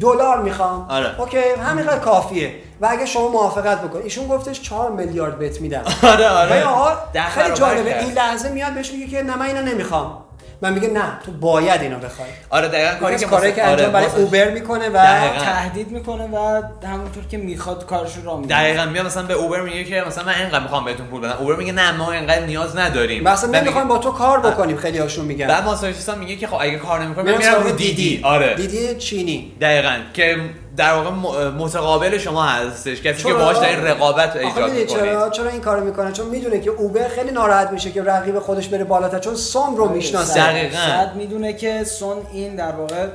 دلار 0.00 0.42
می‌خوام. 0.42 0.86
آره. 0.90 1.20
اوکی 1.20 1.38
همینقدر 1.38 1.98
کافیه. 1.98 2.54
و 2.80 2.88
اگه 2.90 3.06
شما 3.06 3.28
موافقت 3.28 3.82
بکنید 3.82 4.04
ایشون 4.04 4.28
گفتش 4.28 4.60
4 4.60 4.90
میلیارد 4.90 5.38
بهت 5.38 5.60
میدم. 5.60 5.82
آره 6.12 6.28
آره. 6.28 6.64
آقا 6.64 6.92
خیلی 7.30 7.54
جالبه. 7.54 8.04
این 8.04 8.12
لحظه 8.12 8.48
میاد 8.48 8.72
بهش 8.72 8.92
میگه 8.92 9.06
که 9.06 9.22
نه 9.22 9.36
من 9.36 9.46
اینو 9.46 9.62
نمی‌خوام. 9.62 10.24
من 10.62 10.72
میگه 10.72 10.88
نه 10.88 11.02
تو 11.26 11.32
باید 11.32 11.80
اینو 11.82 11.98
بخوای. 11.98 12.28
آره 12.50 12.68
دقیقاً 12.68 12.94
کاری 13.00 13.16
که 13.16 13.26
کاری 13.26 13.52
که 13.52 13.64
انجام 13.64 13.80
آره، 13.80 14.06
برای 14.06 14.22
اوبر 14.22 14.50
می‌کنه 14.50 14.88
و 14.88 14.98
تهدید 15.38 15.90
می‌کنه 15.90 16.24
و 16.24 16.62
همونطور 16.86 17.24
که 17.30 17.36
می‌خواد 17.36 17.86
کارش 17.86 18.16
رو 18.24 18.36
میده 18.36 18.54
دقیقاً 18.54 18.84
میاد 18.84 19.06
مثلا 19.06 19.22
به 19.22 19.34
اوبر 19.34 19.60
میگه 19.60 19.84
که 19.84 20.04
مثلا 20.06 20.24
من 20.24 20.34
اینقدر 20.34 20.60
می‌خوام 20.60 20.84
بهتون 20.84 21.06
پول 21.06 21.20
بدم. 21.20 21.36
اوبر 21.38 21.56
میگه 21.56 21.72
نه 21.72 21.92
ما 21.92 22.12
اینقدر 22.12 22.46
نیاز 22.46 22.76
نداریم. 22.76 23.22
مثلا 23.22 23.60
نمی‌خوام 23.60 23.88
با 23.88 23.98
تو 23.98 24.10
کار 24.10 24.40
بکنیم 24.40 24.76
خیلی 24.76 24.98
هاشون 24.98 25.24
میگن. 25.24 25.46
بعد 25.46 25.64
ماساژیستان 25.64 26.18
میگه 26.18 26.36
که 26.36 26.46
خب 26.46 26.58
اگه 26.60 26.78
کار 26.78 27.04
نمی‌کنه 27.04 27.38
میرم 27.38 27.62
رو 27.62 27.70
دیدی. 27.70 28.20
آره. 28.22 28.54
دیدی 28.54 28.94
چینی. 28.94 29.52
دقیقاً 29.60 29.96
که 30.14 30.36
در 30.76 30.94
واقع 30.94 31.10
متقابل 31.48 32.18
شما 32.18 32.44
هستش. 32.44 33.02
کسی 33.02 33.24
که 33.24 33.34
باهاش 33.34 33.56
در 33.56 33.68
این 33.68 33.84
رقابت 33.84 34.36
ایجاد 34.36 34.70
می‌کنه. 34.70 34.86
چرا؟ 34.86 35.30
چرا 35.30 35.48
این 35.48 35.60
کارو 35.60 35.84
می‌کنه؟ 35.84 36.12
چون 36.12 36.26
می‌دونه 36.26 36.60
که 36.60 36.70
اوبر 36.70 37.08
خیلی 37.08 37.30
ناراحت 37.30 37.70
میشه 37.70 37.90
که 37.90 38.02
رقیب 38.02 38.38
خودش 38.38 38.68
بره 38.68 38.84
بالاتر 38.84 39.18
چون 39.18 39.34
سون 39.34 39.76
رو 39.76 39.84
آره، 39.84 39.92
می‌شناسه. 39.92 40.40
دقیقاً. 40.40 41.06
می‌دونه 41.14 41.52
که 41.52 41.84
سون 41.84 42.16
این 42.32 42.56
در 42.56 42.72
واقع 42.72 43.06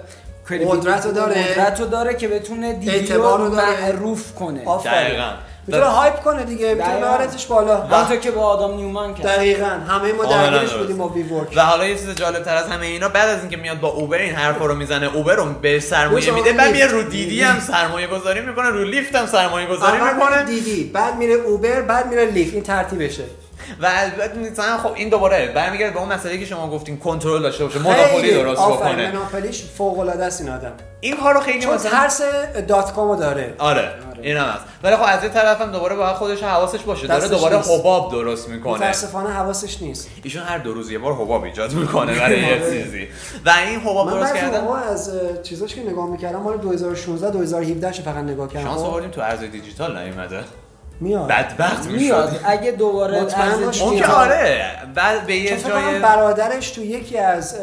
قدرت 0.50 1.08
داره. 1.14 1.44
قدرت 1.44 1.90
داره 1.90 2.14
که 2.14 2.28
بتونه 2.28 2.74
دیدی 2.74 3.14
رو 3.14 3.50
معروف 3.50 4.36
کنه. 4.36 4.62
دقیقاً. 4.86 5.32
می‌تونه 5.68 5.86
هایپ 5.86 6.16
کنه 6.16 6.44
دیگه 6.44 6.74
می‌تونه 6.74 6.98
ببرتش 6.98 7.46
بالا. 7.46 7.78
همونطور 7.78 8.18
که 8.18 8.32
با 8.32 8.42
آدم 8.42 8.76
نیومن 8.76 9.14
کرد. 9.14 9.26
دقیقاً. 9.26 9.66
همه 9.66 10.14
ما 10.14 10.26
درگیرش 10.26 10.74
بودیم 10.74 10.98
با 10.98 11.08
وی 11.08 11.24
ورک 11.24 11.48
و 11.56 11.62
حالا 11.62 11.86
یه 11.86 11.96
چیز 11.96 12.10
جالب 12.10 12.44
تر 12.44 12.56
از 12.56 12.68
همه 12.68 12.86
اینا 12.86 13.10
بعد 13.10 13.30
از 13.30 13.40
اینکه 13.40 13.58
میاد 13.58 13.80
با 13.80 13.88
اوبر 13.88 14.18
این 14.18 14.36
حرفا 14.36 14.66
رو 14.66 14.76
می‌زنه 14.76 15.16
اوبر 15.16 15.36
رو 15.36 15.46
به 15.46 15.80
سرمایه 15.80 16.32
میده 16.32 16.54
بعد 16.54 16.72
میره 16.72 16.88
رو 16.88 17.04
دیدی 17.04 17.42
هم 17.42 17.60
سرمایه 17.60 18.08
گذاری 18.08 18.42
می‌کنه 18.42 18.70
رو 18.70 18.84
لیفت 18.84 19.16
هم 19.16 19.26
سرمایه 19.26 19.68
گذاری 19.68 19.98
می‌کنه. 19.98 20.44
دیدی. 20.44 20.84
بعد 20.84 21.18
میره 21.18 21.34
اوبر 21.34 21.82
بعد 21.82 22.08
میره 22.08 22.26
لیفت. 22.26 22.54
این 22.54 22.64
ترتیبشه. 22.64 23.24
و 23.82 23.90
البته 23.92 24.40
مثلا 24.40 24.78
خب 24.78 24.92
این 24.96 25.10
دوباره 25.10 25.52
برمیگرده 25.56 25.94
به 25.94 26.00
اون 26.00 26.14
مسئله 26.14 26.38
که 26.38 26.46
شما 26.46 26.70
گفتین 26.70 26.98
کنترل 26.98 27.42
داشته 27.42 27.66
باشه 27.66 27.80
مونوپولی 27.80 28.32
درست 28.34 28.62
بکنه. 28.62 29.12
مونوپولیش 29.12 29.64
فوق 29.78 30.00
العاده 30.00 30.26
است 30.26 30.42
این 30.42 30.50
آدم. 30.50 30.74
این 31.00 31.18
کارو 31.18 31.40
خیلی 31.40 31.60
چون 31.60 31.74
مثلا 31.74 31.92
ترس 31.92 32.22
دات 32.68 32.94
کامو 32.94 33.16
داره. 33.16 33.54
آره, 33.58 33.82
آره. 33.82 33.96
این 34.22 34.38
هم 34.38 34.46
هست. 34.46 34.64
ولی 34.84 34.96
خب 34.96 35.04
از 35.08 35.24
این 35.24 35.32
طرف 35.32 35.62
هم 35.62 35.72
دوباره 35.72 35.96
باید 35.96 36.16
خودش 36.16 36.44
حواسش 36.44 36.82
باشه. 36.82 37.08
داره 37.08 37.28
دوباره 37.28 37.58
حباب 37.58 38.12
درست 38.12 38.50
می‌کنه. 38.50 38.74
متاسفانه 38.74 39.30
حواسش 39.30 39.82
نیست. 39.82 40.10
ایشون 40.24 40.44
هر 40.44 40.58
دو 40.58 40.74
روز 40.74 40.92
یه 40.92 41.00
بار 41.00 41.14
حباب 41.14 41.44
ایجاد 41.44 41.74
می‌کنه 41.74 42.20
برای 42.20 42.40
یه 42.40 42.48
آره. 42.48 42.84
چیزی. 42.84 43.08
و 43.46 43.54
این 43.68 43.80
حباب 43.80 44.10
درست 44.10 44.36
کردن 44.36 44.64
من 44.64 44.84
از 44.84 45.12
چیزاش 45.44 45.76
که 45.76 45.82
نگاه 45.82 46.10
می‌کردم 46.10 46.40
مال 46.40 46.58
2016 46.58 47.32
2017 47.32 47.92
فقط 47.92 48.16
نگاه 48.16 48.48
کردم. 48.48 48.66
شانس 48.66 48.82
آوردیم 48.82 49.12
تو 49.12 49.22
ارز 49.22 49.40
دیجیتال 49.40 49.98
نیومده. 49.98 50.44
میاد. 51.00 51.28
بدبخت 51.28 51.86
میاد. 51.86 52.40
اگه 52.46 52.72
دوباره 52.72 53.18
اون 53.82 53.98
که 53.98 54.06
آره. 54.06 54.72
بعد 54.96 55.26
به 55.26 55.36
یه 55.36 55.58
جای 55.62 56.00
برادرش 56.00 56.70
تو 56.70 56.86
یکی 56.86 57.18
از 57.18 57.56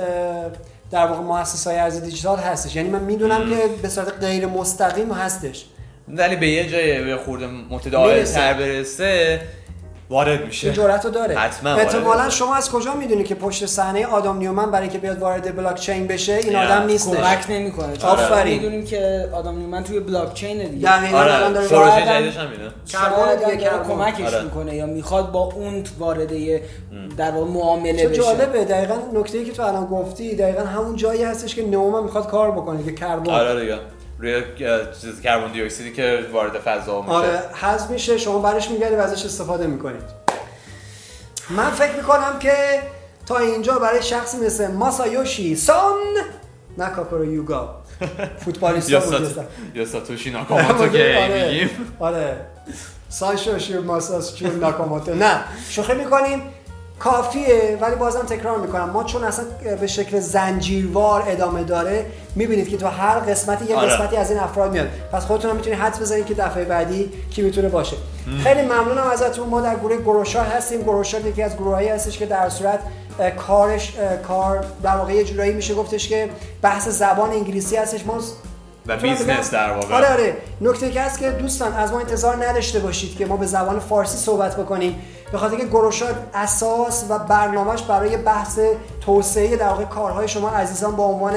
در 0.91 1.07
واقع 1.07 1.21
مؤسسه 1.21 1.71
های 1.71 1.79
ارز 1.79 2.03
دیجیتال 2.03 2.39
هستش. 2.39 2.77
یعنی 2.77 2.89
من 2.89 3.01
می‌دونم 3.01 3.51
که 3.51 3.57
به 3.83 3.89
صورت 3.89 4.13
غیر 4.21 4.47
مستقیم 4.47 5.13
هستش. 5.13 5.65
ولی 6.09 6.37
به 6.37 6.49
یه 6.49 6.69
جای 6.69 7.05
به 7.05 7.17
خورده 7.17 7.47
متداول 7.71 8.25
تر 8.25 8.55
برسه 8.55 9.41
وارد 10.13 10.45
میشه. 10.45 10.67
این 10.67 10.77
جرأتو 10.77 11.11
داره. 11.11 11.35
حتما 11.39 11.75
احتمالاً 11.75 12.31
شما 12.31 12.55
از 12.55 12.71
کجا 12.71 12.95
می‌دونی 12.95 13.25
که 13.25 13.35
پشت 13.35 13.67
صحنه 13.67 14.07
آدم 14.07 14.37
نیومن 14.37 14.71
برای 14.71 14.83
اینکه 14.83 14.99
بیاد 14.99 15.19
وارد 15.19 15.57
بلاک 15.57 15.81
چین 15.81 16.07
بشه؟ 16.07 16.33
این 16.33 16.57
آدم 16.57 16.87
نیست 16.87 17.11
کمک 17.17 17.47
نمی‌کنه. 17.49 18.05
آفرین. 18.05 18.55
می‌دونیم 18.55 18.85
که 18.85 19.29
آدم 19.33 19.59
نیومن 19.59 19.85
توی 19.85 20.01
بلاک 20.01 20.35
چین 20.35 20.69
دیگه. 20.69 20.89
دقیقاً 20.89 21.19
آره. 21.19 21.35
الان 21.35 21.53
داره 21.53 21.69
پروژه 21.69 22.07
جدیدش 22.07 22.37
هم 22.37 22.51
اینه. 22.51 22.71
کربن 22.89 23.51
دیگه 23.51 23.71
کمکش 23.89 24.35
آره. 24.35 24.45
می‌کنه 24.45 24.77
یا 24.77 24.87
می‌خواد 24.87 25.33
با 25.33 25.41
اون 25.41 25.85
وارد 25.99 26.33
در 27.17 27.31
واقع 27.31 27.51
معامله 27.51 28.09
بشه. 28.09 28.23
جالبه. 28.23 28.65
دقیقاً 28.65 28.95
نکته‌ای 29.15 29.45
که 29.45 29.53
تو 29.53 29.63
الان 29.63 29.87
گفتی 29.87 30.37
دقیقاً 30.37 30.63
همون 30.63 30.97
جایی 30.97 31.25
هستش 31.25 31.55
که 31.55 31.67
نوما 31.67 32.01
می‌خواد 32.01 32.31
کار 32.31 32.51
بکنه 32.51 32.85
که 32.85 32.95
کربن 32.95 33.31
آره 33.31 33.61
دیگه. 33.61 33.79
روی 34.23 34.43
چیز 35.01 35.21
کربن 35.21 35.53
دی 35.53 35.63
اکسیدی 35.63 35.93
که 35.93 36.27
وارد 36.33 36.59
فضا 36.59 37.01
میشه. 37.01 37.13
آره 37.13 37.43
حذف 37.55 37.91
میشه 37.91 38.19
شما 38.19 38.39
برش 38.39 38.71
میگردید 38.71 38.99
و 38.99 39.03
ازش 39.03 39.25
استفاده 39.25 39.67
می‌کنید. 39.67 40.03
من 41.51 41.71
فکر 41.71 41.97
می‌کنم 41.97 42.39
که 42.41 42.55
تا 43.27 43.39
اینجا 43.39 43.79
برای 43.79 44.03
شخصی 44.03 44.37
مثل 44.37 44.71
ماسایوشی 44.71 45.57
سان 45.57 45.99
ناکاکورو 46.79 47.33
یوگا. 47.33 47.83
فوتبالیست 48.45 48.95
بود 48.95 49.47
یا 49.75 49.85
ساتوشی 49.85 50.31
ناکاماتو 50.31 50.89
که 50.93 51.19
آره. 51.23 51.71
آره. 52.01 52.37
ساشا 53.09 53.81
ماساس 53.87 54.35
چون 54.35 54.61
ناکاموتو 54.61 55.15
نه 55.15 55.41
شوخی 55.69 55.95
می‌کنیم. 55.95 56.43
کافیه 57.05 57.79
ولی 57.81 57.95
بازم 57.95 58.23
تکرار 58.23 58.59
می‌کنم. 58.59 58.91
ما 58.91 59.05
چون 59.05 59.25
اصلا 59.25 59.45
به 59.81 59.87
شکل 59.87 60.21
زنجیروار 60.21 61.25
ادامه 61.27 61.65
داره 61.65 62.07
می‌بینید 62.35 62.69
که 62.69 62.77
تو 62.77 62.87
هر 62.87 63.19
قسمتی 63.19 63.65
یه 63.65 63.77
آره. 63.77 63.89
قسمتی 63.89 64.17
از 64.17 64.31
این 64.31 64.41
افراد 64.41 64.73
میاد. 64.73 64.89
پس 65.13 65.25
خودتون 65.25 65.51
هم 65.51 65.57
می‌تونید 65.57 65.79
حد 65.79 66.01
بزنید 66.01 66.27
که 66.27 66.35
دفعه 66.35 66.65
بعدی 66.65 67.13
کی 67.31 67.43
می‌تونه 67.43 67.69
باشه. 67.69 67.97
خیلی 68.43 68.63
ممنونم 68.63 69.07
ازتون. 69.13 69.49
ما 69.49 69.61
در 69.61 69.75
گروه 69.75 69.97
گروشا 69.97 70.43
هستیم. 70.43 70.83
گروشا 70.83 71.19
یکی 71.19 71.43
از 71.43 71.57
گروهایی 71.57 71.89
هستش 71.89 72.19
که 72.19 72.27
در 72.27 72.49
صورت 72.49 72.81
کارش 73.37 73.95
کار 74.29 74.65
در 74.83 74.97
واقع 74.97 75.13
یه 75.13 75.25
جورایی 75.25 75.53
میشه 75.53 75.75
گفتش 75.75 76.09
که 76.09 76.31
بحث 76.63 76.89
زبان 76.89 77.31
انگلیسی 77.31 77.77
هستش. 77.77 78.07
ما 78.07 78.21
و 78.87 78.97
business 78.97 79.51
در 79.51 79.73
واقع. 79.73 79.95
آره 79.95 80.13
آره. 80.13 80.37
نکته 80.61 80.91
که 80.91 81.01
هست 81.01 81.19
که 81.19 81.31
دوستان 81.31 81.73
از 81.73 81.93
ما 81.93 82.01
انتظار 82.01 82.47
نداشته 82.47 82.79
باشید 82.79 83.17
که 83.17 83.27
ما 83.27 83.37
به 83.37 83.47
زبان 83.47 83.79
فارسی 83.79 84.17
صحبت 84.17 84.57
بکنیم. 84.57 85.03
به 85.33 85.39
خاطر 85.39 85.57
که 85.57 85.65
گروشاد 85.65 86.15
اساس 86.35 87.05
و 87.09 87.19
برنامهش 87.19 87.83
برای 87.83 88.17
بحث 88.17 88.59
توسعه 89.01 89.57
در 89.57 89.69
واقع 89.69 89.85
کارهای 89.85 90.29
شما 90.29 90.51
عزیزان 90.51 90.97
با 90.97 91.05
عنوان 91.05 91.35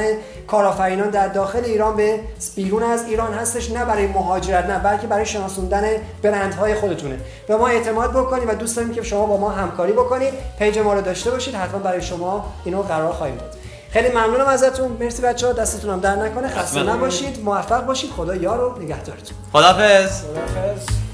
کارآفرینان 0.48 1.10
در 1.10 1.28
داخل 1.28 1.64
ایران 1.66 1.96
به 1.96 2.20
بیرون 2.56 2.84
از 2.84 3.06
ایران 3.06 3.34
هستش 3.34 3.72
نه 3.72 3.86
برای 3.86 4.08
مهاجرت 4.08 4.66
نه 4.66 4.80
بلکه 4.80 5.08
برای 5.08 5.26
شناسوندن 5.26 5.84
برندهای 6.22 6.76
خودتونه. 6.76 7.18
به 7.48 7.56
ما 7.56 7.68
اعتماد 7.68 8.12
بکنید 8.12 8.50
و 8.50 8.54
دوست 8.54 8.76
داریم 8.76 8.94
که 8.94 9.04
شما 9.04 9.26
با 9.26 9.38
ما 9.38 9.50
همکاری 9.50 9.94
بکنید. 9.94 10.34
پیج 10.60 10.80
ما 10.80 10.94
رو 10.94 11.02
داشته 11.02 11.32
باشید. 11.32 11.56
حتما 11.56 11.80
برای 11.80 12.02
شما 12.02 12.46
اینو 12.66 12.82
قرار 12.82 13.14
خواهیم 13.14 13.36
داد. 13.36 13.56
خیلی 13.96 14.10
ممنونم 14.10 14.48
ازتون. 14.48 14.98
مرسی 15.00 15.22
بچه 15.22 15.48
ها 15.48 15.54
دستتون 15.54 15.90
هم 15.92 16.00
در 16.00 16.16
نکنه. 16.16 16.48
خسته 16.48 16.84
نباشید. 16.84 17.44
موفق 17.44 17.86
باشید. 17.86 18.12
خدا 18.12 18.36
یار 18.36 18.64
و 18.64 18.80
نگهدارتون. 18.82 19.38
خدافظ 19.54 20.22
خدافظ 20.22 21.05